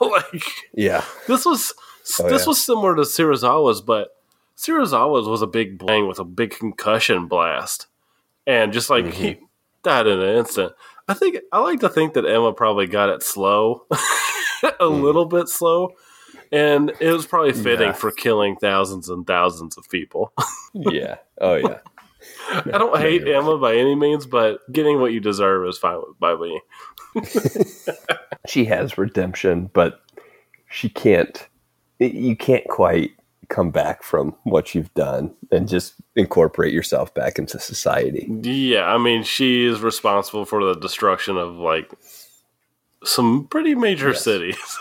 like, 0.00 0.44
Yeah. 0.74 1.04
this 1.26 1.44
was 1.44 1.74
Oh, 2.18 2.28
this 2.28 2.42
yeah. 2.42 2.48
was 2.48 2.64
similar 2.64 2.96
to 2.96 3.02
Serizawa's, 3.02 3.82
but 3.82 4.08
Serizawa's 4.60 5.26
was 5.26 5.40
a 5.42 5.46
big 5.46 5.78
bang 5.84 6.06
with 6.06 6.18
a 6.18 6.24
big 6.24 6.50
concussion 6.50 7.28
blast, 7.28 7.86
and 8.46 8.72
just 8.72 8.90
like 8.90 9.06
he 9.12 9.28
Mm-hmm. 9.34 9.44
died 9.82 10.06
in 10.06 10.20
an 10.20 10.36
instant. 10.36 10.72
I 11.08 11.14
think 11.14 11.38
I 11.52 11.60
like 11.60 11.80
to 11.80 11.88
think 11.88 12.12
that 12.14 12.26
Emma 12.26 12.52
probably 12.52 12.86
got 12.86 13.08
it 13.08 13.22
slow, 13.22 13.86
a 13.90 13.96
Mm. 14.80 15.02
little 15.02 15.24
bit 15.24 15.48
slow, 15.48 15.92
and 16.52 16.92
it 17.00 17.10
was 17.10 17.26
probably 17.26 17.52
fitting 17.54 17.88
Yeah. 17.88 17.92
for 17.92 18.10
killing 18.12 18.56
thousands 18.56 19.08
and 19.08 19.26
thousands 19.26 19.76
of 19.78 19.88
people. 19.88 20.32
Yeah. 20.74 21.16
Oh 21.40 21.54
yeah. 21.56 21.78
I 22.52 22.78
don't 22.78 22.96
hate 23.00 23.22
you're 23.22 23.34
right. 23.34 23.42
Emma 23.42 23.58
by 23.58 23.74
any 23.76 23.94
means, 23.96 24.24
but 24.26 24.60
getting 24.72 25.00
what 25.00 25.12
you 25.12 25.18
deserve 25.20 25.66
is 25.68 25.78
fine 25.78 26.00
by 26.20 26.36
me. 26.36 26.60
She 28.46 28.64
has 28.66 28.96
redemption, 28.98 29.70
but 29.72 30.00
she 30.70 30.88
can't. 30.88 31.46
You 31.98 32.36
can't 32.36 32.66
quite 32.68 33.10
come 33.50 33.70
back 33.70 34.02
from 34.02 34.34
what 34.44 34.74
you've 34.74 34.92
done 34.94 35.34
and 35.52 35.68
just 35.68 35.94
incorporate 36.16 36.72
yourself 36.72 37.12
back 37.12 37.38
into 37.38 37.58
society. 37.58 38.26
Yeah, 38.42 38.86
I 38.86 38.96
mean, 38.96 39.22
she 39.24 39.66
is 39.66 39.80
responsible 39.80 40.44
for 40.46 40.64
the 40.64 40.74
destruction 40.80 41.36
of 41.36 41.56
like 41.56 41.90
some 43.04 43.46
pretty 43.48 43.74
major 43.74 44.08
Yes. 44.10 44.24
cities. 44.24 44.78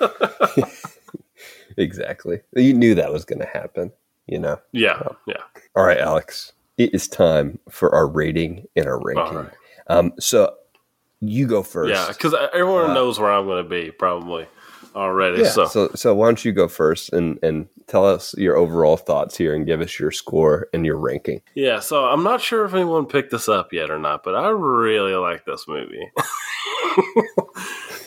Exactly. 1.76 2.40
You 2.54 2.72
knew 2.72 2.94
that 2.94 3.12
was 3.12 3.24
going 3.24 3.40
to 3.40 3.46
happen. 3.46 3.90
You 4.28 4.38
know. 4.38 4.60
yeah, 4.72 5.02
yeah. 5.26 5.42
All 5.74 5.84
right, 5.84 5.98
Alex. 5.98 6.52
It 6.78 6.94
is 6.94 7.08
time 7.08 7.58
for 7.68 7.94
our 7.94 8.06
rating 8.06 8.66
and 8.76 8.86
our 8.86 9.00
ranking. 9.02 9.36
right. 9.38 9.50
Um, 9.88 10.12
so 10.20 10.54
you 11.20 11.46
go 11.46 11.62
first. 11.64 11.90
Yeah, 11.92 12.06
because 12.08 12.32
everyone 12.54 12.94
knows 12.94 13.18
where 13.18 13.30
I'm 13.32 13.44
going 13.46 13.62
to 13.62 13.68
be 13.68 13.90
probably 13.90 14.46
already. 14.94 15.42
Yeah, 15.42 15.50
so, 15.50 15.66
so. 15.66 15.90
so 15.94 16.14
why 16.14 16.26
don't 16.26 16.44
you 16.44 16.52
go 16.52 16.68
first 16.68 17.12
and 17.12 17.38
and 17.42 17.68
tell 17.86 18.06
us 18.06 18.34
your 18.38 18.56
overall 18.56 18.96
thoughts 18.96 19.36
here 19.36 19.54
and 19.54 19.66
give 19.66 19.80
us 19.80 19.98
your 19.98 20.10
score 20.10 20.68
and 20.72 20.86
your 20.86 20.96
ranking. 20.96 21.42
yeah, 21.54 21.80
so 21.80 22.06
I'm 22.06 22.22
not 22.22 22.40
sure 22.40 22.64
if 22.64 22.74
anyone 22.74 23.06
picked 23.06 23.30
this 23.30 23.48
up 23.48 23.72
yet 23.72 23.90
or 23.90 23.98
not, 23.98 24.22
but 24.22 24.34
I 24.34 24.48
really 24.48 25.14
like 25.14 25.44
this 25.44 25.66
movie. 25.68 26.10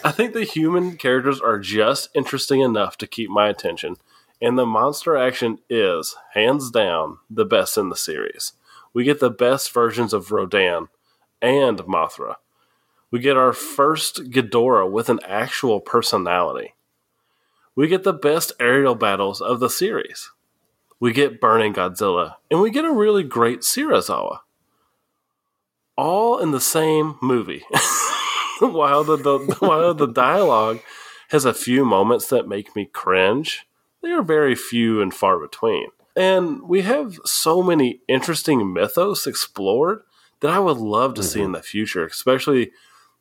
I 0.03 0.11
think 0.11 0.33
the 0.33 0.43
human 0.43 0.97
characters 0.97 1.41
are 1.41 1.59
just 1.59 2.09
interesting 2.15 2.61
enough 2.61 2.97
to 2.97 3.07
keep 3.07 3.29
my 3.29 3.49
attention, 3.49 3.97
and 4.41 4.57
the 4.57 4.65
monster 4.65 5.17
action 5.17 5.59
is, 5.69 6.15
hands 6.33 6.71
down, 6.71 7.17
the 7.29 7.45
best 7.45 7.77
in 7.77 7.89
the 7.89 7.95
series. 7.95 8.53
We 8.93 9.03
get 9.03 9.19
the 9.19 9.29
best 9.29 9.71
versions 9.73 10.13
of 10.13 10.31
Rodan 10.31 10.87
and 11.41 11.79
Mothra. 11.79 12.35
We 13.11 13.19
get 13.19 13.37
our 13.37 13.53
first 13.53 14.31
Ghidorah 14.31 14.89
with 14.89 15.09
an 15.09 15.19
actual 15.25 15.79
personality. 15.79 16.73
We 17.77 17.87
get 17.87 18.03
the 18.03 18.11
best 18.11 18.53
aerial 18.59 18.95
battles 18.95 19.39
of 19.39 19.59
the 19.59 19.69
series. 19.69 20.31
We 20.99 21.13
get 21.13 21.39
Burning 21.39 21.75
Godzilla, 21.75 22.37
and 22.49 22.59
we 22.59 22.71
get 22.71 22.85
a 22.85 22.91
really 22.91 23.21
great 23.21 23.59
Serizawa. 23.59 24.39
All 25.95 26.39
in 26.39 26.49
the 26.49 26.59
same 26.59 27.19
movie. 27.21 27.63
while 28.59 29.03
the, 29.03 29.15
the 29.15 29.55
while 29.59 29.93
the 29.93 30.07
dialogue 30.07 30.79
has 31.29 31.45
a 31.45 31.53
few 31.53 31.85
moments 31.85 32.29
that 32.29 32.47
make 32.47 32.75
me 32.75 32.89
cringe, 32.91 33.67
they 34.01 34.09
are 34.09 34.23
very 34.23 34.55
few 34.55 34.99
and 34.99 35.13
far 35.13 35.37
between. 35.37 35.89
And 36.15 36.63
we 36.63 36.81
have 36.81 37.19
so 37.25 37.61
many 37.61 38.01
interesting 38.07 38.73
mythos 38.73 39.27
explored 39.27 40.01
that 40.39 40.49
I 40.49 40.57
would 40.57 40.77
love 40.77 41.13
to 41.13 41.21
see 41.21 41.41
mm-hmm. 41.41 41.45
in 41.45 41.51
the 41.51 41.61
future, 41.61 42.07
especially 42.07 42.71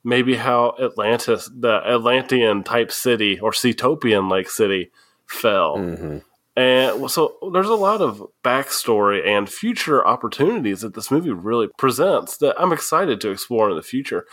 maybe 0.06 0.36
how 0.36 0.76
Atlantis, 0.80 1.50
the 1.52 1.82
Atlantean 1.84 2.62
type 2.62 2.92
city 2.92 3.40
or 3.40 3.50
Cetopian 3.50 4.30
like 4.30 4.48
city 4.48 4.92
fell. 5.26 5.78
Mm-hmm. 5.78 6.18
And 6.58 7.10
so 7.10 7.36
there's 7.52 7.68
a 7.68 7.74
lot 7.74 8.00
of 8.00 8.24
backstory 8.42 9.26
and 9.26 9.50
future 9.50 10.06
opportunities 10.06 10.80
that 10.80 10.94
this 10.94 11.10
movie 11.10 11.32
really 11.32 11.68
presents 11.76 12.38
that 12.38 12.54
I'm 12.58 12.72
excited 12.72 13.20
to 13.20 13.30
explore 13.30 13.68
in 13.68 13.76
the 13.76 13.82
future. 13.82 14.24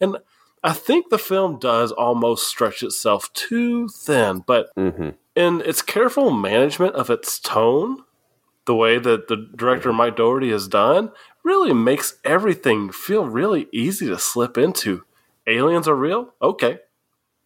And 0.00 0.18
I 0.62 0.74
think 0.74 1.08
the 1.08 1.18
film 1.18 1.58
does 1.58 1.90
almost 1.90 2.46
stretch 2.46 2.82
itself 2.84 3.32
too 3.32 3.88
thin, 3.88 4.44
but 4.46 4.68
Mm-hmm. 4.76 5.08
in 5.34 5.60
its 5.62 5.82
careful 5.82 6.30
management 6.30 6.94
of 6.94 7.10
its 7.10 7.40
tone, 7.40 8.04
the 8.66 8.76
way 8.76 8.98
that 8.98 9.26
the 9.26 9.48
director 9.56 9.92
Mike 9.92 10.16
Dougherty 10.16 10.50
has 10.50 10.68
done 10.68 11.10
really 11.42 11.72
makes 11.72 12.18
everything 12.22 12.92
feel 12.92 13.24
really 13.26 13.66
easy 13.72 14.06
to 14.06 14.18
slip 14.18 14.56
into. 14.56 15.02
Aliens 15.46 15.88
are 15.88 15.96
real? 15.96 16.34
Okay. 16.40 16.78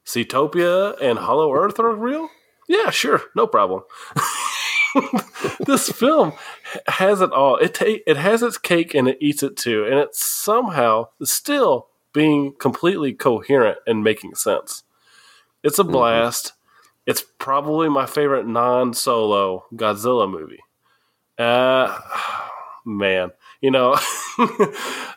Cetopia 0.05 1.01
and 1.01 1.18
Hollow 1.18 1.53
Earth 1.53 1.80
are 1.80 1.94
real? 1.94 2.28
Yeah, 2.68 2.90
sure, 2.90 3.22
no 3.34 3.47
problem. 3.47 3.82
this 5.61 5.90
film 5.90 6.32
has 6.86 7.20
it 7.20 7.32
all. 7.32 7.57
It 7.57 7.74
ta- 7.74 8.03
it 8.07 8.16
has 8.16 8.42
its 8.42 8.59
cake 8.59 8.94
and 8.94 9.09
it 9.09 9.18
eats 9.20 9.42
it 9.42 9.57
too, 9.57 9.84
and 9.84 9.94
it's 9.94 10.24
somehow 10.24 11.09
still 11.22 11.88
being 12.12 12.55
completely 12.59 13.12
coherent 13.12 13.78
and 13.86 14.03
making 14.03 14.34
sense. 14.34 14.84
It's 15.62 15.78
a 15.78 15.84
blast. 15.84 16.53
It's 17.07 17.24
probably 17.38 17.88
my 17.88 18.07
favorite 18.07 18.47
non-solo 18.47 19.66
Godzilla 19.74 20.28
movie. 20.30 20.61
Uh, 21.38 21.99
man, 22.84 23.30
you 23.61 23.71
know, 23.71 23.93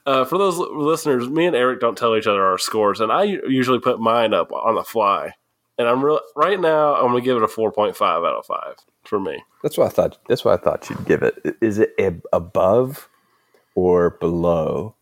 uh, 0.05 0.25
for 0.25 0.37
those 0.37 0.57
listeners, 0.57 1.27
me 1.29 1.45
and 1.45 1.55
Eric 1.55 1.79
don't 1.79 1.97
tell 1.97 2.15
each 2.15 2.27
other 2.27 2.43
our 2.45 2.57
scores, 2.57 2.99
and 3.01 3.11
I 3.11 3.23
usually 3.23 3.79
put 3.79 3.99
mine 3.99 4.33
up 4.33 4.51
on 4.51 4.75
the 4.75 4.83
fly. 4.83 5.33
And 5.77 5.87
I'm 5.87 6.03
real 6.03 6.19
right 6.35 6.59
now. 6.59 6.95
I'm 6.95 7.07
gonna 7.07 7.21
give 7.21 7.37
it 7.37 7.43
a 7.43 7.47
4.5 7.47 7.95
out 8.01 8.25
of 8.25 8.45
five 8.45 8.75
for 9.05 9.17
me. 9.19 9.41
That's 9.63 9.77
what 9.77 9.85
I 9.87 9.89
thought. 9.89 10.17
That's 10.27 10.43
what 10.43 10.59
I 10.59 10.61
thought 10.63 10.89
you'd 10.89 11.05
give 11.05 11.23
it. 11.23 11.55
Is 11.61 11.79
it 11.79 11.93
ab- 11.97 12.25
above 12.33 13.07
or 13.75 14.09
below 14.09 14.95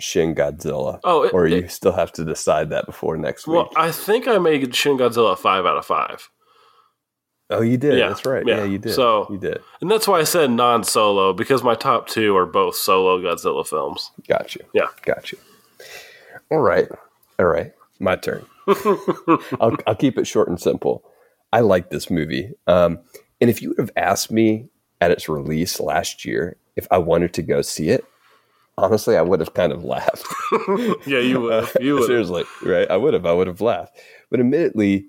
Shin 0.00 0.34
Godzilla? 0.34 0.98
Oh, 1.04 1.22
it- 1.22 1.32
or 1.32 1.46
you 1.46 1.58
it- 1.58 1.70
still 1.70 1.92
have 1.92 2.10
to 2.14 2.24
decide 2.24 2.70
that 2.70 2.86
before 2.86 3.16
next 3.16 3.46
week. 3.46 3.54
Well, 3.56 3.70
I 3.76 3.92
think 3.92 4.26
I 4.26 4.38
made 4.38 4.74
Shin 4.74 4.96
Godzilla 4.98 5.34
a 5.34 5.36
five 5.36 5.64
out 5.64 5.76
of 5.76 5.86
five, 5.86 6.28
oh, 7.50 7.60
you 7.62 7.76
did. 7.76 7.98
yeah, 7.98 8.08
That's 8.08 8.24
right. 8.26 8.46
yeah. 8.46 8.58
Yeah, 8.58 8.64
you 8.64 8.78
did. 8.78 8.94
So- 8.94 9.26
you 9.30 9.38
did. 9.38 9.58
and 9.80 9.90
that's 9.90 10.06
why 10.08 10.18
I 10.20 10.24
said 10.24 10.50
non-solo 10.50 11.32
because 11.32 11.62
my 11.62 11.74
top 11.74 12.08
two 12.08 12.36
are 12.36 12.46
both 12.46 12.76
solo 12.76 13.18
Godzilla 13.20 13.66
films. 13.66 14.10
Got 14.28 14.54
you. 14.54 14.62
Yeah. 14.74 14.86
Got 15.02 15.32
you. 15.32 15.38
All 16.50 16.58
right. 16.60 16.88
All 17.38 17.46
right. 17.46 17.72
My 18.00 18.16
turn. 18.16 18.44
I'll, 19.60 19.76
I'll 19.86 19.94
keep 19.96 20.18
it 20.18 20.26
short 20.26 20.48
and 20.48 20.60
simple. 20.60 21.04
I 21.52 21.60
like 21.60 21.90
this 21.90 22.10
movie. 22.10 22.52
Um, 22.66 22.98
and 23.40 23.48
if 23.50 23.62
you 23.62 23.70
would 23.70 23.78
have 23.78 23.90
asked 23.96 24.30
me 24.30 24.68
at 25.00 25.10
its 25.10 25.28
release 25.28 25.80
last 25.80 26.24
year 26.24 26.56
if 26.76 26.86
I 26.90 26.98
wanted 26.98 27.32
to 27.34 27.42
go 27.42 27.62
see 27.62 27.88
it, 27.90 28.04
honestly, 28.76 29.16
I 29.16 29.22
would 29.22 29.40
have 29.40 29.54
kind 29.54 29.72
of 29.72 29.84
laughed. 29.84 30.24
Yeah, 31.06 31.18
you 31.20 31.40
would. 31.40 31.68
You 31.80 31.94
would. 31.98 32.06
Seriously, 32.06 32.44
right? 32.62 32.90
I 32.90 32.96
would 32.96 33.14
have. 33.14 33.26
I 33.26 33.32
would 33.32 33.46
have 33.46 33.60
laughed. 33.60 33.96
But 34.30 34.40
admittedly, 34.40 35.06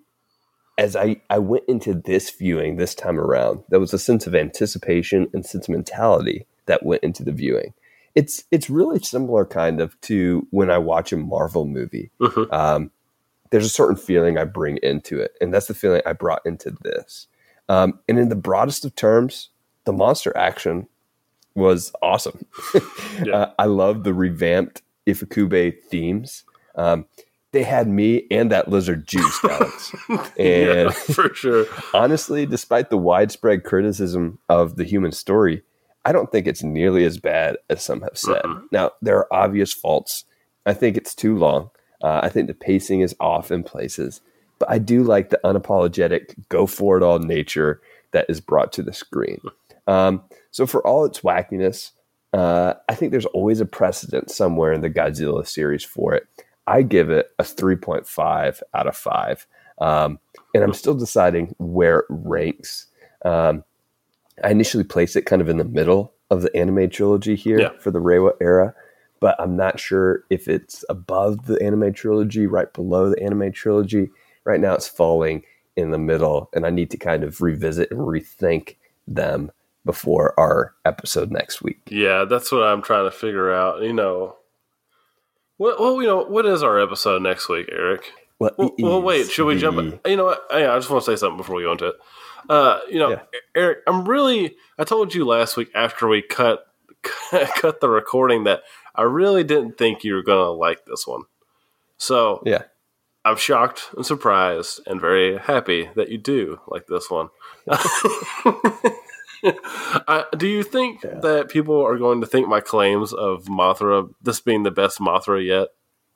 as 0.79 0.95
I, 0.95 1.17
I 1.29 1.39
went 1.39 1.65
into 1.67 1.93
this 1.93 2.29
viewing 2.31 2.77
this 2.77 2.95
time 2.95 3.19
around, 3.19 3.63
there 3.69 3.81
was 3.81 3.93
a 3.93 3.99
sense 3.99 4.25
of 4.25 4.33
anticipation 4.33 5.29
and 5.33 5.45
sentimentality 5.45 6.47
that 6.67 6.85
went 6.85 7.03
into 7.03 7.21
the 7.21 7.33
viewing. 7.33 7.73
It's 8.15 8.45
it's 8.49 8.69
really 8.69 8.99
similar 8.99 9.45
kind 9.45 9.81
of 9.81 9.99
to 10.01 10.47
when 10.51 10.71
I 10.71 10.77
watch 10.77 11.11
a 11.11 11.17
Marvel 11.17 11.65
movie. 11.65 12.11
Mhm. 12.21 12.51
Um, 12.51 12.91
there's 13.51 13.65
a 13.65 13.69
certain 13.69 13.97
feeling 13.97 14.37
I 14.37 14.45
bring 14.45 14.77
into 14.81 15.19
it, 15.19 15.33
and 15.41 15.53
that's 15.53 15.67
the 15.67 15.73
feeling 15.73 16.01
I 16.05 16.13
brought 16.13 16.41
into 16.45 16.71
this. 16.81 17.27
Um, 17.67 17.99
and 18.07 18.17
in 18.17 18.29
the 18.29 18.35
broadest 18.35 18.85
of 18.85 18.95
terms, 18.95 19.49
the 19.83 19.93
monster 19.93 20.35
action 20.37 20.87
was 21.55 21.91
awesome. 22.01 22.45
Yeah. 23.25 23.35
uh, 23.35 23.51
I 23.59 23.65
love 23.65 24.05
the 24.05 24.13
revamped 24.13 24.81
Ifukube 25.05 25.83
themes. 25.89 26.45
Um, 26.75 27.05
they 27.51 27.63
had 27.63 27.87
me 27.87 28.27
and 28.31 28.51
that 28.51 28.67
lizard 28.69 29.07
juiced, 29.07 29.43
Alex. 29.49 29.91
yeah, 30.37 30.45
And 30.87 30.93
for 30.93 31.33
sure. 31.33 31.65
honestly, 31.93 32.45
despite 32.45 32.89
the 32.89 32.97
widespread 32.97 33.63
criticism 33.63 34.39
of 34.49 34.75
the 34.75 34.83
human 34.83 35.11
story, 35.11 35.63
I 36.05 36.11
don't 36.11 36.31
think 36.31 36.47
it's 36.47 36.63
nearly 36.63 37.05
as 37.05 37.17
bad 37.17 37.57
as 37.69 37.83
some 37.83 38.01
have 38.01 38.17
said. 38.17 38.43
Mhm. 38.43 38.63
Now, 38.71 38.91
there 39.01 39.17
are 39.17 39.33
obvious 39.33 39.73
faults. 39.73 40.25
I 40.65 40.73
think 40.73 40.95
it's 40.97 41.15
too 41.15 41.35
long. 41.37 41.71
Uh, 42.03 42.21
I 42.23 42.29
think 42.29 42.47
the 42.47 42.53
pacing 42.53 43.01
is 43.01 43.15
off 43.19 43.51
in 43.51 43.63
places, 43.63 44.21
but 44.59 44.69
I 44.71 44.77
do 44.77 45.03
like 45.03 45.29
the 45.29 45.39
unapologetic, 45.43 46.35
go 46.49 46.65
for 46.67 46.97
it 46.97 47.03
all 47.03 47.19
nature 47.19 47.81
that 48.11 48.25
is 48.29 48.39
brought 48.41 48.71
to 48.73 48.83
the 48.83 48.93
screen. 48.93 49.41
Um, 49.87 50.21
so, 50.51 50.65
for 50.65 50.85
all 50.85 51.03
its 51.05 51.19
wackiness, 51.21 51.91
uh, 52.33 52.75
I 52.87 52.95
think 52.95 53.11
there's 53.11 53.25
always 53.25 53.59
a 53.59 53.65
precedent 53.65 54.29
somewhere 54.31 54.71
in 54.71 54.81
the 54.81 54.89
Godzilla 54.89 55.45
series 55.47 55.83
for 55.83 56.13
it. 56.13 56.27
I 56.69 56.81
give 56.83 57.09
it 57.09 57.31
a 57.39 57.43
3.5 57.43 58.61
out 58.73 58.87
of 58.87 58.95
5. 58.95 59.47
Um, 59.79 60.19
and 60.53 60.63
I'm 60.63 60.73
still 60.73 60.93
deciding 60.95 61.55
where 61.57 61.99
it 61.99 62.05
ranks. 62.09 62.87
Um, 63.25 63.63
I 64.43 64.51
initially 64.51 64.83
placed 64.83 65.15
it 65.15 65.23
kind 65.23 65.41
of 65.41 65.49
in 65.49 65.57
the 65.57 65.63
middle 65.63 66.13
of 66.29 66.41
the 66.41 66.55
anime 66.55 66.89
trilogy 66.89 67.35
here 67.35 67.59
Yeah. 67.59 67.71
for 67.79 67.91
the 67.91 67.99
Reiwa 67.99 68.33
era, 68.41 68.73
but 69.19 69.35
I'm 69.39 69.55
not 69.55 69.79
sure 69.79 70.23
if 70.29 70.47
it's 70.47 70.85
above 70.89 71.45
the 71.45 71.61
anime 71.61 71.93
trilogy, 71.93 72.45
right 72.47 72.71
below 72.73 73.09
the 73.09 73.21
anime 73.21 73.51
trilogy. 73.51 74.09
Right 74.45 74.59
now, 74.59 74.73
it's 74.75 74.87
falling 74.87 75.43
in 75.75 75.91
the 75.91 75.97
middle, 75.97 76.49
and 76.53 76.65
I 76.65 76.69
need 76.69 76.91
to 76.91 76.97
kind 76.97 77.23
of 77.23 77.41
revisit 77.41 77.89
and 77.91 77.99
rethink 78.01 78.75
them 79.07 79.51
before 79.85 80.37
our 80.39 80.73
episode 80.85 81.31
next 81.31 81.61
week. 81.61 81.79
Yeah, 81.89 82.25
that's 82.25 82.51
what 82.51 82.63
I'm 82.63 82.81
trying 82.81 83.05
to 83.05 83.11
figure 83.15 83.51
out. 83.53 83.81
You 83.81 83.93
know, 83.93 84.35
what? 85.59 85.79
Well, 85.79 86.01
you 86.01 86.07
know, 86.07 86.23
what 86.23 86.47
is 86.47 86.63
our 86.63 86.79
episode 86.79 87.21
next 87.21 87.47
week, 87.49 87.69
Eric? 87.71 88.11
Well, 88.39 88.51
Well, 88.57 88.71
well 88.79 89.01
wait, 89.01 89.29
should 89.29 89.45
we 89.45 89.53
the- 89.55 89.59
jump? 89.61 89.99
You 90.07 90.15
know 90.15 90.25
what? 90.25 90.43
Yeah, 90.51 90.73
I 90.73 90.77
just 90.79 90.89
want 90.89 91.03
to 91.05 91.11
say 91.11 91.15
something 91.19 91.37
before 91.37 91.55
we 91.57 91.63
go 91.63 91.73
into 91.73 91.87
it. 91.89 91.95
Uh, 92.49 92.79
you 92.89 92.97
know, 92.97 93.09
Yeah. 93.11 93.21
Eric, 93.55 93.79
I'm 93.85 94.07
really. 94.07 94.55
I 94.79 94.83
told 94.85 95.13
you 95.13 95.25
last 95.25 95.55
week 95.57 95.69
after 95.75 96.07
we 96.07 96.21
cut 96.23 96.65
cut 97.57 97.79
the 97.81 97.89
recording 97.89 98.45
that 98.45 98.63
I 98.95 99.03
really 99.03 99.43
didn't 99.43 99.77
think 99.77 100.03
you 100.03 100.15
were 100.15 100.23
gonna 100.23 100.49
like 100.51 100.85
this 100.85 101.05
one. 101.05 101.23
So 101.97 102.41
Yeah, 102.45 102.63
I'm 103.25 103.35
shocked 103.35 103.89
and 103.95 104.05
surprised 104.05 104.79
and 104.87 104.99
very 105.01 105.37
happy 105.37 105.89
that 105.95 106.09
you 106.09 106.17
do 106.17 106.59
like 106.67 106.87
this 106.87 107.09
one. 107.11 107.29
I, 109.43 110.25
do 110.37 110.47
you 110.47 110.63
think 110.63 111.01
that 111.01 111.49
people 111.49 111.81
are 111.81 111.97
going 111.97 112.21
to 112.21 112.27
think 112.27 112.47
my 112.47 112.59
claims 112.59 113.13
of 113.13 113.45
Mothra, 113.45 114.09
this 114.21 114.39
being 114.39 114.63
the 114.63 114.71
best 114.71 114.99
Mothra 114.99 115.45
yet, 115.45 115.69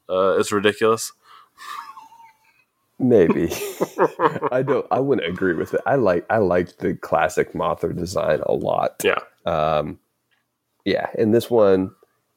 uh, 0.09 0.37
is 0.37 0.51
ridiculous? 0.51 1.11
maybe. 3.03 3.51
I 4.51 4.63
don't. 4.63 4.85
I 4.89 4.99
wouldn't 4.99 5.27
agree 5.27 5.53
with 5.53 5.73
it. 5.73 5.81
I 5.85 5.95
like. 5.95 6.25
I 6.29 6.37
like 6.37 6.77
the 6.77 6.95
classic 6.95 7.53
Mothra 7.53 7.95
design 7.95 8.41
a 8.45 8.53
lot. 8.53 9.03
Yeah. 9.03 9.19
Um, 9.45 9.99
yeah, 10.85 11.07
and 11.17 11.33
this 11.33 11.49
one 11.49 11.91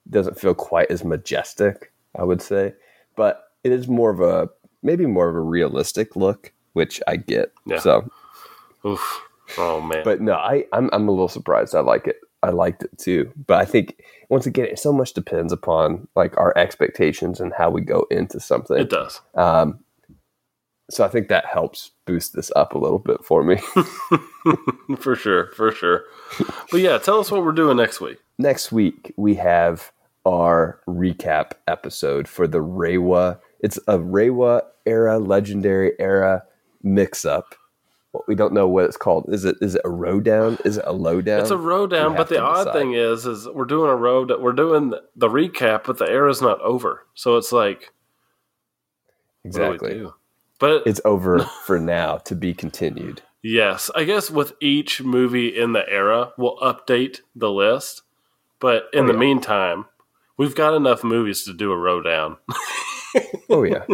doesn't 0.09 0.39
feel 0.39 0.55
quite 0.55 0.91
as 0.91 1.05
majestic, 1.05 1.93
I 2.15 2.25
would 2.25 2.41
say, 2.41 2.75
but 3.17 3.45
it 3.65 3.73
is 3.73 3.89
more 3.89 4.11
of 4.11 4.21
a 4.21 4.49
maybe 4.83 5.07
more 5.07 5.29
of 5.29 5.35
a 5.35 5.41
realistic 5.41 6.17
look, 6.17 6.53
which 6.73 7.01
I 7.07 7.17
get. 7.17 7.53
Yeah. 7.67 7.79
So, 7.79 8.09
Oof. 8.85 9.23
Oh 9.59 9.81
man. 9.81 10.03
but 10.05 10.21
no, 10.21 10.35
I 10.35 10.65
I'm 10.73 10.91
I'm 10.93 11.09
a 11.09 11.11
little 11.11 11.29
surprised. 11.29 11.75
I 11.75 11.81
like 11.81 12.07
it. 12.07 12.17
I 12.43 12.51
liked 12.51 12.83
it 12.85 12.97
too, 12.99 13.33
but 13.47 13.59
I 13.61 13.65
think 13.65 14.01
once 14.29 14.47
again, 14.47 14.67
it 14.67 14.79
so 14.79 14.93
much 14.93 15.15
depends 15.15 15.53
upon 15.53 16.07
like 16.15 16.37
our 16.37 16.57
expectations 16.57 17.41
and 17.41 17.53
how 17.57 17.71
we 17.71 17.81
go 17.81 18.07
into 18.11 18.39
something. 18.41 18.79
it 18.79 18.91
does. 18.91 19.21
Um, 19.35 19.81
so 20.91 21.05
I 21.05 21.09
think 21.09 21.29
that 21.29 21.47
helps 21.47 21.91
boost 22.05 22.35
this 22.35 22.53
up 22.55 22.75
a 22.75 22.79
little 22.79 23.01
bit 23.01 23.25
for 23.25 23.43
me. 23.43 23.57
For 24.99 25.17
sure. 25.17 25.51
For 25.53 25.73
sure. 25.73 26.05
But 26.71 26.81
yeah, 26.81 26.99
tell 26.99 27.19
us 27.19 27.31
what 27.31 27.43
we're 27.43 27.53
doing 27.53 27.77
next 27.77 28.01
week. 28.01 28.19
next 28.39 28.71
week 28.71 29.13
we 29.17 29.35
have 29.35 29.91
our 30.25 30.81
recap 30.89 31.53
episode 31.67 32.29
for 32.29 32.47
the 32.47 32.59
Reiwa. 32.59 33.39
It's 33.61 33.79
a 33.89 33.99
Reiwa 33.99 34.63
era, 34.85 35.19
legendary 35.19 35.93
era 35.99 36.45
mix 36.83 37.25
up. 37.25 37.57
We 38.27 38.35
don't 38.35 38.53
know 38.53 38.67
what 38.69 38.85
it's 38.85 38.97
called. 38.97 39.27
Is 39.33 39.45
it 39.45 39.57
is 39.61 39.75
it 39.75 39.83
a 39.85 39.91
row 39.91 40.21
down? 40.21 40.59
Is 40.65 40.77
it 40.79 40.85
a 40.87 40.93
low 40.93 41.21
down? 41.21 41.41
It's 41.41 41.51
a 41.51 41.57
road 41.57 41.91
down, 41.91 42.17
but 42.17 42.29
the 42.29 42.41
odd 42.41 42.65
decide. 42.65 42.73
thing 42.73 42.93
is, 42.95 43.27
is 43.27 43.49
we're 43.49 43.65
doing 43.65 43.91
a 43.91 43.97
road. 43.97 44.33
We're 44.39 44.53
doing 44.53 44.93
the 45.15 45.29
recap, 45.29 45.85
but 45.85 45.99
the 45.99 46.07
era's 46.09 46.41
not 46.43 46.61
over. 46.61 47.07
So 47.15 47.37
it's 47.37 47.53
like 47.53 47.93
what 49.43 49.53
do 49.53 49.61
we 49.61 49.67
exactly. 49.75 50.07
But 50.59 50.83
It's 50.87 51.01
over 51.05 51.41
for 51.67 51.79
now 51.79 52.17
to 52.19 52.35
be 52.35 52.55
continued. 52.55 53.21
Yes, 53.43 53.91
I 53.95 54.05
guess 54.05 54.31
with 54.31 54.55
each 54.61 55.03
movie 55.03 55.49
in 55.49 55.73
the 55.73 55.87
era, 55.89 56.33
we'll 56.39 56.57
update 56.59 57.21
the 57.35 57.51
list. 57.51 58.03
But 58.59 58.85
in 58.95 59.05
Oh, 59.05 59.07
the 59.09 59.13
yeah. 59.13 59.19
meantime, 59.19 59.85
we've 60.39 60.55
got 60.55 60.75
enough 60.75 61.05
movies 61.05 61.45
to 61.45 61.53
do 61.53 61.73
a 61.73 61.77
row 61.77 62.01
down. 62.03 62.39
Oh 63.49 63.63
yeah. 63.63 63.85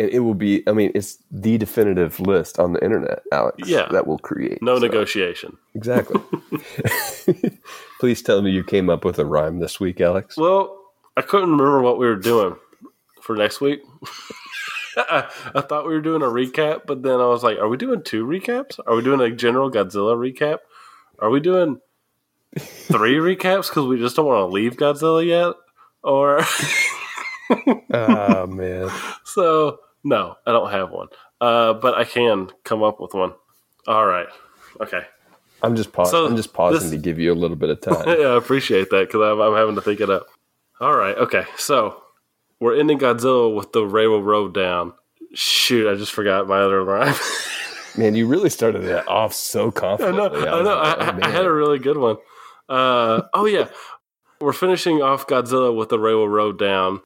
And 0.00 0.08
it 0.10 0.20
will 0.20 0.34
be 0.34 0.62
I 0.68 0.72
mean, 0.72 0.90
it's 0.94 1.18
the 1.30 1.58
definitive 1.58 2.18
list 2.20 2.58
on 2.58 2.72
the 2.72 2.82
internet, 2.82 3.22
Alex. 3.32 3.68
Yeah. 3.68 3.86
That 3.90 4.06
we'll 4.06 4.18
create. 4.18 4.62
No 4.62 4.76
So- 4.76 4.86
negotiation. 4.86 5.56
Exactly. 5.74 6.20
Please 8.00 8.22
tell 8.22 8.42
me 8.42 8.50
you 8.50 8.64
came 8.64 8.90
up 8.90 9.04
with 9.04 9.18
a 9.18 9.24
rhyme 9.24 9.58
this 9.60 9.78
week, 9.78 10.00
Alex. 10.00 10.36
Well, 10.36 10.78
I 11.16 11.22
couldn't 11.22 11.50
remember 11.50 11.80
what 11.82 11.98
we 11.98 12.06
were 12.06 12.16
doing 12.16 12.56
for 13.20 13.36
next 13.36 13.60
week. 13.60 13.80
I, 14.96 15.28
I 15.54 15.60
thought 15.60 15.86
we 15.86 15.92
were 15.94 16.00
doing 16.00 16.22
a 16.22 16.26
recap, 16.26 16.82
but 16.86 17.02
then 17.02 17.20
I 17.20 17.26
was 17.26 17.42
like, 17.42 17.58
are 17.58 17.68
we 17.68 17.76
doing 17.76 18.02
two 18.02 18.26
recaps? 18.26 18.78
Are 18.86 18.96
we 18.96 19.02
doing 19.02 19.20
a 19.20 19.30
general 19.30 19.70
Godzilla 19.70 20.16
recap? 20.16 20.58
Are 21.18 21.30
we 21.30 21.38
doing 21.40 21.80
three 22.58 23.16
recaps 23.16 23.68
because 23.68 23.86
we 23.86 23.98
just 23.98 24.16
don't 24.16 24.26
want 24.26 24.40
to 24.40 24.52
leave 24.52 24.76
Godzilla 24.76 25.24
yet? 25.24 25.54
Or. 26.02 26.40
oh 27.92 28.46
man. 28.48 28.90
So 29.24 29.78
no, 30.04 30.36
I 30.46 30.52
don't 30.52 30.70
have 30.70 30.90
one. 30.90 31.08
Uh, 31.40 31.74
but 31.74 31.94
I 31.94 32.04
can 32.04 32.50
come 32.64 32.82
up 32.82 33.00
with 33.00 33.14
one. 33.14 33.32
All 33.86 34.06
right. 34.06 34.26
Okay. 34.80 35.02
I'm 35.62 35.76
just 35.76 35.92
pausing. 35.92 36.10
So 36.10 36.26
I'm 36.26 36.36
just 36.36 36.52
pausing 36.52 36.90
this- 36.90 36.90
to 36.90 36.96
give 36.98 37.18
you 37.18 37.32
a 37.32 37.34
little 37.34 37.56
bit 37.56 37.70
of 37.70 37.80
time. 37.82 38.06
yeah, 38.06 38.26
I 38.28 38.36
appreciate 38.36 38.90
that 38.90 39.08
because 39.08 39.20
I'm, 39.22 39.40
I'm 39.40 39.54
having 39.56 39.74
to 39.76 39.80
think 39.80 40.00
it 40.00 40.10
up. 40.10 40.26
All 40.80 40.94
right. 40.96 41.16
Okay. 41.16 41.44
So 41.56 42.02
we're 42.60 42.78
ending 42.78 42.98
Godzilla 42.98 43.54
with 43.54 43.72
the 43.72 43.80
Reiwa 43.80 44.22
Road 44.22 44.54
down. 44.54 44.92
Shoot, 45.34 45.90
I 45.90 45.94
just 45.96 46.12
forgot 46.12 46.46
my 46.48 46.60
other 46.60 46.82
rhyme. 46.84 47.14
Man, 47.96 48.14
you 48.14 48.26
really 48.26 48.50
started 48.50 48.82
that 48.84 49.06
off 49.08 49.34
so 49.34 49.68
I 49.68 49.70
confidently. 49.70 50.18
know. 50.18 50.26
I 50.46 50.54
was 50.56 50.64
know. 50.64 50.74
like, 50.76 50.98
I, 50.98 51.04
oh, 51.06 51.08
I 51.08 51.12
man. 51.12 51.30
had 51.30 51.44
a 51.44 51.52
really 51.52 51.78
good 51.78 51.98
one. 51.98 52.16
Uh, 52.68 53.22
oh 53.34 53.44
yeah, 53.44 53.68
we're 54.40 54.52
finishing 54.54 55.02
off 55.02 55.26
Godzilla 55.26 55.74
with 55.76 55.90
the 55.90 55.98
Reiwa 55.98 56.26
Road 56.28 56.58
down. 56.58 57.02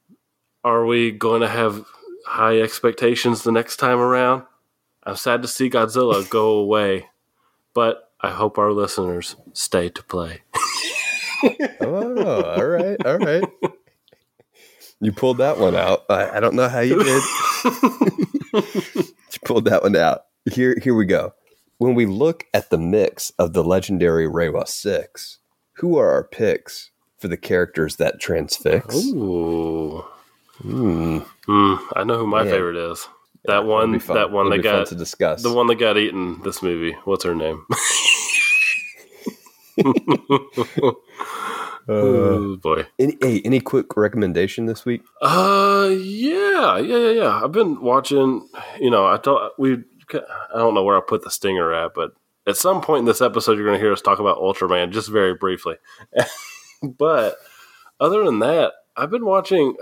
Are 0.66 0.84
we 0.84 1.12
going 1.12 1.42
to 1.42 1.48
have 1.48 1.84
high 2.26 2.58
expectations 2.58 3.44
the 3.44 3.52
next 3.52 3.76
time 3.76 4.00
around? 4.00 4.42
I'm 5.04 5.14
sad 5.14 5.42
to 5.42 5.48
see 5.48 5.70
Godzilla 5.70 6.28
go 6.28 6.48
away, 6.58 7.06
but 7.72 8.10
I 8.20 8.30
hope 8.30 8.58
our 8.58 8.72
listeners 8.72 9.36
stay 9.52 9.90
to 9.90 10.02
play. 10.02 10.42
oh, 11.80 12.56
all 12.56 12.66
right, 12.66 12.96
all 13.06 13.16
right. 13.16 13.44
You 15.00 15.12
pulled 15.12 15.38
that 15.38 15.58
one 15.58 15.76
out. 15.76 16.02
I, 16.10 16.30
I 16.30 16.40
don't 16.40 16.56
know 16.56 16.68
how 16.68 16.80
you 16.80 17.00
did. 17.00 17.22
you 17.64 19.38
pulled 19.44 19.66
that 19.66 19.84
one 19.84 19.94
out. 19.94 20.22
Here, 20.50 20.76
here 20.82 20.96
we 20.96 21.04
go. 21.04 21.32
When 21.78 21.94
we 21.94 22.06
look 22.06 22.44
at 22.52 22.70
the 22.70 22.78
mix 22.78 23.30
of 23.38 23.52
the 23.52 23.62
legendary 23.62 24.26
Reiwa 24.26 24.66
Six, 24.66 25.38
who 25.74 25.96
are 25.96 26.10
our 26.10 26.24
picks 26.24 26.90
for 27.18 27.28
the 27.28 27.36
characters 27.36 27.96
that 27.96 28.18
transfix? 28.18 28.96
Ooh, 28.96 30.04
Hmm, 30.62 31.18
Hmm, 31.46 31.74
I 31.94 32.04
know 32.04 32.18
who 32.18 32.26
my 32.26 32.42
Man. 32.44 32.52
favorite 32.52 32.76
is. 32.92 33.06
That 33.44 33.52
that'll 33.60 33.68
one, 33.68 33.92
that 33.98 34.30
one 34.30 34.46
It'll 34.46 34.56
that 34.58 34.62
got 34.62 34.86
to 34.88 34.94
discuss. 34.96 35.42
the 35.42 35.52
one 35.52 35.66
that 35.68 35.76
got 35.76 35.96
eaten. 35.98 36.42
This 36.42 36.62
movie. 36.62 36.96
What's 37.04 37.24
her 37.24 37.34
name? 37.34 37.64
Uh, 41.88 41.92
oh 41.92 42.56
boy. 42.56 42.84
any, 42.98 43.16
hey, 43.22 43.40
any 43.44 43.60
quick 43.60 43.96
recommendation 43.96 44.66
this 44.66 44.84
week? 44.84 45.02
Uh, 45.22 45.88
yeah, 45.96 46.78
yeah, 46.78 46.96
yeah, 46.96 47.10
yeah. 47.10 47.40
I've 47.44 47.52
been 47.52 47.80
watching. 47.80 48.48
You 48.80 48.90
know, 48.90 49.06
I 49.06 49.18
thought 49.18 49.52
we. 49.56 49.84
I 50.12 50.56
don't 50.58 50.74
know 50.74 50.82
where 50.82 50.96
I 50.96 51.00
put 51.06 51.22
the 51.22 51.30
stinger 51.30 51.72
at, 51.72 51.92
but 51.94 52.10
at 52.44 52.56
some 52.56 52.80
point 52.80 53.00
in 53.00 53.04
this 53.04 53.20
episode, 53.20 53.56
you're 53.56 53.66
going 53.68 53.78
to 53.78 53.84
hear 53.84 53.92
us 53.92 54.02
talk 54.02 54.18
about 54.18 54.38
Ultraman 54.38 54.90
just 54.90 55.08
very 55.08 55.34
briefly. 55.36 55.76
but 56.82 57.36
other 58.00 58.24
than 58.24 58.40
that, 58.40 58.72
I've 58.96 59.10
been 59.10 59.24
watching. 59.24 59.76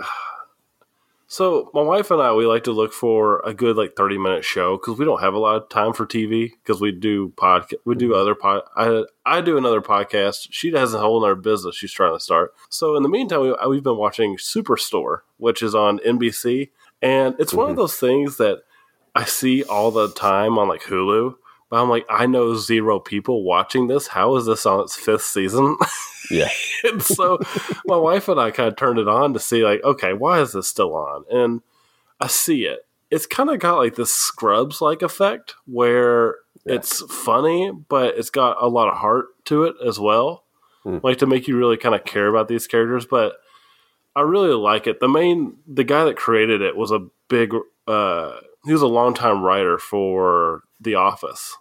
So 1.35 1.69
my 1.73 1.81
wife 1.81 2.11
and 2.11 2.21
I, 2.21 2.31
we 2.31 2.45
like 2.45 2.63
to 2.63 2.71
look 2.71 2.93
for 2.93 3.41
a 3.43 3.53
good 3.53 3.75
like 3.75 3.97
thirty 3.97 4.17
minute 4.17 4.45
show 4.45 4.77
because 4.77 4.97
we 4.97 5.03
don't 5.03 5.19
have 5.19 5.33
a 5.33 5.37
lot 5.37 5.61
of 5.61 5.67
time 5.67 5.91
for 5.91 6.05
TV 6.05 6.51
because 6.63 6.79
we 6.79 6.93
do 6.93 7.33
podcast, 7.35 7.73
we 7.83 7.95
do 7.95 8.15
other 8.15 8.35
pod. 8.35 8.61
I 8.77 9.03
I 9.25 9.41
do 9.41 9.57
another 9.57 9.81
podcast. 9.81 10.47
She 10.51 10.71
has 10.71 10.93
a 10.93 10.99
whole 10.99 11.21
other 11.21 11.35
business 11.35 11.75
she's 11.75 11.91
trying 11.91 12.15
to 12.15 12.21
start. 12.21 12.53
So 12.69 12.95
in 12.95 13.03
the 13.03 13.09
meantime, 13.09 13.41
we, 13.41 13.53
we've 13.67 13.83
been 13.83 13.97
watching 13.97 14.37
Superstore, 14.37 15.23
which 15.35 15.61
is 15.61 15.75
on 15.75 15.99
NBC, 15.99 16.69
and 17.01 17.35
it's 17.37 17.53
one 17.53 17.65
of 17.65 17.71
mm-hmm. 17.71 17.81
those 17.81 17.97
things 17.97 18.37
that 18.37 18.59
I 19.13 19.25
see 19.25 19.61
all 19.65 19.91
the 19.91 20.07
time 20.11 20.57
on 20.57 20.69
like 20.69 20.83
Hulu. 20.83 21.35
But 21.69 21.81
I'm 21.81 21.89
like, 21.89 22.05
I 22.09 22.25
know 22.27 22.55
zero 22.55 22.99
people 22.99 23.43
watching 23.43 23.87
this. 23.87 24.07
How 24.07 24.35
is 24.35 24.45
this 24.45 24.65
on 24.65 24.81
its 24.81 24.95
fifth 24.95 25.23
season? 25.23 25.77
Yeah, 26.31 26.49
and 26.83 27.01
so 27.01 27.39
my 27.85 27.97
wife 27.97 28.27
and 28.27 28.39
I 28.39 28.51
kind 28.51 28.69
of 28.69 28.75
turned 28.75 28.99
it 28.99 29.07
on 29.07 29.33
to 29.33 29.39
see 29.39 29.63
like, 29.63 29.83
okay, 29.83 30.13
why 30.13 30.41
is 30.41 30.53
this 30.53 30.67
still 30.67 30.95
on? 30.95 31.23
And 31.31 31.61
I 32.19 32.27
see 32.27 32.65
it. 32.65 32.79
It's 33.11 33.25
kind 33.27 33.49
of 33.49 33.59
got 33.59 33.77
like 33.77 33.95
this 33.95 34.11
Scrubs 34.13 34.81
like 34.81 35.01
effect 35.01 35.55
where 35.65 36.35
it's 36.65 37.01
funny, 37.13 37.71
but 37.71 38.17
it's 38.17 38.31
got 38.31 38.57
a 38.59 38.67
lot 38.67 38.87
of 38.89 38.97
heart 38.97 39.27
to 39.45 39.63
it 39.63 39.75
as 39.85 39.99
well, 39.99 40.43
Hmm. 40.83 40.97
like 41.03 41.17
to 41.19 41.27
make 41.27 41.47
you 41.47 41.57
really 41.57 41.77
kind 41.77 41.93
of 41.95 42.05
care 42.05 42.27
about 42.27 42.47
these 42.47 42.65
characters. 42.67 43.05
But 43.05 43.33
I 44.15 44.21
really 44.21 44.53
like 44.53 44.87
it. 44.87 44.99
The 44.99 45.07
main 45.07 45.57
the 45.67 45.83
guy 45.83 46.05
that 46.05 46.15
created 46.15 46.61
it 46.61 46.75
was 46.75 46.91
a 46.91 47.07
big 47.27 47.53
uh 47.87 48.31
he 48.65 48.73
was 48.73 48.81
a 48.81 48.87
longtime 48.87 49.41
writer 49.41 49.77
for 49.77 50.61
The 50.79 50.95
Office. 50.95 51.55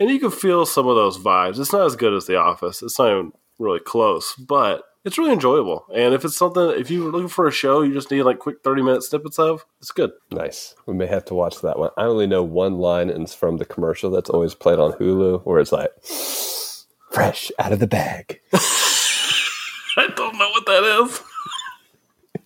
And 0.00 0.10
you 0.10 0.18
can 0.18 0.30
feel 0.30 0.66
some 0.66 0.88
of 0.88 0.96
those 0.96 1.18
vibes. 1.18 1.58
It's 1.58 1.72
not 1.72 1.86
as 1.86 1.96
good 1.96 2.14
as 2.14 2.26
The 2.26 2.36
Office. 2.36 2.82
It's 2.82 2.98
not 2.98 3.10
even 3.10 3.32
really 3.58 3.80
close, 3.80 4.34
but 4.34 4.84
it's 5.04 5.18
really 5.18 5.32
enjoyable. 5.32 5.84
And 5.94 6.14
if 6.14 6.24
it's 6.24 6.36
something 6.36 6.70
if 6.70 6.90
you're 6.90 7.10
looking 7.10 7.28
for 7.28 7.46
a 7.46 7.52
show 7.52 7.82
you 7.82 7.92
just 7.92 8.10
need 8.10 8.22
like 8.22 8.38
quick 8.38 8.56
30 8.64 8.82
minute 8.82 9.02
snippets 9.02 9.38
of, 9.38 9.64
it's 9.80 9.92
good. 9.92 10.12
Nice. 10.30 10.74
We 10.86 10.94
may 10.94 11.06
have 11.06 11.24
to 11.26 11.34
watch 11.34 11.60
that 11.60 11.78
one. 11.78 11.90
I 11.96 12.04
only 12.04 12.26
know 12.26 12.42
one 12.42 12.78
line, 12.78 13.10
and 13.10 13.24
it's 13.24 13.34
from 13.34 13.58
the 13.58 13.64
commercial 13.64 14.10
that's 14.10 14.30
always 14.30 14.54
played 14.54 14.78
on 14.78 14.92
Hulu, 14.92 15.44
where 15.44 15.60
it's 15.60 15.72
like, 15.72 15.90
"Fresh 17.12 17.52
out 17.58 17.72
of 17.72 17.80
the 17.80 17.86
bag." 17.86 18.40
I 19.96 20.08
don't 20.16 20.38
know 20.38 20.50
what 20.50 20.66
that 20.66 21.04
is. 21.04 21.20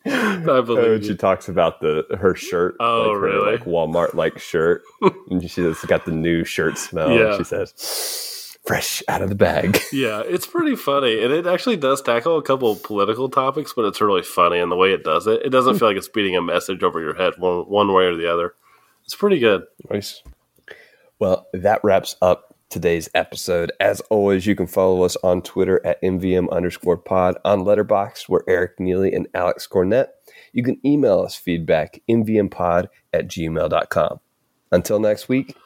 I 0.50 0.60
believe 0.60 1.04
she 1.04 1.14
talks 1.16 1.48
about 1.48 1.80
the 1.80 2.04
her 2.18 2.34
shirt, 2.34 2.76
Oh, 2.80 3.02
like 3.02 3.12
her, 3.14 3.20
really? 3.20 3.52
like 3.52 3.64
Walmart 3.64 4.14
like 4.14 4.38
shirt, 4.38 4.82
and 5.30 5.48
she's 5.50 5.80
got 5.86 6.04
the 6.04 6.12
new 6.12 6.44
shirt 6.44 6.78
smell. 6.78 7.10
Yeah. 7.12 7.36
she 7.36 7.44
says, 7.44 8.56
"Fresh 8.66 9.02
out 9.08 9.22
of 9.22 9.28
the 9.28 9.34
bag." 9.34 9.78
Yeah, 9.92 10.22
it's 10.24 10.46
pretty 10.46 10.76
funny, 10.76 11.22
and 11.22 11.32
it 11.32 11.46
actually 11.46 11.76
does 11.76 12.02
tackle 12.02 12.36
a 12.38 12.42
couple 12.42 12.70
of 12.70 12.82
political 12.82 13.28
topics, 13.28 13.72
but 13.74 13.84
it's 13.86 14.00
really 14.00 14.22
funny 14.22 14.58
in 14.58 14.68
the 14.68 14.76
way 14.76 14.92
it 14.92 15.02
does 15.04 15.26
it. 15.26 15.40
It 15.44 15.50
doesn't 15.50 15.78
feel 15.78 15.88
like 15.88 15.96
it's 15.96 16.08
beating 16.08 16.36
a 16.36 16.42
message 16.42 16.82
over 16.82 17.00
your 17.00 17.14
head 17.14 17.34
one 17.38 17.60
one 17.68 17.92
way 17.92 18.04
or 18.04 18.16
the 18.16 18.32
other. 18.32 18.54
It's 19.04 19.14
pretty 19.14 19.38
good. 19.38 19.62
Nice. 19.90 20.22
Well, 21.18 21.48
that 21.52 21.80
wraps 21.82 22.14
up 22.22 22.47
today's 22.70 23.08
episode. 23.14 23.72
As 23.80 24.00
always, 24.10 24.46
you 24.46 24.54
can 24.54 24.66
follow 24.66 25.02
us 25.02 25.16
on 25.22 25.42
Twitter 25.42 25.84
at 25.86 26.00
MVM 26.02 26.50
underscore 26.50 26.96
pod, 26.96 27.36
on 27.44 27.60
Letterboxd, 27.60 28.28
where 28.28 28.42
Eric 28.48 28.78
Neely 28.78 29.12
and 29.12 29.28
Alex 29.34 29.66
Cornett. 29.66 30.08
You 30.52 30.62
can 30.62 30.80
email 30.84 31.20
us 31.20 31.34
feedback, 31.36 32.00
mvmpod 32.08 32.88
at 33.12 33.28
gmail.com. 33.28 34.20
Until 34.70 35.00
next 35.00 35.28
week, 35.28 35.56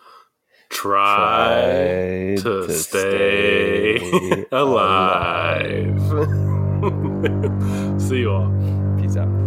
Try, 0.70 2.34
try 2.38 2.42
to, 2.42 2.72
stay, 2.72 3.98
stay 3.98 4.46
alive. 4.52 6.00
See 8.00 8.20
you 8.20 8.32
all. 8.32 8.50
Peace 8.98 9.16
out. 9.16 9.41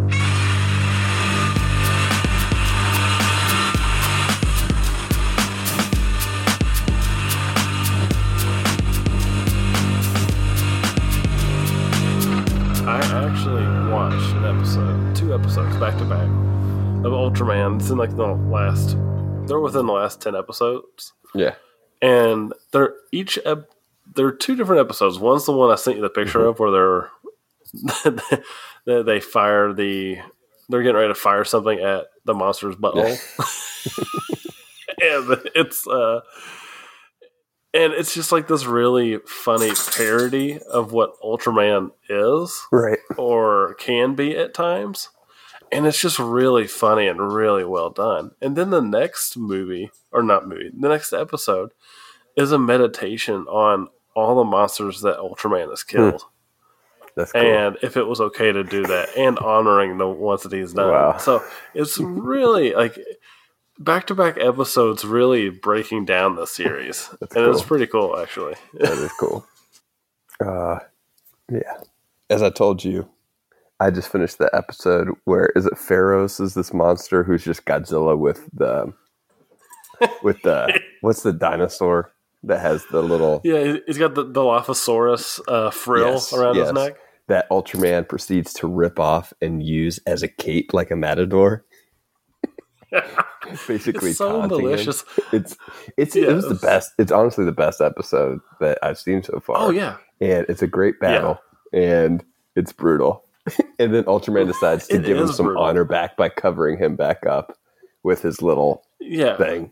Ultraman. 17.78 17.82
It's 17.82 17.90
in 17.90 17.98
like 17.98 18.16
the 18.16 18.28
last, 18.28 18.96
they're 19.48 19.60
within 19.60 19.86
the 19.86 19.94
last 19.94 20.22
10 20.22 20.36
episodes. 20.36 21.14
Yeah. 21.34 21.56
and 22.02 22.54
they're 22.72 22.94
each 23.12 23.38
ep- 23.46 23.70
there 24.16 24.26
are 24.28 24.32
two 24.32 24.56
different 24.56 24.80
episodes. 24.82 25.20
One's 25.20 25.46
the 25.46 25.52
one 25.52 25.72
I 25.72 25.76
sent 25.76 25.98
you 25.98 26.02
the 26.04 26.10
picture 26.10 26.40
Mm-hmm. 26.40 26.48
of 26.50 26.60
where 26.60 26.72
they're 26.72 28.14
they, 28.86 29.02
they 29.04 29.20
fire 29.20 29.74
the 29.74 30.18
they're 30.70 30.82
getting 30.84 30.96
ready 30.96 31.10
to 31.10 31.16
fire 31.20 31.44
something 31.44 31.80
at 31.80 32.06
the 32.24 32.34
monster's 32.34 32.76
butthole, 32.76 33.18
and 35.02 35.42
it's 35.56 35.86
uh 35.88 36.22
and 37.74 37.92
it's 37.94 38.14
just 38.14 38.32
like 38.32 38.48
this 38.48 38.66
really 38.66 39.18
funny 39.28 39.72
parody 39.98 40.60
of 40.72 40.92
what 40.94 41.20
Ultraman 41.22 41.90
is 42.10 42.58
Right. 42.72 43.00
or 43.18 43.74
can 43.76 44.16
be 44.16 44.38
at 44.38 44.54
times. 44.54 45.10
And 45.76 45.86
it's 45.86 46.02
just 46.02 46.20
really 46.20 46.68
funny 46.68 47.08
and 47.08 47.34
really 47.34 47.66
well 47.66 47.90
done. 47.90 48.32
And 48.42 48.56
then 48.56 48.70
the 48.70 48.82
next 48.82 49.38
movie, 49.38 49.92
or 50.12 50.24
not 50.24 50.48
movie, 50.48 50.72
the 50.78 50.90
next 50.90 51.14
episode 51.14 51.72
is 52.36 52.52
a 52.52 52.60
meditation 52.60 53.46
on 53.48 53.90
all 54.16 54.36
the 54.36 54.44
monsters 54.44 55.02
that 55.02 55.18
Ultraman 55.18 55.70
has 55.70 55.84
killed. 55.84 56.24
That's 57.16 57.32
cool. 57.32 57.42
And 57.42 57.78
if 57.82 57.98
it 57.98 58.04
was 58.08 58.20
okay 58.20 58.52
to 58.52 58.64
do 58.64 58.86
that, 58.88 59.10
and 59.18 59.40
honoring 59.40 59.98
the 59.98 60.08
ones 60.08 60.44
that 60.44 60.52
he's 60.52 60.74
done. 60.74 60.92
Wow. 60.92 61.18
So 61.18 61.44
it's 61.74 61.98
really 61.98 62.74
like 62.74 62.98
back 63.80 64.08
to 64.08 64.16
back 64.16 64.38
episodes, 64.38 65.06
really 65.06 65.50
breaking 65.50 66.06
down 66.06 66.36
the 66.36 66.46
series. 66.46 67.10
and 67.22 67.30
That's 67.30 67.60
it's 67.60 67.68
pretty 67.68 67.88
cool, 67.88 68.18
actually. 68.18 68.56
that 68.76 68.94
is 68.94 69.12
cool. 69.20 69.46
Uh, 70.46 70.80
yeah. 71.50 71.78
As 72.30 72.44
I 72.44 72.50
told 72.50 72.84
you, 72.84 73.08
I 73.80 73.90
just 73.92 74.10
finished 74.12 74.38
the 74.38 74.50
episode 74.56 75.10
where 75.26 75.52
is 75.56 75.66
it 75.66 75.78
Pharaohs 75.78 76.40
is 76.40 76.54
this 76.54 76.74
monster 76.74 77.24
who's 77.24 77.44
just 77.44 77.66
Godzilla 77.66 78.18
with 78.18 78.50
the 78.54 78.94
with 80.24 80.42
the 80.44 80.80
what's 81.02 81.24
the 81.24 81.34
dinosaur 81.34 82.12
that 82.44 82.62
has 82.62 82.86
the 82.92 83.02
little 83.02 83.42
Yeah, 83.44 83.78
he's 83.86 83.98
got 83.98 84.16
the 84.16 84.26
Dilophosaurus 84.26 85.40
uh, 85.48 85.72
frill 85.72 86.14
Yes, 86.14 86.32
around 86.34 86.56
yes. 86.56 86.68
his 86.68 86.74
neck. 86.74 86.98
that 87.28 87.50
Ultraman 87.50 88.08
proceeds 88.08 88.54
to 88.54 88.68
rip 88.68 89.00
off 89.00 89.34
and 89.42 89.62
use 89.64 90.00
as 90.06 90.24
a 90.24 90.28
cape 90.28 90.74
like 90.74 90.92
a 90.92 90.96
matador. 90.96 91.66
Basically, 93.68 94.10
It's 94.12 94.20
so 94.20 94.42
taunting 94.48 94.70
him. 94.70 94.80
It's 95.34 95.58
it's 95.98 96.16
it 96.16 96.28
was 96.34 96.48
the 96.48 96.56
best. 96.56 96.94
It's 96.98 97.12
honestly 97.12 97.44
the 97.44 97.52
best 97.52 97.82
episode 97.82 98.40
that 98.62 98.78
I've 98.82 98.98
seen 98.98 99.22
so 99.22 99.40
far. 99.40 99.58
Oh 99.60 99.70
yeah, 99.70 99.98
and 100.22 100.46
it's 100.48 100.62
a 100.62 100.68
great 100.68 101.00
battle, 101.00 101.40
and 101.74 102.24
it's 102.56 102.72
brutal. 102.72 103.24
and 103.80 103.94
then 103.94 104.04
Ultraman 104.06 104.48
decides 104.48 104.88
to 104.88 104.96
It 104.96 105.06
give 105.06 105.18
him 105.18 105.28
some 105.28 105.46
brutal. 105.48 105.64
honor 105.64 105.84
back 105.84 106.18
by 106.18 106.30
covering 106.30 106.78
him 106.78 106.96
back 106.96 107.26
up 107.26 107.58
with 108.04 108.22
his 108.22 108.42
little 108.42 108.84
yeah. 109.00 109.38
thing. 109.38 109.72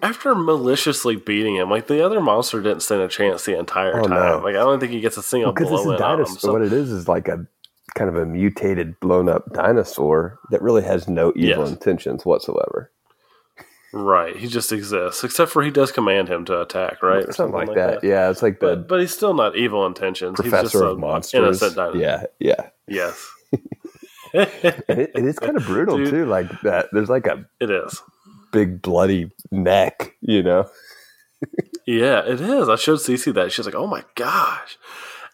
After 0.00 0.34
maliciously 0.34 1.16
beating 1.16 1.56
him, 1.56 1.68
like 1.68 1.86
the 1.86 2.04
other 2.04 2.20
monster 2.20 2.62
didn't 2.62 2.80
stand 2.80 3.02
a 3.02 3.08
chance 3.08 3.44
the 3.44 3.58
entire 3.58 4.00
Oh, 4.00 4.04
time. 4.04 4.10
no. 4.10 4.38
Like 4.42 4.54
I 4.56 4.60
don't 4.60 4.80
think 4.80 4.92
he 4.92 5.00
gets 5.00 5.16
a 5.18 5.22
single 5.22 5.52
Because 5.52 5.68
blow 5.68 5.78
it's 5.78 5.86
a 5.86 5.96
in 5.96 6.02
on 6.02 6.20
him. 6.20 6.26
So, 6.26 6.52
what 6.52 6.62
it 6.62 6.72
is 6.72 6.90
is 6.90 7.08
like 7.08 7.28
a 7.28 7.46
kind 7.94 8.08
of 8.08 8.16
a 8.16 8.24
mutated, 8.24 8.98
blown 9.00 9.28
up 9.28 9.52
dinosaur 9.52 10.38
that 10.50 10.62
really 10.62 10.82
has 10.82 11.08
no 11.08 11.30
evil 11.36 11.64
Yes. 11.64 11.70
intentions 11.72 12.24
whatsoever. 12.24 12.90
Right, 13.92 14.36
he 14.36 14.46
just 14.48 14.72
exists. 14.72 15.22
Except 15.24 15.50
for 15.50 15.62
he 15.62 15.70
does 15.70 15.92
command 15.92 16.28
him 16.28 16.44
to 16.46 16.60
attack, 16.60 17.02
right, 17.02 17.24
or 17.24 17.32
something, 17.32 17.54
like 17.66 17.74
that. 17.76 18.02
Yeah, 18.04 18.30
it's 18.30 18.42
like 18.42 18.60
the 18.60 18.76
But 18.76 18.88
but 18.88 19.00
he's 19.00 19.12
still 19.12 19.34
not 19.34 19.56
evil 19.56 19.86
intentions. 19.86 20.38
he's 20.40 20.50
professor 20.50 20.64
just 20.80 20.84
of 20.84 20.96
a 20.98 21.00
monsters. 21.00 21.38
innocent 21.62 21.76
dinosaur. 21.76 22.00
Yeah, 22.00 22.24
yeah. 22.38 22.68
Yes. 22.88 23.30
It, 24.34 25.12
it 25.14 25.24
is 25.26 25.38
kind 25.38 25.58
of 25.58 25.66
brutal 25.66 25.98
Dude. 25.98 26.08
too. 26.08 26.24
Like 26.24 26.48
that. 26.62 26.88
There's 26.92 27.10
like 27.10 27.26
a 27.26 27.44
it 27.60 27.70
is. 27.70 28.00
big 28.50 28.80
bloody 28.80 29.30
neck. 29.50 30.14
You 30.22 30.42
know. 30.42 30.70
Yeah, 31.86 32.20
it 32.24 32.40
is. 32.40 32.68
I 32.70 32.76
showed 32.76 33.00
Cece 33.00 33.34
that. 33.34 33.52
She's 33.52 33.66
like, 33.66 33.74
"Oh 33.74 33.86
my 33.86 34.04
gosh!" 34.14 34.78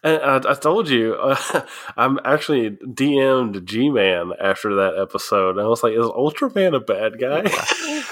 And 0.03 0.21
I, 0.21 0.51
I 0.51 0.53
told 0.53 0.89
you, 0.89 1.13
uh, 1.13 1.61
I'm 1.97 2.19
actually 2.25 2.71
DM'd 2.71 3.65
G 3.65 3.89
Man 3.89 4.33
after 4.41 4.75
that 4.75 4.97
episode. 4.99 5.51
And 5.57 5.61
I 5.65 5.69
was 5.69 5.81
like, 5.81 5.93
"Is 5.93 6.05
Ultraman 6.05 6.75
a 6.75 6.79
bad 6.81 7.19
guy?" 7.21 7.43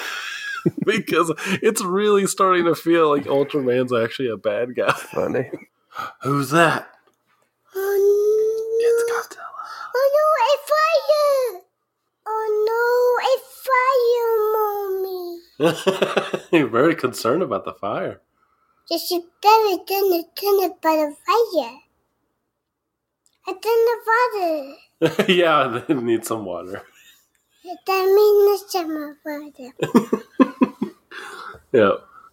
because 0.86 1.32
it's 1.62 1.82
really 1.82 2.26
starting 2.28 2.66
to 2.66 2.76
feel 2.76 3.10
like 3.10 3.26
Ultraman's 3.26 3.94
actually 3.94 4.30
a 4.30 4.38
bad 4.38 4.76
guy. 4.76 4.92
Funny. 4.92 5.50
Who's 6.24 6.50
that? 6.52 6.90
Oh 7.76 8.70
It's 8.80 9.12
no! 9.12 9.16
Godzilla. 9.16 9.66
Oh 9.96 10.08
no! 10.18 10.26
A 10.48 10.54
fire! 10.70 11.62
Oh 12.28 12.48
no! 12.68 13.28
A 13.28 13.34
fire, 15.60 15.72
mommy! 15.72 16.50
You're 16.60 16.70
very 16.70 16.96
concerned 16.96 17.44
about 17.44 17.66
the 17.66 17.74
fire. 17.74 18.22
Just 18.90 19.12
you 19.12 19.24
better 19.42 19.84
turn 19.86 20.14
it, 20.14 20.26
turn 20.36 20.64
it 20.64 20.82
by 20.82 20.96
the 20.96 21.16
fire. 21.26 21.80
I 23.48 23.54
turn 23.54 23.62
the 23.62 23.98
water. 24.08 25.28
yeah, 25.32 25.82
they 25.88 25.94
need 25.94 26.26
some 26.26 26.46
water. 26.46 26.84
That 27.86 28.06
means 28.06 28.72
some 28.72 28.88
water. 28.88 30.32
Yeah. 31.72 31.94